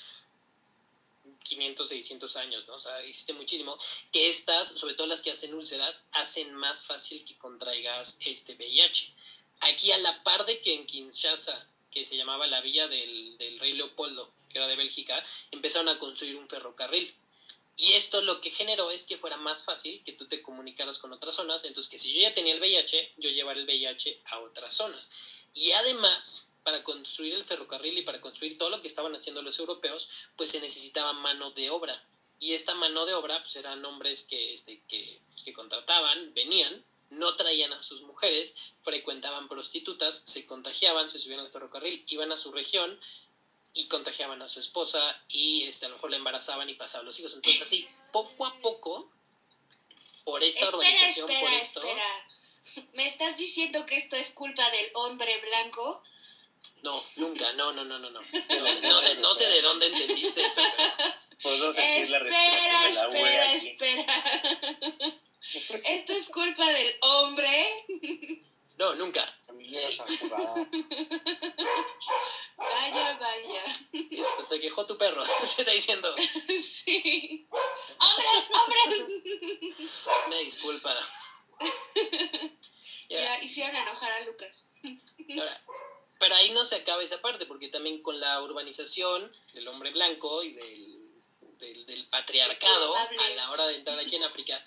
500, 1.42 1.88
600 1.88 2.36
años, 2.36 2.68
¿no? 2.68 2.74
O 2.74 2.78
sea, 2.78 3.00
existe 3.00 3.32
muchísimo. 3.32 3.78
Que 4.10 4.28
estas, 4.28 4.68
sobre 4.68 4.94
todo 4.94 5.06
las 5.06 5.22
que 5.22 5.32
hacen 5.32 5.54
úlceras, 5.54 6.08
hacen 6.12 6.54
más 6.54 6.86
fácil 6.86 7.24
que 7.24 7.36
contraigas 7.38 8.18
este 8.24 8.54
VIH. 8.54 9.14
Aquí 9.60 9.92
a 9.92 9.98
la 9.98 10.22
par 10.22 10.44
de 10.46 10.60
que 10.60 10.74
en 10.74 10.86
Kinshasa, 10.86 11.68
que 11.90 12.04
se 12.04 12.16
llamaba 12.16 12.46
la 12.46 12.60
villa 12.60 12.88
del, 12.88 13.36
del 13.38 13.58
rey 13.58 13.74
Leopoldo, 13.74 14.34
que 14.48 14.58
era 14.58 14.68
de 14.68 14.76
Bélgica, 14.76 15.22
empezaron 15.50 15.88
a 15.88 15.98
construir 15.98 16.36
un 16.36 16.48
ferrocarril. 16.48 17.14
Y 17.76 17.92
esto 17.94 18.20
lo 18.22 18.40
que 18.40 18.50
generó 18.50 18.90
es 18.90 19.06
que 19.06 19.16
fuera 19.16 19.36
más 19.38 19.64
fácil 19.64 20.02
que 20.04 20.12
tú 20.12 20.26
te 20.28 20.42
comunicaras 20.42 20.98
con 20.98 21.12
otras 21.12 21.36
zonas. 21.36 21.64
Entonces, 21.64 21.90
que 21.90 21.98
si 21.98 22.12
yo 22.12 22.20
ya 22.20 22.34
tenía 22.34 22.54
el 22.54 22.60
VIH, 22.60 23.14
yo 23.16 23.30
llevar 23.30 23.56
el 23.56 23.64
VIH 23.64 24.22
a 24.26 24.40
otras 24.40 24.76
zonas. 24.76 25.46
Y 25.54 25.72
además, 25.72 26.56
para 26.62 26.82
construir 26.84 27.34
el 27.34 27.44
ferrocarril 27.44 27.98
y 27.98 28.02
para 28.02 28.20
construir 28.20 28.58
todo 28.58 28.70
lo 28.70 28.80
que 28.80 28.88
estaban 28.88 29.14
haciendo 29.14 29.42
los 29.42 29.58
europeos, 29.58 30.08
pues 30.36 30.50
se 30.50 30.60
necesitaba 30.60 31.12
mano 31.12 31.50
de 31.52 31.70
obra. 31.70 32.02
Y 32.38 32.54
esta 32.54 32.74
mano 32.74 33.06
de 33.06 33.14
obra, 33.14 33.40
pues 33.42 33.56
eran 33.56 33.84
hombres 33.84 34.26
que, 34.28 34.52
este, 34.52 34.82
que, 34.88 35.22
que 35.44 35.52
contrataban, 35.52 36.34
venían, 36.34 36.84
no 37.10 37.34
traían 37.36 37.72
a 37.72 37.82
sus 37.82 38.02
mujeres, 38.02 38.74
frecuentaban 38.82 39.48
prostitutas, 39.48 40.16
se 40.16 40.46
contagiaban, 40.46 41.10
se 41.10 41.18
subían 41.18 41.40
al 41.40 41.50
ferrocarril, 41.50 42.04
iban 42.08 42.32
a 42.32 42.36
su 42.36 42.52
región 42.52 42.98
y 43.74 43.86
contagiaban 43.86 44.42
a 44.42 44.48
su 44.48 44.60
esposa 44.60 45.00
y 45.28 45.64
este, 45.64 45.86
a 45.86 45.88
lo 45.88 45.96
mejor 45.96 46.10
la 46.10 46.18
embarazaban 46.18 46.68
y 46.68 46.74
pasaban 46.74 47.06
los 47.06 47.18
hijos. 47.18 47.34
Entonces 47.34 47.62
así, 47.62 47.88
poco 48.12 48.46
a 48.46 48.54
poco, 48.60 49.10
por 50.24 50.42
esta 50.42 50.68
organización, 50.68 51.28
por 51.40 51.52
esto... 51.52 51.82
¿Me 52.92 53.06
estás 53.06 53.36
diciendo 53.36 53.84
que 53.86 53.96
esto 53.96 54.16
es 54.16 54.30
culpa 54.30 54.70
del 54.70 54.90
hombre 54.94 55.40
blanco? 55.40 56.02
No, 56.82 57.02
nunca, 57.16 57.52
no, 57.54 57.72
no, 57.72 57.84
no, 57.84 57.98
no, 57.98 58.10
no. 58.10 58.20
No, 58.20 58.68
sé, 58.68 59.16
no 59.18 59.34
sé 59.34 59.48
de 59.48 59.62
dónde 59.62 59.86
entendiste 59.86 60.44
eso. 60.44 60.62
Pero... 61.42 61.70
espera, 61.70 62.88
espera, 62.88 63.54
espera. 63.54 64.06
¿Esto 65.86 66.12
es 66.12 66.28
culpa 66.28 66.70
del 66.70 66.96
hombre? 67.00 67.84
No, 68.78 68.94
nunca. 68.94 69.26
Vaya, 72.62 73.18
vaya. 73.18 73.64
Se 74.44 74.60
quejó 74.60 74.86
tu 74.86 74.96
perro, 74.96 75.24
se 75.42 75.62
está 75.62 75.72
diciendo. 75.72 76.14
Sí. 76.48 77.46
¡Hombres, 77.98 78.50
hombres! 78.50 80.08
Una 80.26 80.38
disculpa. 80.38 80.94
ya 83.08 83.42
hicieron 83.42 83.76
enojar 83.76 84.12
a 84.12 84.20
Lucas. 84.24 84.72
pero 86.18 86.34
ahí 86.34 86.50
no 86.50 86.64
se 86.64 86.76
acaba 86.76 87.02
esa 87.02 87.20
parte, 87.20 87.46
porque 87.46 87.68
también 87.68 88.02
con 88.02 88.20
la 88.20 88.40
urbanización 88.42 89.34
del 89.52 89.68
hombre 89.68 89.90
blanco 89.90 90.42
y 90.42 90.52
del, 90.52 91.02
del, 91.58 92.06
patriarcado 92.10 92.96
a 92.96 93.28
la 93.36 93.50
hora 93.50 93.66
de 93.66 93.76
entrar 93.76 93.98
aquí 93.98 94.16
en 94.16 94.24
África, 94.24 94.62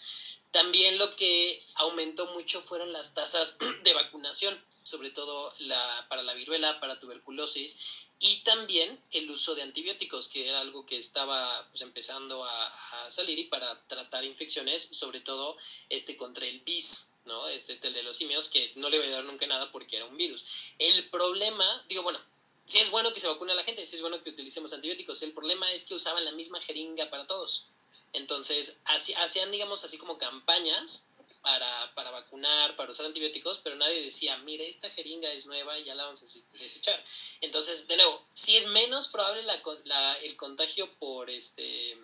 también 0.51 0.97
lo 0.97 1.15
que 1.15 1.63
aumentó 1.75 2.27
mucho 2.27 2.61
fueron 2.61 2.93
las 2.93 3.13
tasas 3.13 3.57
de 3.83 3.93
vacunación, 3.93 4.63
sobre 4.85 5.09
todo 5.09 5.51
la, 5.59 6.05
para 6.07 6.21
la 6.21 6.35
viruela, 6.35 6.79
para 6.79 6.99
tuberculosis 6.99 8.05
y 8.19 8.41
también 8.43 9.01
el 9.11 9.29
uso 9.31 9.55
de 9.55 9.63
antibióticos, 9.63 10.29
que 10.29 10.47
era 10.47 10.61
algo 10.61 10.85
que 10.85 10.97
estaba 10.97 11.67
pues, 11.69 11.81
empezando 11.81 12.45
a, 12.45 12.73
salir 13.09 13.37
y 13.37 13.45
para 13.45 13.79
tratar 13.87 14.23
infecciones, 14.23 14.83
sobre 14.83 15.19
todo 15.19 15.57
este 15.89 16.17
contra 16.17 16.45
el 16.45 16.59
bis, 16.61 17.13
¿no? 17.25 17.47
Este 17.47 17.79
el 17.85 17.93
de 17.93 18.03
los 18.03 18.17
simios, 18.17 18.49
que 18.49 18.71
no 18.75 18.89
le 18.89 18.97
voy 18.97 19.07
a 19.07 19.11
dar 19.11 19.23
nunca 19.25 19.45
nada 19.47 19.71
porque 19.71 19.97
era 19.97 20.05
un 20.05 20.17
virus. 20.17 20.73
El 20.79 21.09
problema, 21.09 21.85
digo, 21.87 22.03
bueno, 22.03 22.19
si 22.65 22.79
es 22.79 22.89
bueno 22.89 23.13
que 23.13 23.19
se 23.19 23.27
vacune 23.27 23.51
a 23.51 23.55
la 23.55 23.63
gente, 23.63 23.85
si 23.85 23.95
es 23.95 24.01
bueno 24.01 24.21
que 24.21 24.29
utilicemos 24.29 24.73
antibióticos, 24.73 25.21
el 25.23 25.33
problema 25.33 25.71
es 25.71 25.85
que 25.85 25.95
usaban 25.95 26.25
la 26.25 26.31
misma 26.31 26.61
jeringa 26.61 27.09
para 27.09 27.27
todos. 27.27 27.69
Entonces, 28.13 28.81
hacían, 28.85 29.51
digamos, 29.51 29.83
así 29.83 29.97
como 29.97 30.17
campañas 30.17 31.14
para, 31.45 31.93
para 31.93 32.09
vacunar, 32.09 32.75
para 32.75 32.89
usar 32.89 33.05
antibióticos, 33.05 33.59
pero 33.59 33.75
nadie 33.75 34.01
decía, 34.01 34.35
mire, 34.39 34.67
esta 34.67 34.89
jeringa 34.89 35.31
es 35.31 35.45
nueva 35.45 35.77
y 35.77 35.83
ya 35.83 35.93
la 35.93 36.05
vamos 36.05 36.23
a 36.23 36.57
desechar. 36.57 37.05
Entonces, 37.41 37.87
de 37.87 37.97
nuevo, 37.97 38.19
si 38.33 38.57
es 38.57 38.65
menos 38.69 39.09
probable 39.09 39.43
la, 39.83 40.13
el 40.23 40.35
contagio 40.37 40.91
por 40.97 41.29
este 41.29 41.95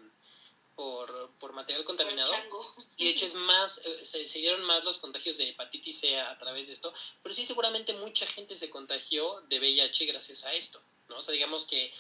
por, 0.76 1.32
por 1.40 1.54
material 1.54 1.84
contaminado 1.84 2.32
y 2.98 3.06
de 3.06 3.12
hecho 3.12 3.26
es 3.26 3.36
más 3.36 3.86
eh, 3.86 4.06
se 4.06 4.28
siguieron 4.28 4.62
más 4.64 4.84
los 4.84 5.00
contagios 5.00 5.38
de 5.38 5.50
hepatitis 5.50 6.00
C 6.00 6.20
a, 6.20 6.38
través 6.38 6.68
de 6.68 6.74
esto 6.74 6.94
pero 7.22 7.36
sí 7.36 7.46
seguramente 7.46 7.94
mucha 7.96 8.26
gente 8.26 8.56
se 8.56 8.70
contagió 8.70 9.42
de 9.50 9.60
VIH 9.60 10.06
gracias 10.06 10.46
a 10.46 10.54
esto 10.54 10.82
¿no? 11.10 11.18
O 11.20 11.24
sea, 11.24 11.34
digamos 11.34 11.68
que 11.68 11.94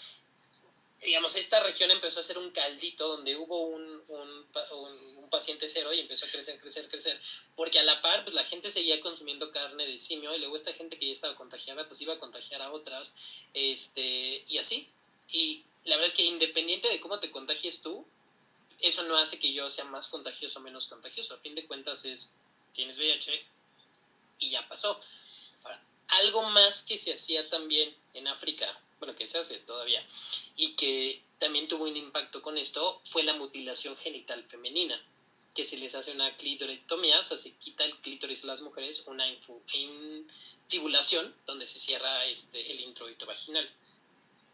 digamos, 1.01 1.35
esta 1.35 1.59
región 1.61 1.89
empezó 1.89 2.19
a 2.19 2.23
ser 2.23 2.37
un 2.37 2.51
caldito 2.51 3.07
donde 3.07 3.35
hubo 3.35 3.61
un, 3.61 4.03
un, 4.07 4.47
un, 4.71 5.29
paciente 5.31 5.69
cero 5.69 5.93
y 5.93 5.99
empezó 5.99 6.25
a 6.25 6.29
crecer, 6.29 6.59
crecer, 6.59 6.89
crecer, 6.89 7.19
porque 7.55 7.79
a 7.79 7.83
la 7.83 8.01
par, 8.01 8.23
pues 8.23 8.35
la 8.35 8.43
gente 8.43 8.69
seguía 8.69 8.99
consumiendo 8.99 9.49
carne 9.49 9.87
de 9.87 9.97
simio 9.97 10.35
y 10.35 10.39
luego 10.39 10.57
esta 10.57 10.73
gente 10.73 10.99
que 10.99 11.07
ya 11.07 11.13
estaba 11.13 11.35
contagiada, 11.35 11.87
pues 11.87 12.01
iba 12.01 12.13
a 12.13 12.19
contagiar 12.19 12.61
a 12.61 12.71
otras, 12.71 13.15
este, 13.53 14.43
y 14.47 14.57
así. 14.57 14.89
Y 15.29 15.63
la 15.85 15.95
verdad 15.95 16.07
es 16.07 16.15
que 16.15 16.25
independiente 16.25 16.89
de 16.89 16.99
cómo 16.99 17.19
te 17.19 17.31
contagies 17.31 17.81
tú, 17.81 18.05
eso 18.81 19.03
no 19.03 19.17
hace 19.17 19.39
que 19.39 19.53
yo 19.53 19.69
sea 19.69 19.85
más 19.85 20.09
contagioso 20.09 20.59
o 20.59 20.63
menos 20.63 20.87
contagioso. 20.87 21.33
A 21.33 21.37
fin 21.37 21.55
de 21.55 21.65
cuentas 21.65 22.05
es, 22.05 22.35
tienes 22.73 22.99
VIH 22.99 23.41
y 24.39 24.49
ya 24.49 24.67
pasó. 24.67 24.99
Ahora, 25.63 25.81
algo 26.09 26.43
más 26.49 26.83
que 26.83 26.97
se 26.97 27.13
hacía 27.13 27.47
también 27.47 27.95
en 28.13 28.27
África 28.27 28.67
bueno, 29.01 29.15
que 29.15 29.27
se 29.27 29.39
hace 29.39 29.57
todavía, 29.61 30.05
y 30.55 30.75
que 30.75 31.23
también 31.39 31.67
tuvo 31.67 31.85
un 31.85 31.97
impacto 31.97 32.43
con 32.43 32.55
esto, 32.55 33.01
fue 33.03 33.23
la 33.23 33.33
mutilación 33.33 33.97
genital 33.97 34.45
femenina, 34.45 35.03
que 35.55 35.65
se 35.65 35.77
les 35.77 35.95
hace 35.95 36.11
una 36.11 36.37
clitorectomía, 36.37 37.19
o 37.19 37.23
sea, 37.23 37.35
se 37.35 37.57
quita 37.57 37.83
el 37.83 37.97
clítoris 37.97 38.43
a 38.43 38.47
las 38.47 38.61
mujeres, 38.61 39.07
una 39.07 39.27
infibulación, 39.27 41.35
donde 41.47 41.65
se 41.65 41.79
cierra 41.79 42.25
este, 42.25 42.71
el 42.71 42.81
introito 42.81 43.25
vaginal, 43.25 43.67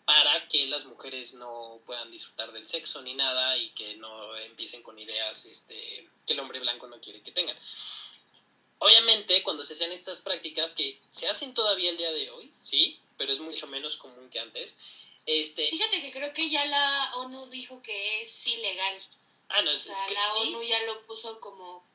para 0.05 0.47
que 0.47 0.65
las 0.67 0.85
mujeres 0.85 1.33
no 1.33 1.81
puedan 1.85 2.09
disfrutar 2.09 2.53
del 2.53 2.65
sexo 2.65 3.01
ni 3.01 3.15
nada 3.15 3.57
y 3.57 3.71
que 3.71 3.97
no 3.97 4.33
empiecen 4.37 4.81
con 4.81 4.97
ideas 4.97 5.45
este, 5.45 6.09
que 6.25 6.33
el 6.33 6.39
hombre 6.39 6.61
blanco 6.61 6.87
no 6.87 7.01
quiere 7.01 7.21
que 7.21 7.33
tengan. 7.33 7.57
Obviamente, 8.79 9.43
cuando 9.43 9.65
se 9.65 9.73
hacen 9.73 9.91
estas 9.91 10.21
prácticas 10.21 10.73
que 10.73 11.01
se 11.09 11.27
hacen 11.27 11.53
todavía 11.53 11.89
el 11.89 11.97
día 11.97 12.13
de 12.13 12.29
hoy, 12.29 12.53
¿sí? 12.61 12.97
Pero 13.18 13.34
es 13.34 13.39
mucho 13.39 13.68
menos 13.68 13.97
común 13.97 14.30
que 14.30 14.39
antes. 14.39 14.80
Este, 15.26 15.68
Fíjate 15.70 16.01
que 16.01 16.11
creo 16.11 16.34
que 16.34 16.49
ya 16.49 16.65
la 16.65 17.11
ONU 17.15 17.47
dijo 17.47 17.82
que 17.82 18.22
es 18.22 18.47
ilegal. 18.47 19.03
Ah, 19.49 19.61
no, 19.61 19.72
es, 19.72 19.89
o 19.89 19.93
sea, 19.93 20.13
la 20.13 20.34
ONU 20.36 20.63
ya 20.63 20.82
lo 20.84 21.05
puso 21.05 21.39
como 21.39 21.86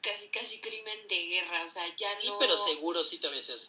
casi 0.00 0.28
casi 0.28 0.60
crimen 0.60 1.08
de 1.08 1.26
guerra, 1.26 1.64
o 1.64 1.70
sea, 1.70 1.84
ya 1.96 2.14
sí, 2.16 2.28
no... 2.28 2.38
pero 2.38 2.56
seguro 2.56 3.04
sí 3.04 3.18
todavía 3.18 3.42
se 3.42 3.54
hace 3.54 3.68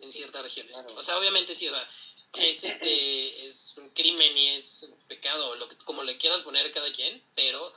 en 0.00 0.12
ciertas 0.12 0.42
regiones. 0.42 0.84
O 0.96 1.02
sea, 1.02 1.18
obviamente 1.18 1.54
sí, 1.54 1.68
o 1.68 1.72
sea, 1.72 1.90
es 2.34 2.64
este 2.64 3.46
es 3.46 3.74
un 3.78 3.90
crimen 3.90 4.36
y 4.36 4.48
es 4.48 4.88
un 4.90 4.98
pecado, 5.06 5.54
lo 5.56 5.68
que, 5.68 5.76
como 5.78 6.02
le 6.02 6.18
quieras 6.18 6.44
poner 6.44 6.72
cada 6.72 6.90
quien, 6.92 7.22
pero 7.34 7.72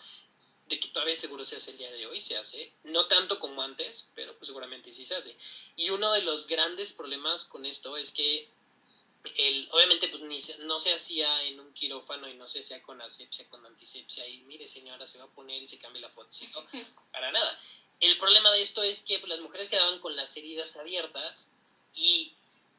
de 0.67 0.79
que 0.79 0.89
todavía 0.89 1.15
seguro 1.15 1.45
se 1.45 1.55
hace 1.55 1.71
el 1.71 1.77
día 1.77 1.91
de 1.91 2.05
hoy, 2.05 2.19
se 2.19 2.37
hace, 2.37 2.73
no 2.83 3.05
tanto 3.05 3.39
como 3.39 3.61
antes, 3.61 4.11
pero 4.15 4.37
pues 4.37 4.47
seguramente 4.47 4.91
sí 4.91 5.05
se 5.05 5.15
hace. 5.15 5.35
Y 5.75 5.89
uno 5.91 6.11
de 6.11 6.21
los 6.21 6.47
grandes 6.47 6.93
problemas 6.93 7.45
con 7.45 7.65
esto 7.65 7.95
es 7.95 8.13
que 8.13 8.49
el, 9.37 9.69
obviamente 9.71 10.07
pues 10.09 10.23
ni 10.23 10.39
no 10.65 10.79
se 10.79 10.93
hacía 10.93 11.43
en 11.43 11.59
un 11.59 11.73
quirófano 11.73 12.29
y 12.29 12.35
no 12.35 12.47
se 12.47 12.61
hacía 12.61 12.81
con 12.81 13.01
asepsia, 13.01 13.49
con 13.49 13.65
antisepsia 13.65 14.27
y 14.27 14.41
mire 14.43 14.67
señora 14.67 15.05
se 15.05 15.19
va 15.19 15.25
a 15.25 15.33
poner 15.33 15.61
y 15.61 15.67
se 15.67 15.79
cambia 15.79 16.01
la 16.01 16.13
potecito, 16.13 16.65
para 17.11 17.31
nada. 17.31 17.59
El 17.99 18.17
problema 18.17 18.51
de 18.51 18.61
esto 18.61 18.83
es 18.83 19.03
que 19.03 19.19
pues, 19.19 19.29
las 19.29 19.41
mujeres 19.41 19.69
quedaban 19.69 19.99
con 19.99 20.15
las 20.15 20.35
heridas 20.37 20.77
abiertas 20.77 21.59
y 21.95 22.33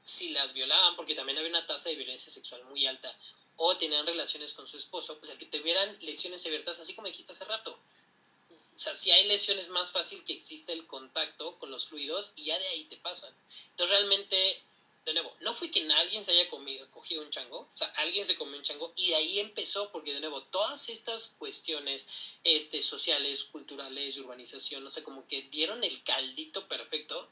si 0.04 0.30
las 0.30 0.54
violaban, 0.54 0.96
porque 0.96 1.14
también 1.14 1.38
había 1.38 1.50
una 1.50 1.66
tasa 1.66 1.90
de 1.90 1.96
violencia 1.96 2.32
sexual 2.32 2.64
muy 2.66 2.86
alta, 2.86 3.14
o 3.58 3.76
tenían 3.76 4.06
relaciones 4.06 4.54
con 4.54 4.68
su 4.68 4.76
esposo, 4.76 5.18
pues 5.18 5.32
el 5.32 5.38
que 5.38 5.46
tuvieran 5.46 5.96
lesiones 6.00 6.46
abiertas, 6.46 6.80
así 6.80 6.94
como 6.94 7.08
dijiste 7.08 7.32
hace 7.32 7.44
rato. 7.44 7.72
O 7.72 8.78
sea, 8.78 8.94
si 8.94 9.10
hay 9.10 9.26
lesiones 9.26 9.66
es 9.66 9.70
más 9.72 9.90
fácil 9.90 10.22
que 10.24 10.32
exista 10.32 10.72
el 10.72 10.86
contacto 10.86 11.58
con 11.58 11.68
los 11.70 11.86
fluidos 11.86 12.34
y 12.36 12.44
ya 12.44 12.58
de 12.58 12.68
ahí 12.68 12.84
te 12.84 12.96
pasan. 12.98 13.34
Entonces 13.70 13.98
realmente, 13.98 14.62
de 15.04 15.14
nuevo, 15.14 15.36
no 15.40 15.52
fue 15.52 15.72
que 15.72 15.82
alguien 15.92 16.22
se 16.22 16.30
haya 16.30 16.48
comido, 16.48 16.88
cogido 16.92 17.22
un 17.22 17.30
chango, 17.30 17.58
o 17.58 17.70
sea, 17.76 17.88
alguien 17.96 18.24
se 18.24 18.36
comió 18.36 18.56
un 18.56 18.62
chango 18.62 18.92
y 18.94 19.08
de 19.08 19.16
ahí 19.16 19.40
empezó, 19.40 19.90
porque 19.90 20.14
de 20.14 20.20
nuevo, 20.20 20.40
todas 20.44 20.88
estas 20.90 21.34
cuestiones 21.40 22.08
este, 22.44 22.80
sociales, 22.80 23.42
culturales, 23.42 24.18
urbanización, 24.18 24.86
o 24.86 24.90
sea, 24.92 25.02
como 25.02 25.26
que 25.26 25.42
dieron 25.42 25.82
el 25.82 26.04
caldito 26.04 26.68
perfecto 26.68 27.28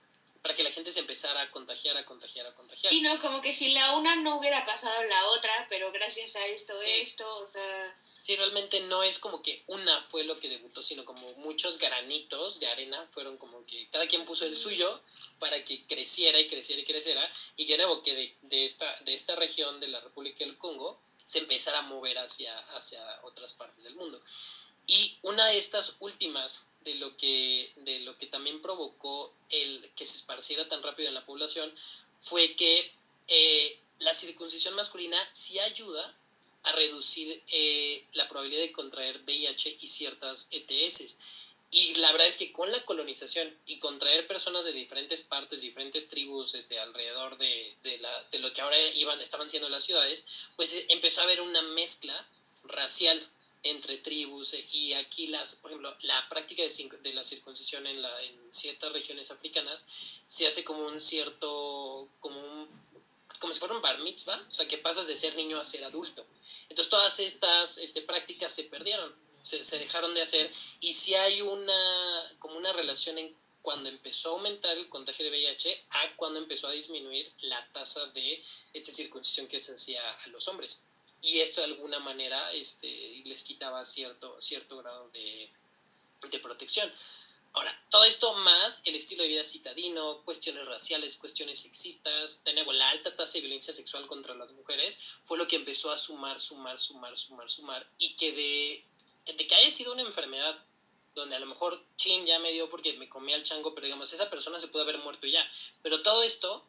para 0.46 0.54
que 0.54 0.62
la 0.62 0.70
gente 0.70 0.92
se 0.92 1.00
empezara 1.00 1.42
a 1.42 1.50
contagiar, 1.50 1.96
a 1.96 2.06
contagiar, 2.06 2.46
a 2.46 2.54
contagiar. 2.54 2.92
Y 2.92 3.00
no, 3.00 3.20
como 3.20 3.42
que 3.42 3.52
si 3.52 3.72
la 3.72 3.96
una 3.96 4.14
no 4.14 4.38
hubiera 4.38 4.64
pasado 4.64 5.02
la 5.02 5.26
otra, 5.30 5.66
pero 5.68 5.90
gracias 5.90 6.36
a 6.36 6.46
esto, 6.46 6.80
esto, 6.82 7.38
o 7.38 7.46
sea... 7.48 8.00
Sí, 8.22 8.36
realmente 8.36 8.78
no 8.82 9.02
es 9.02 9.18
como 9.18 9.42
que 9.42 9.64
una 9.66 10.00
fue 10.04 10.22
lo 10.22 10.38
que 10.38 10.48
debutó, 10.48 10.84
sino 10.84 11.04
como 11.04 11.28
muchos 11.38 11.80
granitos 11.80 12.60
de 12.60 12.68
arena 12.68 13.08
fueron 13.10 13.38
como 13.38 13.66
que 13.66 13.88
cada 13.90 14.06
quien 14.06 14.24
puso 14.24 14.46
el 14.46 14.56
suyo 14.56 15.02
para 15.40 15.64
que 15.64 15.84
creciera 15.88 16.38
y 16.38 16.46
creciera 16.46 16.80
y 16.80 16.84
creciera. 16.84 17.32
Y 17.56 17.66
de 17.66 17.78
nuevo 17.78 18.00
que 18.04 18.14
de, 18.14 18.36
de, 18.42 18.64
esta, 18.64 18.94
de 19.00 19.14
esta 19.14 19.34
región 19.34 19.80
de 19.80 19.88
la 19.88 19.98
República 19.98 20.44
del 20.44 20.58
Congo 20.58 21.02
se 21.24 21.40
empezara 21.40 21.80
a 21.80 21.82
mover 21.82 22.18
hacia, 22.18 22.56
hacia 22.76 23.00
otras 23.24 23.54
partes 23.54 23.82
del 23.82 23.96
mundo. 23.96 24.22
Y 24.86 25.18
una 25.22 25.44
de 25.46 25.58
estas 25.58 25.96
últimas 26.00 26.70
de 26.80 26.94
lo 26.96 27.16
que, 27.16 27.72
de 27.76 28.00
lo 28.00 28.16
que 28.16 28.26
también 28.26 28.62
provocó 28.62 29.34
el 29.50 29.90
que 29.96 30.06
se 30.06 30.18
esparciera 30.18 30.68
tan 30.68 30.82
rápido 30.82 31.08
en 31.08 31.14
la 31.14 31.26
población 31.26 31.72
fue 32.20 32.54
que 32.54 32.92
eh, 33.26 33.80
la 33.98 34.14
circuncisión 34.14 34.74
masculina 34.74 35.18
sí 35.32 35.58
ayuda 35.58 36.16
a 36.62 36.72
reducir 36.72 37.42
eh, 37.48 38.06
la 38.12 38.28
probabilidad 38.28 38.62
de 38.62 38.72
contraer 38.72 39.22
VIH 39.22 39.76
y 39.80 39.88
ciertas 39.88 40.50
ETS. 40.52 41.20
Y 41.72 41.94
la 41.96 42.12
verdad 42.12 42.28
es 42.28 42.38
que 42.38 42.52
con 42.52 42.70
la 42.70 42.84
colonización 42.84 43.52
y 43.66 43.80
contraer 43.80 44.26
personas 44.28 44.64
de 44.64 44.72
diferentes 44.72 45.24
partes, 45.24 45.62
diferentes 45.62 46.08
tribus 46.08 46.54
este, 46.54 46.78
alrededor 46.78 47.36
de, 47.38 47.74
de, 47.82 47.98
la, 47.98 48.22
de 48.30 48.38
lo 48.38 48.52
que 48.52 48.60
ahora 48.60 48.78
iban, 48.94 49.20
estaban 49.20 49.50
siendo 49.50 49.68
las 49.68 49.84
ciudades, 49.84 50.48
pues 50.54 50.86
empezó 50.88 51.20
a 51.20 51.24
haber 51.24 51.40
una 51.40 51.62
mezcla 51.62 52.28
racial 52.64 53.30
entre 53.70 53.98
tribus 53.98 54.54
y 54.72 54.92
aquí 54.94 55.28
las, 55.28 55.56
por 55.56 55.70
ejemplo, 55.70 55.96
la 56.02 56.28
práctica 56.28 56.62
de, 56.62 56.98
de 57.02 57.14
la 57.14 57.24
circuncisión 57.24 57.86
en, 57.86 58.02
la, 58.02 58.22
en 58.22 58.54
ciertas 58.54 58.92
regiones 58.92 59.30
africanas 59.30 59.86
se 60.26 60.46
hace 60.46 60.64
como 60.64 60.86
un 60.86 61.00
cierto, 61.00 62.08
como 62.20 62.40
un 62.40 62.86
como 63.38 63.52
si 63.52 63.60
fuera 63.60 63.74
un 63.74 63.82
bar 63.82 63.98
mitzvah, 64.00 64.34
o 64.48 64.52
sea, 64.52 64.66
que 64.66 64.78
pasas 64.78 65.06
de 65.08 65.16
ser 65.16 65.36
niño 65.36 65.60
a 65.60 65.64
ser 65.64 65.84
adulto. 65.84 66.26
Entonces 66.68 66.88
todas 66.90 67.20
estas 67.20 67.78
este, 67.78 68.00
prácticas 68.00 68.52
se 68.54 68.64
perdieron, 68.64 69.14
se, 69.42 69.62
se, 69.64 69.78
dejaron 69.78 70.14
de 70.14 70.22
hacer 70.22 70.50
y 70.80 70.94
si 70.94 71.14
hay 71.14 71.42
una, 71.42 72.36
como 72.38 72.56
una 72.56 72.72
relación 72.72 73.18
en 73.18 73.36
cuando 73.62 73.88
empezó 73.88 74.30
a 74.30 74.32
aumentar 74.32 74.76
el 74.78 74.88
contagio 74.88 75.24
de 75.24 75.30
VIH 75.32 75.86
a 75.90 76.16
cuando 76.16 76.38
empezó 76.38 76.68
a 76.68 76.72
disminuir 76.72 77.30
la 77.40 77.64
tasa 77.72 78.06
de 78.12 78.42
esta 78.72 78.92
circuncisión 78.92 79.48
que 79.48 79.60
se 79.60 79.74
hacía 79.74 80.00
a 80.12 80.28
los 80.28 80.46
hombres 80.48 80.88
y 81.26 81.40
esto 81.40 81.60
de 81.60 81.66
alguna 81.66 81.98
manera 81.98 82.52
este, 82.52 83.22
les 83.24 83.44
quitaba 83.44 83.84
cierto, 83.84 84.40
cierto 84.40 84.78
grado 84.78 85.08
de, 85.10 85.50
de 86.30 86.38
protección. 86.38 86.90
Ahora, 87.52 87.86
todo 87.90 88.04
esto 88.04 88.32
más 88.34 88.82
el 88.86 88.94
estilo 88.94 89.22
de 89.22 89.30
vida 89.30 89.44
citadino, 89.44 90.22
cuestiones 90.24 90.66
raciales, 90.66 91.16
cuestiones 91.16 91.60
sexistas, 91.60 92.44
nuevo, 92.54 92.72
la 92.72 92.90
alta 92.90 93.16
tasa 93.16 93.38
de 93.38 93.40
violencia 93.40 93.72
sexual 93.72 94.06
contra 94.06 94.34
las 94.34 94.52
mujeres 94.52 95.18
fue 95.24 95.38
lo 95.38 95.48
que 95.48 95.56
empezó 95.56 95.90
a 95.90 95.98
sumar, 95.98 96.38
sumar, 96.38 96.78
sumar, 96.78 97.16
sumar, 97.16 97.50
sumar, 97.50 97.90
y 97.98 98.14
que 98.16 98.32
de, 98.32 99.32
de 99.32 99.46
que 99.46 99.54
haya 99.54 99.70
sido 99.70 99.94
una 99.94 100.02
enfermedad 100.02 100.62
donde 101.14 101.34
a 101.34 101.40
lo 101.40 101.46
mejor, 101.46 101.82
chin, 101.96 102.26
ya 102.26 102.38
me 102.38 102.52
dio 102.52 102.70
porque 102.70 102.92
me 102.98 103.08
comí 103.08 103.32
al 103.32 103.42
chango, 103.42 103.74
pero 103.74 103.86
digamos, 103.86 104.12
esa 104.12 104.30
persona 104.30 104.58
se 104.58 104.68
pudo 104.68 104.82
haber 104.82 104.98
muerto 104.98 105.26
ya. 105.26 105.44
Pero 105.82 106.02
todo 106.02 106.22
esto 106.22 106.62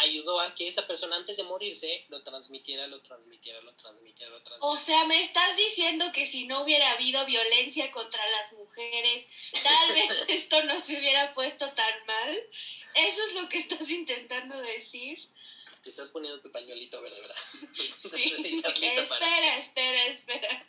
ayudó 0.00 0.40
a 0.40 0.54
que 0.54 0.68
esa 0.68 0.86
persona 0.86 1.16
antes 1.16 1.36
de 1.36 1.44
morirse 1.44 2.06
lo 2.08 2.22
transmitiera, 2.22 2.86
lo 2.86 3.00
transmitiera, 3.02 3.60
lo 3.60 3.74
transmitiera, 3.74 4.30
lo 4.30 4.42
transmitiera. 4.42 4.72
O 4.72 4.76
sea, 4.76 5.04
me 5.06 5.20
estás 5.20 5.56
diciendo 5.56 6.10
que 6.12 6.26
si 6.26 6.46
no 6.46 6.62
hubiera 6.62 6.92
habido 6.92 7.24
violencia 7.26 7.90
contra 7.90 8.26
las 8.30 8.52
mujeres, 8.52 9.26
tal 9.62 9.88
vez 9.94 10.28
esto 10.28 10.62
no 10.64 10.80
se 10.80 10.98
hubiera 10.98 11.34
puesto 11.34 11.70
tan 11.72 12.06
mal. 12.06 12.38
¿Eso 12.94 13.20
es 13.28 13.34
lo 13.34 13.48
que 13.48 13.58
estás 13.58 13.90
intentando 13.90 14.56
decir? 14.60 15.18
Te 15.82 15.90
estás 15.90 16.10
poniendo 16.10 16.40
tu 16.40 16.50
pañuelito 16.50 17.00
verde, 17.00 17.20
¿verdad? 17.20 17.36
Sí. 18.08 18.62
espera, 18.64 19.56
espera, 19.58 20.04
espera. 20.06 20.66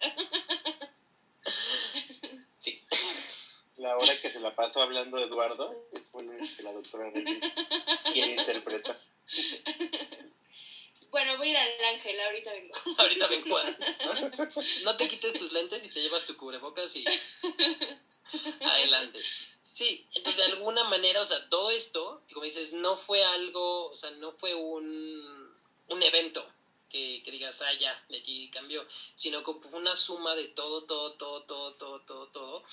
Sí. 2.58 2.84
La 3.78 3.96
hora 3.98 4.20
que 4.22 4.32
se 4.32 4.40
la 4.40 4.54
paso 4.56 4.82
hablando 4.82 5.18
de 5.18 5.24
Eduardo 5.24 5.90
es 5.94 6.56
que 6.56 6.64
la 6.64 6.74
doctora 6.74 7.10
Reyes 7.12 7.40
quien 8.12 8.40
interpreta. 8.40 9.00
Bueno, 11.12 11.38
voy 11.38 11.48
a 11.48 11.52
ir 11.52 11.58
al 11.58 11.96
ángel, 11.96 12.20
ahorita 12.20 12.52
vengo. 12.54 12.76
Ahorita 12.98 13.28
vengo. 13.28 13.58
No 14.84 14.96
te 14.96 15.08
quites 15.08 15.34
tus 15.34 15.52
lentes 15.54 15.84
y 15.86 15.90
te 15.90 16.02
llevas 16.02 16.26
tu 16.26 16.38
cubrebocas 16.38 16.96
y 16.98 17.06
adelante. 18.62 19.20
Sí, 19.72 20.08
entonces 20.14 20.46
de 20.46 20.54
alguna 20.54 20.84
manera, 20.84 21.22
o 21.22 21.26
sea, 21.26 21.50
todo 21.50 21.72
esto, 21.72 22.22
como 22.32 22.44
dices, 22.44 22.74
no 22.74 22.96
fue 22.96 23.24
algo, 23.24 23.90
o 23.90 23.96
sea, 23.96 24.12
no 24.12 24.34
fue 24.34 24.54
un, 24.54 25.52
un 25.88 26.04
evento 26.04 26.48
que, 26.90 27.22
que 27.24 27.32
digas, 27.32 27.62
ah, 27.62 27.74
ya, 27.74 28.06
de 28.10 28.18
aquí 28.18 28.50
cambió, 28.50 28.86
sino 29.16 29.44
que 29.44 29.54
fue 29.68 29.80
una 29.80 29.96
suma 29.96 30.36
de 30.36 30.48
todo, 30.50 30.84
todo, 30.84 31.14
todo, 31.14 31.44
todo, 31.44 31.74
todo, 31.74 32.02
todo, 32.02 32.28
todo. 32.28 32.64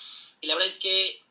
Y 0.41 0.47
la 0.47 0.55
verdad 0.55 0.69
es 0.69 0.79
que 0.79 1.21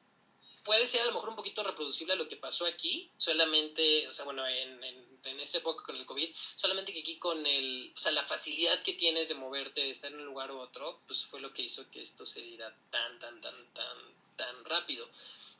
puede 0.66 0.86
ser 0.86 1.02
a 1.02 1.06
lo 1.06 1.12
mejor 1.12 1.30
un 1.30 1.36
poquito 1.36 1.62
reproducible 1.62 2.16
lo 2.16 2.28
que 2.28 2.36
pasó 2.36 2.66
aquí, 2.66 3.10
solamente, 3.16 4.06
o 4.08 4.12
sea, 4.12 4.24
bueno, 4.26 4.46
en, 4.46 4.84
en, 4.84 5.20
en 5.24 5.40
esa 5.40 5.58
época 5.58 5.84
con 5.84 5.96
el 5.96 6.04
COVID, 6.04 6.28
solamente 6.56 6.92
que 6.92 7.00
aquí 7.00 7.18
con 7.18 7.46
el, 7.46 7.92
o 7.96 7.98
sea, 7.98 8.12
la 8.12 8.22
facilidad 8.22 8.82
que 8.82 8.92
tienes 8.92 9.28
de 9.28 9.36
moverte, 9.36 9.80
de 9.80 9.90
estar 9.90 10.12
en 10.12 10.20
un 10.20 10.26
lugar 10.26 10.50
u 10.50 10.58
otro, 10.58 11.00
pues 11.06 11.24
fue 11.24 11.40
lo 11.40 11.52
que 11.52 11.62
hizo 11.62 11.88
que 11.90 12.02
esto 12.02 12.26
se 12.26 12.42
diera 12.42 12.76
tan, 12.90 13.18
tan, 13.18 13.40
tan, 13.40 13.72
tan, 13.72 14.36
tan 14.36 14.64
rápido. 14.64 15.08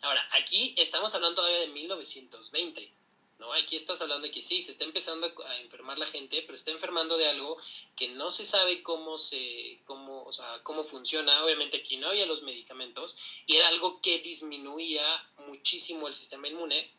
Ahora, 0.02 0.28
aquí 0.32 0.74
estamos 0.76 1.14
hablando 1.14 1.36
todavía 1.36 1.60
de 1.60 1.68
1920. 1.68 2.92
¿No? 3.38 3.52
Aquí 3.52 3.76
estás 3.76 4.00
hablando 4.02 4.26
de 4.26 4.32
que 4.32 4.42
sí, 4.42 4.62
se 4.62 4.72
está 4.72 4.84
empezando 4.84 5.30
a 5.46 5.60
enfermar 5.60 5.98
la 5.98 6.06
gente, 6.06 6.42
pero 6.42 6.56
está 6.56 6.70
enfermando 6.70 7.16
de 7.16 7.28
algo 7.28 7.56
que 7.94 8.08
no 8.08 8.30
se 8.30 8.46
sabe 8.46 8.82
cómo 8.82 9.18
se, 9.18 9.80
cómo, 9.84 10.22
o 10.24 10.32
sea, 10.32 10.62
cómo 10.62 10.84
funciona. 10.84 11.44
Obviamente 11.44 11.78
aquí 11.78 11.96
no 11.96 12.08
había 12.08 12.26
los 12.26 12.42
medicamentos 12.42 13.42
y 13.46 13.56
era 13.56 13.68
algo 13.68 14.00
que 14.00 14.18
disminuía 14.20 15.04
muchísimo 15.46 16.08
el 16.08 16.14
sistema 16.14 16.48
inmune. 16.48 16.90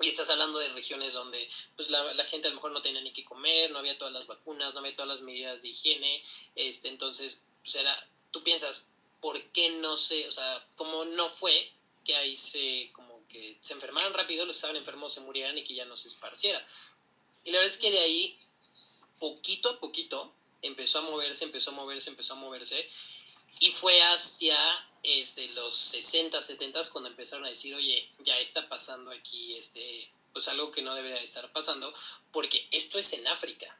Y 0.00 0.08
estás 0.08 0.28
hablando 0.30 0.58
de 0.58 0.68
regiones 0.74 1.14
donde 1.14 1.48
pues 1.74 1.88
la, 1.88 2.12
la, 2.12 2.24
gente 2.24 2.46
a 2.46 2.50
lo 2.50 2.56
mejor 2.56 2.72
no 2.72 2.82
tenía 2.82 3.00
ni 3.00 3.10
que 3.10 3.24
comer, 3.24 3.70
no 3.70 3.78
había 3.78 3.96
todas 3.96 4.12
las 4.12 4.26
vacunas, 4.26 4.74
no 4.74 4.80
había 4.80 4.94
todas 4.94 5.08
las 5.08 5.22
medidas 5.22 5.62
de 5.62 5.68
higiene, 5.68 6.22
este, 6.54 6.88
entonces, 6.88 7.46
pues 7.62 7.74
era, 7.76 8.08
tú 8.30 8.42
piensas, 8.42 8.92
¿por 9.22 9.42
qué 9.50 9.70
no 9.70 9.96
se, 9.96 10.28
o 10.28 10.32
sea, 10.32 10.66
cómo 10.76 11.06
no 11.06 11.30
fue 11.30 11.72
que 12.04 12.14
ahí 12.16 12.36
se, 12.36 12.90
como 12.92 13.17
que 13.28 13.56
se 13.60 13.74
enfermaran 13.74 14.14
rápido, 14.14 14.44
los 14.44 14.56
que 14.56 14.58
estaban 14.58 14.76
enfermos 14.76 15.14
se 15.14 15.20
murieran 15.22 15.56
y 15.56 15.64
que 15.64 15.74
ya 15.74 15.84
no 15.84 15.96
se 15.96 16.08
esparciera. 16.08 16.64
Y 17.44 17.50
la 17.50 17.58
verdad 17.58 17.72
es 17.72 17.78
que 17.78 17.90
de 17.90 17.98
ahí, 17.98 18.38
poquito 19.18 19.70
a 19.70 19.80
poquito, 19.80 20.32
empezó 20.62 21.00
a 21.00 21.02
moverse, 21.02 21.44
empezó 21.44 21.70
a 21.70 21.74
moverse, 21.74 22.10
empezó 22.10 22.34
a 22.34 22.36
moverse, 22.36 22.88
y 23.60 23.70
fue 23.70 24.00
hacia 24.02 24.56
este, 25.02 25.48
los 25.50 25.74
60, 25.74 26.40
70 26.42 26.80
cuando 26.92 27.10
empezaron 27.10 27.46
a 27.46 27.48
decir, 27.48 27.74
oye, 27.74 28.08
ya 28.20 28.38
está 28.38 28.68
pasando 28.68 29.10
aquí 29.10 29.54
este, 29.54 30.10
pues 30.32 30.48
algo 30.48 30.70
que 30.70 30.82
no 30.82 30.94
debería 30.94 31.20
estar 31.20 31.50
pasando, 31.52 31.92
porque 32.32 32.66
esto 32.70 32.98
es 32.98 33.12
en 33.14 33.26
África. 33.28 33.76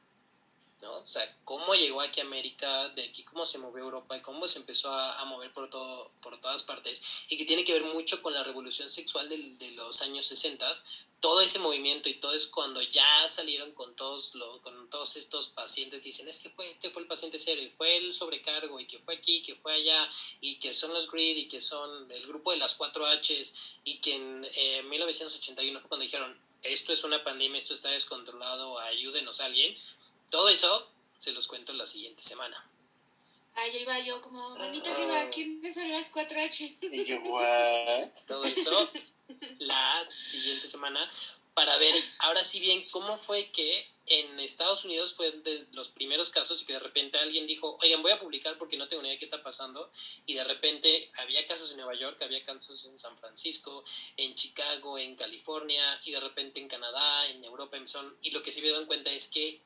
¿No? 0.80 0.98
O 0.98 1.06
sea, 1.06 1.36
cómo 1.44 1.74
llegó 1.74 2.00
aquí 2.00 2.20
a 2.20 2.24
América, 2.24 2.88
de 2.90 3.04
aquí 3.04 3.24
cómo 3.24 3.46
se 3.46 3.58
movió 3.58 3.84
Europa 3.84 4.16
y 4.16 4.20
cómo 4.20 4.46
se 4.46 4.60
empezó 4.60 4.92
a, 4.92 5.24
mover 5.24 5.52
por, 5.52 5.68
todo, 5.70 6.10
por 6.22 6.40
todas 6.40 6.62
partes, 6.64 7.26
y 7.28 7.36
que 7.36 7.44
tiene 7.44 7.64
que 7.64 7.72
ver 7.72 7.84
mucho 7.84 8.22
con 8.22 8.32
la 8.32 8.44
revolución 8.44 8.88
sexual 8.90 9.28
de, 9.28 9.56
de 9.56 9.70
los 9.72 10.02
años 10.02 10.26
60, 10.26 10.70
todo 11.20 11.40
ese 11.40 11.58
movimiento 11.58 12.08
y 12.08 12.14
todo 12.14 12.32
es 12.32 12.46
cuando 12.48 12.80
ya 12.80 13.28
salieron 13.28 13.72
con 13.72 13.94
todos, 13.96 14.34
lo, 14.34 14.62
con 14.62 14.88
todos 14.88 15.16
estos 15.16 15.48
pacientes 15.48 16.00
que 16.00 16.08
dicen, 16.08 16.28
es 16.28 16.40
que 16.40 16.50
fue, 16.50 16.70
este 16.70 16.90
fue 16.90 17.02
el 17.02 17.08
paciente 17.08 17.38
cero, 17.38 17.60
y 17.60 17.70
fue 17.70 17.96
el 17.96 18.14
sobrecargo, 18.14 18.78
y 18.78 18.86
que 18.86 18.98
fue 18.98 19.16
aquí, 19.16 19.42
que 19.42 19.56
fue 19.56 19.74
allá, 19.74 20.10
y 20.40 20.56
que 20.60 20.74
son 20.74 20.94
los 20.94 21.10
GRID, 21.10 21.36
y 21.36 21.48
que 21.48 21.60
son 21.60 22.10
el 22.12 22.26
grupo 22.26 22.52
de 22.52 22.58
las 22.58 22.76
4 22.76 23.04
Hs, 23.06 23.80
y 23.84 23.98
que 23.98 24.14
en 24.14 24.48
eh, 24.54 24.82
1981 24.84 25.80
fue 25.80 25.88
cuando 25.88 26.04
dijeron, 26.04 26.48
esto 26.62 26.92
es 26.92 27.04
una 27.04 27.22
pandemia, 27.22 27.58
esto 27.58 27.74
está 27.74 27.90
descontrolado, 27.90 28.78
ayúdenos 28.80 29.40
a 29.40 29.46
alguien, 29.46 29.76
todo 30.30 30.48
eso 30.48 30.90
se 31.18 31.32
los 31.32 31.48
cuento 31.48 31.72
la 31.72 31.86
siguiente 31.86 32.22
semana. 32.22 32.64
Ahí 33.54 33.76
iba 33.78 33.98
yo 34.00 34.20
como, 34.20 34.56
manita 34.56 34.94
arriba, 34.94 35.28
¿quiénes 35.30 35.74
son 35.74 35.90
las 35.90 36.06
cuatro 36.06 36.40
Hs? 36.40 36.78
Y 36.80 37.04
yo, 37.04 37.20
¿what? 37.22 38.08
Todo 38.26 38.44
eso 38.44 38.90
la 39.58 40.08
siguiente 40.20 40.68
semana 40.68 41.08
para 41.54 41.76
ver 41.78 41.94
ahora 42.20 42.44
sí 42.44 42.60
bien 42.60 42.88
cómo 42.90 43.18
fue 43.18 43.50
que 43.50 43.84
en 44.06 44.38
Estados 44.38 44.84
Unidos 44.84 45.14
fue 45.14 45.32
de 45.32 45.66
los 45.72 45.90
primeros 45.90 46.30
casos 46.30 46.62
y 46.62 46.66
que 46.66 46.74
de 46.74 46.78
repente 46.78 47.18
alguien 47.18 47.48
dijo, 47.48 47.76
oigan, 47.82 48.00
voy 48.00 48.12
a 48.12 48.20
publicar 48.20 48.56
porque 48.56 48.76
no 48.76 48.86
tengo 48.86 49.02
ni 49.02 49.08
idea 49.08 49.18
qué 49.18 49.24
está 49.24 49.42
pasando. 49.42 49.90
Y 50.24 50.34
de 50.34 50.44
repente 50.44 51.10
había 51.16 51.44
casos 51.48 51.72
en 51.72 51.78
Nueva 51.78 51.98
York, 51.98 52.22
había 52.22 52.44
casos 52.44 52.86
en 52.86 52.96
San 52.96 53.18
Francisco, 53.18 53.84
en 54.16 54.36
Chicago, 54.36 54.98
en 54.98 55.16
California, 55.16 56.00
y 56.04 56.12
de 56.12 56.20
repente 56.20 56.60
en 56.60 56.68
Canadá, 56.68 57.28
en 57.30 57.42
Europa, 57.42 57.76
en 57.76 57.88
son, 57.88 58.16
y 58.22 58.30
lo 58.30 58.40
que 58.42 58.52
sí 58.52 58.62
me 58.62 58.70
dan 58.70 58.86
cuenta 58.86 59.10
es 59.10 59.28
que 59.28 59.60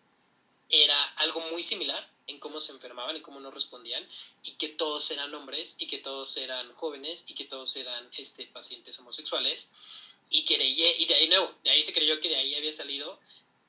era 0.68 1.02
algo 1.16 1.40
muy 1.50 1.62
similar 1.62 2.08
en 2.26 2.38
cómo 2.38 2.60
se 2.60 2.72
enfermaban 2.72 3.16
y 3.16 3.20
cómo 3.20 3.40
no 3.40 3.50
respondían 3.50 4.06
y 4.44 4.52
que 4.52 4.68
todos 4.70 5.10
eran 5.10 5.34
hombres 5.34 5.76
y 5.80 5.86
que 5.86 5.98
todos 5.98 6.36
eran 6.36 6.72
jóvenes 6.74 7.24
y 7.28 7.34
que 7.34 7.44
todos 7.44 7.76
eran 7.76 8.08
este 8.16 8.46
pacientes 8.46 8.98
homosexuales 8.98 10.14
y 10.30 10.44
que 10.44 10.56
de, 10.56 10.64
y 10.64 11.04
de 11.06 11.14
ahí 11.14 11.28
nuevo 11.28 11.52
de 11.64 11.70
ahí 11.70 11.82
se 11.82 11.92
creyó 11.92 12.20
que 12.20 12.28
de 12.28 12.36
ahí 12.36 12.54
había 12.54 12.72
salido 12.72 13.18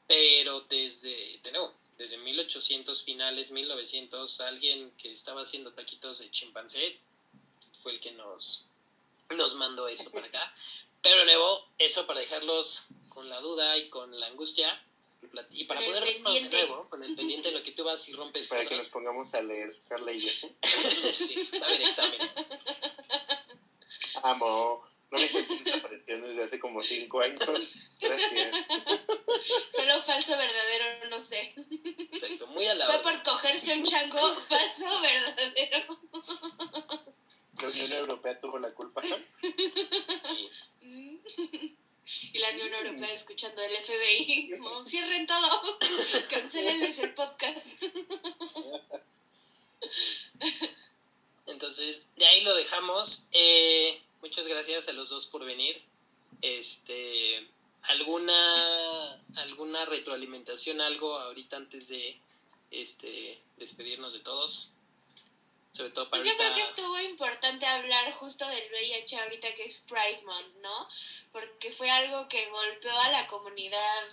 pero 0.07 0.61
desde 0.61 1.39
de 1.39 1.51
nuevo 1.51 1.73
desde 1.97 2.17
1800 2.17 3.03
finales 3.03 3.51
1900 3.51 4.41
alguien 4.41 4.91
que 4.97 5.11
estaba 5.11 5.41
haciendo 5.41 5.73
taquitos 5.73 6.19
de 6.19 6.31
chimpancé 6.31 6.99
fue 7.73 7.93
el 7.93 7.99
que 7.99 8.11
nos 8.11 8.69
nos 9.35 9.55
mandó 9.55 9.87
eso 9.87 10.11
para 10.11 10.27
acá. 10.27 10.53
Pero 11.01 11.17
de 11.19 11.25
nuevo 11.25 11.67
eso 11.77 12.05
para 12.05 12.21
dejarlos 12.21 12.87
con 13.09 13.29
la 13.29 13.39
duda 13.41 13.77
y 13.77 13.89
con 13.89 14.17
la 14.19 14.27
angustia 14.27 14.81
y 15.51 15.63
para 15.65 15.81
poder 15.83 16.03
reírnos 16.03 16.49
de 16.49 16.49
nuevo, 16.49 16.89
con 16.89 17.03
el 17.03 17.15
pendiente 17.15 17.49
de 17.49 17.57
lo 17.57 17.63
que 17.63 17.71
tú 17.71 17.83
vas 17.83 18.07
y 18.09 18.13
rompes 18.13 18.47
Para 18.47 18.59
cosas. 18.59 18.69
que 18.69 18.75
nos 18.75 18.89
pongamos 18.89 19.33
a 19.33 19.41
leer 19.41 19.75
Carla 19.87 20.11
y 20.11 20.21
yo. 20.21 20.31
sí, 20.61 21.49
a 21.61 21.65
haber 21.65 21.81
exámenes. 21.81 22.35
Amo. 24.23 24.83
No 25.11 25.19
me 25.19 25.29
cuenten 25.29 25.63
desaparición 25.63 26.21
desde 26.23 26.43
hace 26.43 26.59
como 26.59 26.81
cinco 26.81 27.21
años. 27.21 27.39
Gracias. 27.99 28.65
Solo 29.75 30.01
falso, 30.01 30.35
verdadero, 30.35 31.09
no 31.09 31.19
sé. 31.19 31.53
Exacto, 32.11 32.47
muy 32.47 32.65
a 32.65 32.73
la 32.73 32.85
Fue 32.87 32.97
por 32.99 33.21
cogerse 33.21 33.77
un 33.77 33.83
chango 33.85 34.19
falso, 34.19 34.85
verdadero. 35.01 35.85
La 37.61 37.67
Unión 37.69 37.91
Europea 37.91 38.39
tuvo 38.41 38.57
la 38.57 38.71
culpa. 38.71 39.03
Sí. 40.81 41.77
Y 42.33 42.39
la 42.39 42.49
Unión 42.51 42.73
Europea 42.73 43.13
escuchando 43.13 43.61
el 43.61 43.75
FBI. 43.83 44.51
Como, 44.57 44.85
cierren 44.85 45.25
todo. 45.27 45.79
Cancelenles 46.29 46.99
el 46.99 47.13
podcast. 47.13 47.67
Entonces, 51.47 52.09
de 52.15 52.25
ahí 52.25 52.41
lo 52.41 52.55
dejamos. 52.55 53.27
Eh, 53.31 54.01
muchas 54.21 54.47
gracias 54.47 54.89
a 54.89 54.93
los 54.93 55.09
dos 55.09 55.27
por 55.27 55.45
venir. 55.45 55.81
Este, 56.41 57.47
alguna 57.83 59.23
alguna 59.37 59.85
retroalimentación, 59.85 60.81
algo 60.81 61.13
ahorita 61.13 61.57
antes 61.57 61.89
de 61.89 62.19
este 62.71 63.39
despedirnos 63.57 64.13
de 64.13 64.19
todos. 64.19 64.77
Sobre 65.73 65.89
todo 65.89 66.09
para 66.09 66.21
Pues 66.21 66.31
yo 66.31 66.37
creo 66.37 66.53
que 66.53 66.61
estuvo 66.61 66.99
importante 66.99 67.65
hablar 67.65 68.11
justo 68.13 68.47
del 68.47 68.71
VIH 68.71 69.17
ahorita 69.17 69.55
que 69.55 69.63
es 69.63 69.79
Pride 69.79 70.21
Month, 70.23 70.55
¿no? 70.61 70.87
Porque 71.31 71.71
fue 71.71 71.89
algo 71.89 72.27
que 72.27 72.47
golpeó 72.47 72.95
a 72.97 73.09
la 73.09 73.25
comunidad 73.25 74.03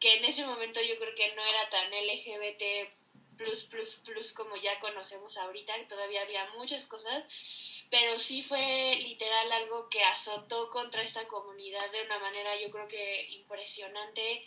que 0.00 0.14
en 0.14 0.24
ese 0.24 0.44
momento 0.44 0.80
yo 0.80 0.96
creo 0.98 1.14
que 1.14 1.34
no 1.34 1.44
era 1.44 1.68
tan 1.70 1.90
LGBT 1.92 2.90
plus 3.36 3.64
plus 3.64 3.94
plus 4.04 4.32
como 4.32 4.56
ya 4.56 4.78
conocemos 4.80 5.36
ahorita, 5.36 5.76
que 5.76 5.84
todavía 5.84 6.22
había 6.22 6.44
muchas 6.46 6.86
cosas, 6.86 7.24
pero 7.90 8.18
sí 8.18 8.42
fue 8.42 8.96
literal 9.00 9.50
algo 9.52 9.88
que 9.88 10.02
azotó 10.02 10.68
contra 10.70 11.02
esta 11.02 11.26
comunidad 11.28 11.90
de 11.92 12.02
una 12.02 12.18
manera 12.18 12.56
yo 12.56 12.70
creo 12.70 12.88
que 12.88 13.28
impresionante, 13.30 14.44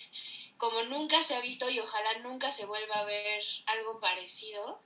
como 0.58 0.84
nunca 0.84 1.24
se 1.24 1.36
ha 1.36 1.40
visto 1.40 1.70
y 1.70 1.80
ojalá 1.80 2.20
nunca 2.20 2.52
se 2.52 2.66
vuelva 2.66 3.00
a 3.00 3.06
ver 3.06 3.42
algo 3.66 4.00
parecido 4.02 4.82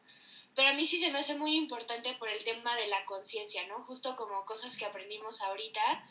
pero 0.56 0.70
a 0.70 0.74
mí 0.74 0.86
sí 0.86 0.98
se 0.98 1.12
me 1.12 1.20
hace 1.20 1.36
muy 1.36 1.56
importante 1.56 2.14
por 2.14 2.30
el 2.30 2.44
tema 2.44 2.76
de 2.78 2.88
la 2.88 3.04
conciencia, 3.06 3.68
¿no? 3.68 3.84
Justo 3.84 4.16
como 4.16 4.46
cosas 4.46 4.78
que 4.78 4.86
aprendimos 4.86 5.42
ahorita, 5.42 6.08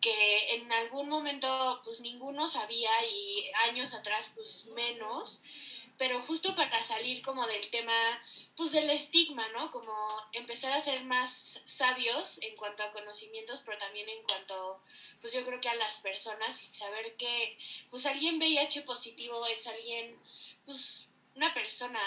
que 0.00 0.54
en 0.54 0.70
algún 0.72 1.08
momento 1.08 1.80
pues 1.84 2.00
ninguno 2.00 2.48
sabía 2.48 2.90
y 3.06 3.50
años 3.68 3.94
atrás 3.94 4.32
pues 4.34 4.66
menos, 4.74 5.42
pero 5.96 6.20
justo 6.22 6.56
para 6.56 6.82
salir 6.82 7.22
como 7.22 7.46
del 7.46 7.70
tema 7.70 8.20
pues 8.56 8.72
del 8.72 8.90
estigma, 8.90 9.48
¿no? 9.50 9.70
Como 9.70 9.94
empezar 10.32 10.72
a 10.72 10.80
ser 10.80 11.04
más 11.04 11.62
sabios 11.66 12.42
en 12.42 12.56
cuanto 12.56 12.82
a 12.82 12.90
conocimientos, 12.90 13.62
pero 13.64 13.78
también 13.78 14.08
en 14.08 14.24
cuanto 14.24 14.82
pues 15.20 15.32
yo 15.32 15.44
creo 15.46 15.60
que 15.60 15.68
a 15.68 15.74
las 15.76 15.98
personas 15.98 16.64
y 16.64 16.74
saber 16.74 17.16
que 17.16 17.56
pues 17.90 18.06
alguien 18.06 18.38
VIH 18.38 18.82
positivo 18.82 19.46
es 19.46 19.68
alguien 19.68 20.18
pues 20.66 21.08
una 21.34 21.52
persona, 21.52 22.00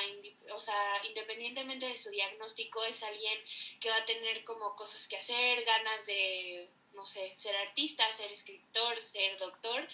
o 0.53 0.59
sea, 0.59 1.05
independientemente 1.05 1.87
de 1.87 1.97
su 1.97 2.09
diagnóstico, 2.09 2.83
es 2.83 3.03
alguien 3.03 3.39
que 3.79 3.89
va 3.89 3.97
a 3.97 4.05
tener 4.05 4.43
como 4.43 4.75
cosas 4.75 5.07
que 5.07 5.17
hacer, 5.17 5.63
ganas 5.65 6.05
de, 6.05 6.69
no 6.93 7.05
sé, 7.05 7.35
ser 7.37 7.55
artista, 7.55 8.11
ser 8.13 8.31
escritor, 8.31 9.01
ser 9.01 9.37
doctor, 9.37 9.87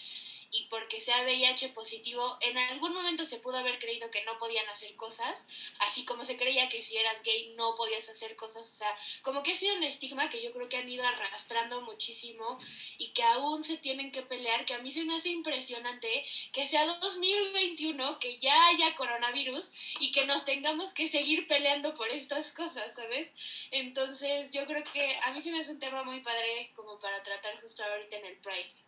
y 0.54 0.68
porque 0.68 1.02
sea 1.02 1.24
VIH 1.24 1.70
positivo, 1.70 2.38
en 2.40 2.58
algún 2.58 2.94
momento 2.94 3.26
se 3.26 3.40
pudo 3.40 3.58
haber 3.58 3.80
creído 3.80 4.12
que 4.12 4.24
no 4.24 4.38
podían 4.38 4.68
hacer 4.70 4.96
cosas, 4.96 5.48
así 5.80 6.06
como 6.06 6.24
se 6.24 6.38
creía 6.38 6.70
que 6.70 6.84
si 6.84 6.96
eras 6.96 7.24
gay 7.24 7.54
no 7.58 7.74
podías 7.76 8.08
hacer 8.08 8.36
cosas, 8.36 8.70
o 8.70 8.74
sea, 8.74 8.96
como 9.24 9.42
que 9.42 9.54
ha 9.54 9.56
sido 9.56 9.76
un 9.76 9.84
estigma 9.84 10.30
que 10.30 10.42
yo 10.42 10.54
creo 10.54 10.70
que 10.70 10.78
han 10.78 10.88
ido 10.88 11.04
arrastrando 11.06 11.82
muchísimo 11.82 12.60
y 13.00 13.14
que 13.14 13.24
aún 13.24 13.64
se 13.64 13.78
tienen 13.78 14.12
que 14.12 14.22
pelear, 14.22 14.64
que 14.66 14.76
a 14.76 14.80
mí 14.80 14.92
se 14.92 15.06
me 15.06 15.16
hace 15.16 15.30
impresionante 15.30 16.24
que 16.52 16.68
sea 16.68 16.86
2021, 16.86 18.20
que 18.20 18.38
ya 18.38 18.68
haya 18.68 18.94
coronavirus 18.94 19.72
y 20.00 20.12
que 20.12 20.26
nos 20.26 20.46
tengamos 20.46 20.94
que 20.94 21.08
seguir 21.08 21.48
peleando 21.48 21.96
por 21.96 22.10
estas 22.10 22.54
cosas, 22.54 22.94
¿sabes? 22.96 23.34
Entonces 23.72 24.52
yo 24.52 24.66
creo 24.68 24.84
que 24.84 25.18
a 25.24 25.32
mí 25.32 25.42
se 25.42 25.52
me 25.52 25.60
hace 25.60 25.72
un 25.72 25.80
tema 25.80 26.04
muy 26.04 26.22
padre 26.22 26.72
como 26.76 27.00
para 27.00 27.24
tratar 27.24 27.60
justo 27.62 27.84
ahorita 27.84 28.18
en 28.18 28.26
el 28.26 28.38
Pride. 28.38 28.83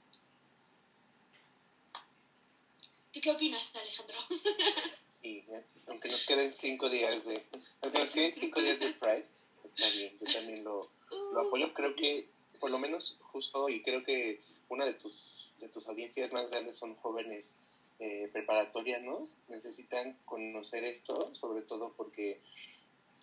¿Tú 3.15 3.21
qué 3.21 3.31
opinas, 3.31 3.73
Alejandro? 3.77 4.17
Sí, 5.21 5.43
aunque 5.87 6.09
nos 6.09 6.23
queden 6.27 6.51
cinco 6.51 6.87
días 6.87 7.25
de, 7.25 7.41
aunque 7.81 7.99
nos 7.99 8.11
queden 8.11 8.31
cinco 8.33 8.61
días 8.61 8.77
de 8.77 8.93
Pride, 8.93 9.25
está 9.63 9.89
bien, 9.89 10.19
yo 10.19 10.31
también 10.31 10.63
lo, 10.63 10.87
lo 11.33 11.47
apoyo, 11.47 11.73
creo 11.73 11.95
que 11.95 12.27
por 12.59 12.69
lo 12.69 12.77
menos 12.77 13.17
justo 13.21 13.69
y 13.69 13.81
creo 13.81 14.03
que 14.03 14.41
una 14.69 14.85
de 14.85 14.93
tus, 14.93 15.49
de 15.59 15.69
tus 15.69 15.87
audiencias 15.87 16.31
más 16.31 16.47
grandes 16.51 16.77
son 16.77 16.93
jóvenes 16.97 17.55
eh, 17.99 18.29
preparatorianos, 18.33 19.35
necesitan 19.47 20.15
conocer 20.25 20.83
esto, 20.83 21.33
sobre 21.33 21.63
todo 21.63 21.93
porque 21.97 22.39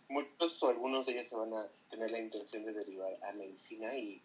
muchos 0.08 0.60
o 0.62 0.70
algunos 0.70 1.06
de 1.06 1.12
ellos 1.12 1.28
se 1.28 1.36
van 1.36 1.54
a 1.54 1.68
tener 1.88 2.10
la 2.10 2.18
intención 2.18 2.64
de 2.64 2.72
derivar 2.72 3.16
a 3.22 3.32
medicina 3.32 3.96
y 3.96 4.20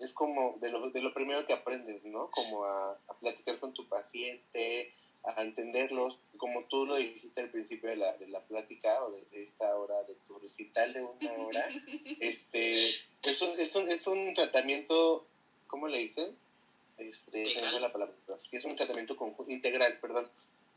es 0.00 0.12
como 0.12 0.56
de 0.60 0.70
lo, 0.70 0.90
de 0.90 1.00
lo 1.00 1.12
primero 1.14 1.46
que 1.46 1.52
aprendes, 1.52 2.04
¿no? 2.04 2.30
Como 2.30 2.64
a, 2.64 2.92
a 2.92 3.14
platicar 3.18 3.58
con 3.58 3.72
tu 3.72 3.88
paciente, 3.88 4.92
a 5.26 5.42
entenderlos, 5.42 6.16
como 6.36 6.64
tú 6.64 6.86
lo 6.86 6.96
dijiste 6.96 7.40
al 7.40 7.50
principio 7.50 7.90
de 7.90 7.96
la, 7.96 8.16
de 8.16 8.28
la 8.28 8.40
plática 8.40 9.04
o 9.04 9.10
de, 9.10 9.42
esta 9.42 9.76
hora 9.76 10.02
de 10.04 10.14
tu 10.26 10.38
recital 10.38 10.92
de 10.92 11.02
una 11.02 11.32
hora, 11.32 11.68
este, 12.20 12.90
es 13.22 13.42
un, 13.42 13.58
es 13.58 13.74
un, 13.74 13.90
es 13.90 14.06
un 14.06 14.34
tratamiento, 14.34 15.26
¿cómo 15.66 15.88
le 15.88 15.98
dicen? 15.98 16.36
Este, 16.98 17.44
la 17.80 17.92
palabra, 17.92 18.14
es 18.52 18.64
un 18.64 18.76
tratamiento 18.76 19.16
integral, 19.48 19.98
perdón, 20.00 20.30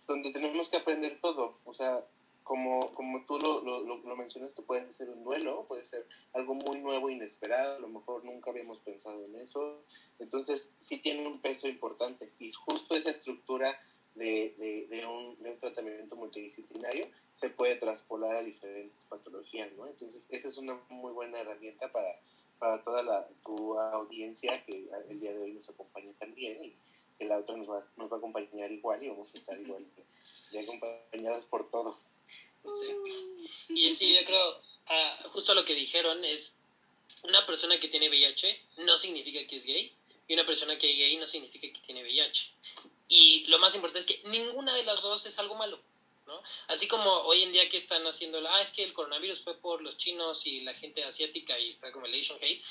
donde 0.07 0.31
tenemos 0.31 0.69
que 0.69 0.77
aprender 0.77 1.19
todo, 1.21 1.59
o 1.65 1.73
sea, 1.73 2.03
como, 2.49 2.91
como 2.95 3.21
tú 3.25 3.37
lo, 3.37 3.61
lo, 3.61 3.97
lo, 3.97 4.15
mencionaste, 4.15 4.63
puede 4.63 4.91
ser 4.91 5.07
un 5.11 5.23
duelo, 5.23 5.65
puede 5.67 5.85
ser 5.85 6.07
algo 6.33 6.55
muy 6.55 6.79
nuevo, 6.79 7.11
inesperado, 7.11 7.75
a 7.75 7.79
lo 7.79 7.89
mejor 7.89 8.25
nunca 8.25 8.49
habíamos 8.49 8.79
pensado 8.79 9.23
en 9.23 9.35
eso. 9.35 9.83
Entonces, 10.17 10.75
sí 10.79 10.97
tiene 10.97 11.27
un 11.27 11.41
peso 11.41 11.67
importante. 11.67 12.31
Y 12.39 12.51
justo 12.51 12.95
esa 12.95 13.11
estructura 13.11 13.79
de, 14.15 14.55
de, 14.57 14.87
de, 14.89 15.05
un, 15.05 15.39
de 15.43 15.51
un, 15.51 15.59
tratamiento 15.59 16.15
multidisciplinario 16.15 17.05
se 17.35 17.51
puede 17.51 17.75
traspolar 17.75 18.37
a 18.37 18.41
diferentes 18.41 19.05
patologías, 19.05 19.71
¿no? 19.73 19.85
Entonces, 19.85 20.25
esa 20.31 20.47
es 20.47 20.57
una 20.57 20.73
muy 20.89 21.11
buena 21.13 21.41
herramienta 21.41 21.91
para, 21.91 22.19
para 22.57 22.83
toda 22.83 23.03
la, 23.03 23.27
tu 23.45 23.79
audiencia 23.79 24.65
que 24.65 24.89
el 25.07 25.19
día 25.19 25.33
de 25.33 25.43
hoy 25.43 25.53
nos 25.53 25.69
acompaña 25.69 26.13
también 26.17 26.65
y 26.65 26.75
que 27.19 27.25
la 27.25 27.37
otra 27.37 27.55
nos 27.57 27.69
va, 27.69 27.85
nos 27.97 28.09
va 28.09 28.15
a 28.15 28.17
acompañar 28.17 28.71
igual 28.71 29.03
y 29.03 29.09
vamos 29.09 29.27
a 29.35 29.37
estar 29.37 29.59
igual 29.59 29.85
y 30.51 30.57
acompañadas 30.57 31.45
por 31.45 31.69
todos. 31.69 31.99
Y 33.69 33.87
en 33.87 33.95
sí, 33.95 34.15
yo 34.15 34.25
creo, 34.25 34.61
ah, 34.87 35.17
justo 35.29 35.53
lo 35.53 35.65
que 35.65 35.75
dijeron 35.75 36.23
es, 36.25 36.63
una 37.23 37.45
persona 37.45 37.77
que 37.79 37.89
tiene 37.89 38.09
VIH 38.09 38.65
no 38.77 38.95
significa 38.95 39.45
que 39.45 39.57
es 39.57 39.65
gay, 39.65 39.93
y 40.27 40.33
una 40.33 40.45
persona 40.45 40.77
que 40.77 40.91
es 40.91 40.97
gay 40.97 41.17
no 41.17 41.27
significa 41.27 41.67
que 41.67 41.81
tiene 41.81 42.03
VIH. 42.03 42.51
Y 43.09 43.45
lo 43.47 43.59
más 43.59 43.75
importante 43.75 43.99
es 43.99 44.05
que 44.05 44.29
ninguna 44.29 44.73
de 44.75 44.83
las 44.83 45.01
dos 45.01 45.25
es 45.25 45.37
algo 45.39 45.55
malo. 45.55 45.79
¿no? 46.27 46.41
Así 46.67 46.87
como 46.87 47.11
hoy 47.11 47.41
en 47.43 47.51
día 47.51 47.67
que 47.69 47.77
están 47.77 48.05
haciendo, 48.05 48.39
ah, 48.47 48.61
es 48.61 48.73
que 48.73 48.83
el 48.83 48.93
coronavirus 48.93 49.41
fue 49.41 49.55
por 49.59 49.81
los 49.81 49.97
chinos 49.97 50.45
y 50.45 50.61
la 50.61 50.73
gente 50.73 51.03
asiática 51.03 51.59
y 51.59 51.69
está 51.69 51.91
como 51.91 52.05
el 52.05 52.13
Asian 52.13 52.37
hate. 52.41 52.63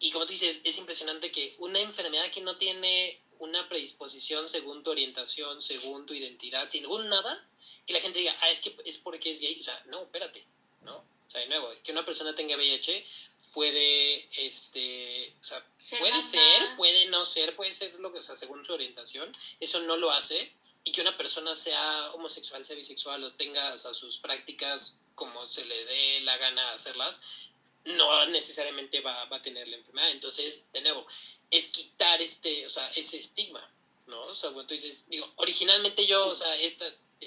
Y 0.00 0.10
como 0.10 0.26
tú 0.26 0.32
dices, 0.32 0.62
es 0.64 0.78
impresionante 0.78 1.30
que 1.30 1.54
una 1.58 1.78
enfermedad 1.80 2.30
que 2.30 2.40
no 2.40 2.56
tiene 2.56 3.22
una 3.44 3.68
predisposición 3.68 4.48
según 4.48 4.82
tu 4.82 4.90
orientación, 4.90 5.60
según 5.62 6.06
tu 6.06 6.14
identidad, 6.14 6.68
sin 6.68 6.82
ningún 6.82 7.08
nada, 7.08 7.50
que 7.86 7.92
la 7.92 8.00
gente 8.00 8.18
diga, 8.18 8.34
ah, 8.42 8.50
es 8.50 8.62
que 8.62 8.76
es 8.84 8.98
porque 8.98 9.30
es 9.30 9.40
gay. 9.40 9.58
O 9.60 9.62
sea, 9.62 9.82
no, 9.86 10.02
espérate, 10.02 10.44
¿no? 10.82 10.96
O 10.96 11.30
sea, 11.30 11.40
de 11.40 11.48
nuevo, 11.48 11.70
que 11.82 11.92
una 11.92 12.04
persona 12.04 12.34
tenga 12.34 12.56
VIH 12.56 13.04
puede, 13.52 14.28
este, 14.44 15.32
o 15.40 15.44
sea, 15.44 15.64
puede 15.98 16.22
ser, 16.22 16.76
puede 16.76 17.06
no 17.06 17.24
ser, 17.24 17.54
puede 17.54 17.72
ser 17.72 17.94
lo 18.00 18.12
que, 18.12 18.18
o 18.18 18.22
sea, 18.22 18.34
según 18.34 18.64
su 18.66 18.72
orientación, 18.72 19.30
eso 19.60 19.80
no 19.82 19.96
lo 19.96 20.10
hace. 20.10 20.52
Y 20.86 20.92
que 20.92 21.00
una 21.00 21.16
persona 21.16 21.56
sea 21.56 22.12
homosexual, 22.12 22.66
sea 22.66 22.76
bisexual 22.76 23.24
o 23.24 23.32
tenga 23.36 23.72
o 23.72 23.78
sea, 23.78 23.94
sus 23.94 24.18
prácticas 24.18 25.04
como 25.14 25.46
se 25.46 25.64
le 25.64 25.84
dé 25.86 26.20
la 26.22 26.36
gana 26.36 26.72
hacerlas, 26.72 27.48
no 27.84 28.26
necesariamente 28.26 29.00
va, 29.00 29.24
va 29.26 29.38
a 29.38 29.42
tener 29.42 29.66
la 29.68 29.76
enfermedad. 29.76 30.10
Entonces, 30.10 30.70
de 30.72 30.82
nuevo, 30.82 31.06
es 31.54 31.70
quitar 31.70 32.20
este, 32.20 32.66
o 32.66 32.70
sea, 32.70 32.86
ese 32.96 33.18
estigma, 33.18 33.66
¿no? 34.08 34.20
O 34.26 34.34
sea, 34.34 34.50
cuando 34.50 34.66
tú 34.66 34.74
dices, 34.74 35.08
digo, 35.08 35.32
originalmente 35.36 36.04
yo, 36.04 36.26
o 36.26 36.34
sea, 36.34 36.52
esta, 36.56 36.84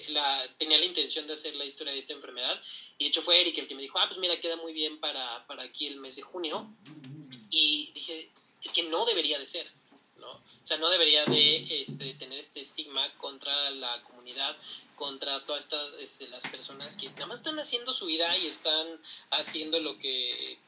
la, 0.09 0.47
tenía 0.57 0.78
la 0.78 0.86
intención 0.86 1.25
de 1.28 1.34
hacer 1.34 1.55
la 1.55 1.63
historia 1.65 1.93
de 1.93 1.99
esta 1.99 2.13
enfermedad 2.13 2.61
y 2.97 3.05
de 3.05 3.09
hecho 3.09 3.21
fue 3.21 3.39
Eric 3.39 3.57
el 3.57 3.67
que 3.67 3.75
me 3.75 3.82
dijo, 3.82 3.97
ah, 3.99 4.07
pues 4.07 4.19
mira, 4.19 4.39
queda 4.39 4.57
muy 4.57 4.73
bien 4.73 4.99
para, 4.99 5.47
para 5.47 5.63
aquí 5.63 5.88
el 5.88 6.01
mes 6.01 6.17
de 6.17 6.23
junio 6.23 6.75
y 7.49 7.91
dije, 7.93 8.30
es 8.61 8.73
que 8.73 8.84
no 8.84 9.05
debería 9.05 9.39
de 9.39 9.47
ser, 9.47 9.71
¿no? 10.17 10.30
O 10.30 10.65
sea, 10.65 10.78
no 10.78 10.89
debería 10.89 11.23
de 11.25 11.82
este, 11.82 12.13
tener 12.15 12.38
este 12.38 12.59
estigma 12.59 13.13
contra 13.17 13.71
la 13.71 14.03
comunidad, 14.03 14.57
contra 14.95 15.45
todas 15.45 15.63
estas 15.63 15.93
este, 15.99 16.28
las 16.28 16.45
personas 16.47 16.97
que 16.97 17.09
nada 17.11 17.28
más 17.28 17.39
están 17.39 17.57
haciendo 17.59 17.93
su 17.93 18.07
vida 18.07 18.38
y 18.39 18.47
están 18.47 18.99
haciendo 19.32 19.80
lo 19.80 19.97
que 19.97 20.59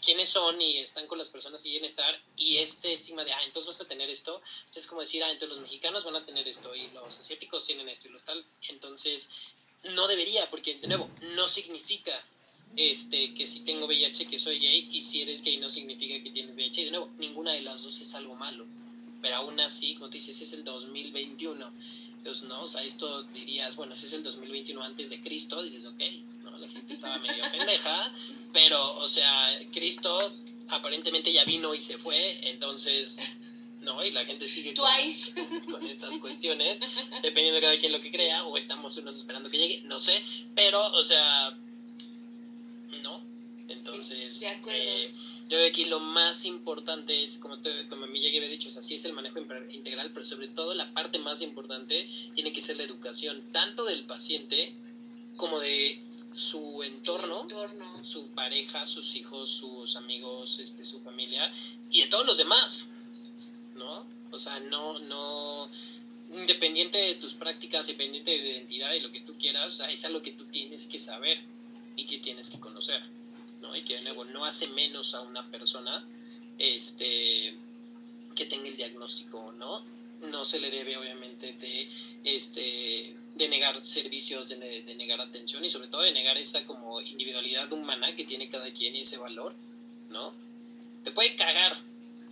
quiénes 0.00 0.28
son 0.28 0.60
y 0.60 0.78
están 0.78 1.06
con 1.06 1.18
las 1.18 1.30
personas 1.30 1.62
que 1.62 1.70
quieren 1.70 1.86
estar 1.86 2.18
y 2.36 2.56
este 2.58 2.92
estigma 2.92 3.24
de, 3.24 3.32
ah, 3.32 3.42
entonces 3.44 3.66
vas 3.66 3.80
a 3.80 3.88
tener 3.88 4.08
esto, 4.10 4.36
entonces 4.36 4.84
es 4.84 4.86
como 4.86 5.00
decir, 5.00 5.22
ah, 5.22 5.30
entonces 5.30 5.58
los 5.58 5.62
mexicanos 5.62 6.04
van 6.04 6.16
a 6.16 6.24
tener 6.24 6.46
esto 6.48 6.74
y 6.74 6.88
los 6.88 7.18
asiáticos 7.18 7.66
tienen 7.66 7.88
esto 7.88 8.08
y 8.08 8.12
los 8.12 8.24
tal, 8.24 8.44
entonces 8.68 9.54
no 9.94 10.08
debería, 10.08 10.48
porque 10.50 10.76
de 10.76 10.88
nuevo, 10.88 11.10
no 11.34 11.46
significa 11.46 12.12
este, 12.76 13.34
que 13.34 13.46
si 13.46 13.60
tengo 13.60 13.86
VIH 13.86 14.26
que 14.26 14.38
soy 14.38 14.58
gay 14.58 14.88
y 14.90 15.02
si 15.02 15.22
eres 15.22 15.42
gay 15.42 15.58
no 15.58 15.70
significa 15.70 16.22
que 16.22 16.30
tienes 16.30 16.56
VIH, 16.56 16.86
de 16.86 16.90
nuevo, 16.90 17.10
ninguna 17.18 17.52
de 17.52 17.62
las 17.62 17.82
dos 17.82 18.00
es 18.00 18.14
algo 18.14 18.34
malo, 18.34 18.66
pero 19.20 19.36
aún 19.36 19.58
así, 19.60 19.94
como 19.94 20.10
te 20.10 20.16
dices, 20.16 20.40
es 20.40 20.52
el 20.54 20.64
2021, 20.64 21.72
entonces, 22.18 22.44
no, 22.48 22.62
o 22.62 22.68
sea, 22.68 22.82
esto 22.82 23.22
dirías, 23.24 23.76
bueno, 23.76 23.94
ese 23.94 24.06
es 24.06 24.14
el 24.14 24.22
2021 24.22 24.82
antes 24.82 25.10
de 25.10 25.20
Cristo, 25.20 25.62
dices, 25.62 25.84
ok, 25.84 26.00
la 26.58 26.68
gente 26.68 26.94
estaba 26.94 27.18
medio 27.18 27.44
pendeja, 27.50 28.12
pero, 28.54 28.96
o 28.98 29.08
sea, 29.08 29.50
Cristo 29.72 30.16
aparentemente 30.68 31.30
ya 31.32 31.44
vino 31.44 31.74
y 31.74 31.82
se 31.82 31.98
fue, 31.98 32.48
entonces, 32.48 33.20
no, 33.82 34.02
y 34.02 34.12
la 34.12 34.24
gente 34.24 34.48
sigue 34.48 34.72
con, 34.74 35.86
estas 35.86 36.18
cuestiones, 36.18 36.80
dependiendo 37.20 37.56
de 37.56 37.60
cada 37.60 37.76
quien 37.76 37.92
lo 37.92 38.00
que 38.00 38.10
crea, 38.10 38.44
o 38.44 38.56
estamos 38.56 38.96
unos 38.96 39.18
esperando 39.18 39.50
que 39.50 39.58
llegue, 39.58 39.82
no 39.84 40.00
sé, 40.00 40.22
pero, 40.54 40.80
o 40.92 41.02
sea, 41.02 41.52
no, 43.02 43.20
entonces, 43.68 44.42
eh, 44.42 45.10
yo 45.42 45.48
creo 45.48 45.60
que 45.60 45.68
aquí 45.68 45.84
lo 45.86 45.98
más 45.98 46.46
importante 46.46 47.24
es, 47.24 47.38
como, 47.38 47.58
te, 47.58 47.86
como 47.88 48.06
mí 48.06 48.20
ya 48.20 48.28
había 48.28 48.48
dicho, 48.48 48.68
o 48.68 48.72
sea, 48.72 48.82
sí 48.82 48.94
es 48.94 49.04
el 49.04 49.14
manejo 49.14 49.40
integral, 49.70 50.12
pero 50.14 50.24
sobre 50.24 50.46
todo 50.46 50.74
la 50.74 50.90
parte 50.94 51.18
más 51.18 51.42
importante 51.42 52.06
tiene 52.34 52.52
que 52.52 52.62
ser 52.62 52.76
la 52.76 52.84
educación, 52.84 53.42
tanto 53.52 53.84
del 53.84 54.04
paciente 54.04 54.72
como 55.36 55.58
de 55.58 55.98
su 56.36 56.82
entorno, 56.82 57.46
su 58.02 58.28
pareja, 58.28 58.86
sus 58.86 59.16
hijos, 59.16 59.50
sus 59.50 59.96
amigos, 59.96 60.58
este, 60.58 60.84
su 60.84 61.00
familia 61.00 61.50
y 61.90 62.02
de 62.02 62.08
todos 62.08 62.26
los 62.26 62.38
demás, 62.38 62.92
¿no? 63.76 64.04
O 64.30 64.38
sea, 64.38 64.58
no, 64.60 64.98
no, 64.98 65.68
independiente 66.34 66.98
de 66.98 67.14
tus 67.16 67.34
prácticas, 67.34 67.88
independiente 67.88 68.30
de 68.32 68.50
identidad 68.50 68.92
y 68.94 69.00
lo 69.00 69.12
que 69.12 69.20
tú 69.20 69.34
quieras, 69.38 69.80
o 69.80 69.84
es 69.86 70.04
algo 70.04 70.22
que 70.22 70.32
tú 70.32 70.44
tienes 70.46 70.88
que 70.88 70.98
saber 70.98 71.40
y 71.96 72.06
que 72.06 72.18
tienes 72.18 72.50
que 72.50 72.60
conocer, 72.60 73.00
¿no? 73.60 73.76
Y 73.76 73.84
que 73.84 73.96
de 73.96 74.02
nuevo 74.02 74.24
no 74.24 74.44
hace 74.44 74.68
menos 74.68 75.14
a 75.14 75.20
una 75.22 75.48
persona, 75.50 76.04
este, 76.58 77.56
que 78.34 78.46
tenga 78.46 78.68
el 78.68 78.76
diagnóstico, 78.76 79.52
¿no? 79.52 79.84
No 80.30 80.44
se 80.44 80.60
le 80.60 80.70
debe 80.70 80.96
obviamente 80.96 81.52
de, 81.52 81.88
este, 82.24 83.14
de 83.34 83.48
negar 83.48 83.84
servicios, 83.84 84.48
de, 84.48 84.94
negar 84.96 85.20
atención 85.20 85.64
y 85.64 85.70
sobre 85.70 85.88
todo 85.88 86.02
de 86.02 86.12
negar 86.12 86.38
esa 86.38 86.64
como 86.66 87.00
individualidad 87.00 87.72
humana 87.72 88.14
que 88.14 88.24
tiene 88.24 88.48
cada 88.48 88.72
quien 88.72 88.94
y 88.94 89.00
ese 89.00 89.18
valor, 89.18 89.52
¿no? 90.10 90.32
Te 91.02 91.10
puede 91.10 91.34
cagar, 91.34 91.76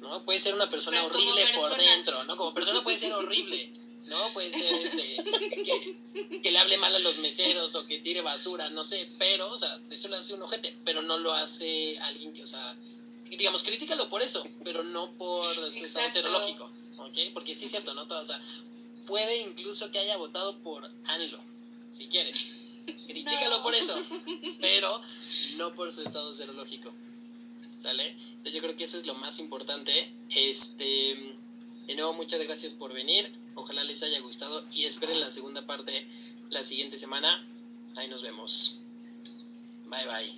¿no? 0.00 0.24
Puede 0.24 0.38
ser 0.38 0.54
una 0.54 0.70
persona 0.70 1.02
horrible 1.04 1.42
por 1.56 1.76
dentro, 1.76 2.24
¿no? 2.24 2.36
Como 2.36 2.54
persona 2.54 2.82
puede 2.82 2.98
ser 2.98 3.12
horrible, 3.12 3.70
¿no? 4.06 4.32
Puede 4.32 4.52
ser 4.52 4.74
este, 4.74 5.16
que, 6.40 6.50
le 6.50 6.58
hable 6.58 6.78
mal 6.78 6.94
a 6.94 7.00
los 7.00 7.18
meseros 7.18 7.74
o 7.74 7.86
que 7.86 7.98
tire 7.98 8.20
basura, 8.20 8.70
no 8.70 8.84
sé, 8.84 9.08
pero, 9.18 9.50
o 9.50 9.58
sea, 9.58 9.80
eso 9.90 10.08
lo 10.08 10.16
hace 10.16 10.34
un 10.34 10.42
ojete, 10.42 10.74
pero 10.84 11.02
no 11.02 11.18
lo 11.18 11.32
hace 11.32 11.98
alguien 11.98 12.32
que, 12.32 12.44
o 12.44 12.46
sea, 12.46 12.76
digamos, 13.24 13.64
críticalo 13.64 14.08
por 14.08 14.22
eso, 14.22 14.46
pero 14.62 14.84
no 14.84 15.10
por 15.12 15.72
su 15.72 15.84
estado 15.84 16.08
serológico, 16.08 16.70
¿ok? 16.98 17.18
Porque 17.34 17.56
sí 17.56 17.66
es 17.66 17.72
cierto, 17.72 17.92
¿no? 17.94 18.06
Todo, 18.06 18.20
o 18.20 18.24
sea, 18.24 18.40
puede 19.06 19.42
incluso 19.42 19.90
que 19.90 19.98
haya 19.98 20.16
votado 20.16 20.56
por 20.58 20.88
ANLO, 21.04 21.40
si 21.90 22.08
quieres. 22.08 22.74
Critícalo 23.06 23.62
por 23.62 23.74
eso, 23.74 23.94
pero 24.60 25.00
no 25.56 25.74
por 25.74 25.92
su 25.92 26.02
estado 26.02 26.32
serológico. 26.34 26.92
¿Sale? 27.76 28.10
Entonces 28.10 28.54
yo 28.54 28.60
creo 28.60 28.76
que 28.76 28.84
eso 28.84 28.98
es 28.98 29.06
lo 29.06 29.14
más 29.14 29.38
importante. 29.40 29.92
Este, 30.30 31.34
de 31.86 31.94
nuevo, 31.96 32.12
muchas 32.14 32.40
gracias 32.42 32.74
por 32.74 32.92
venir. 32.92 33.30
Ojalá 33.54 33.84
les 33.84 34.02
haya 34.02 34.20
gustado 34.20 34.64
y 34.72 34.84
esperen 34.84 35.20
la 35.20 35.32
segunda 35.32 35.66
parte 35.66 36.06
la 36.50 36.62
siguiente 36.62 36.98
semana. 36.98 37.44
Ahí 37.96 38.08
nos 38.08 38.22
vemos. 38.22 38.82
Bye 39.86 40.06
bye. 40.06 40.32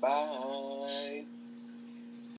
Bye. 0.00 1.43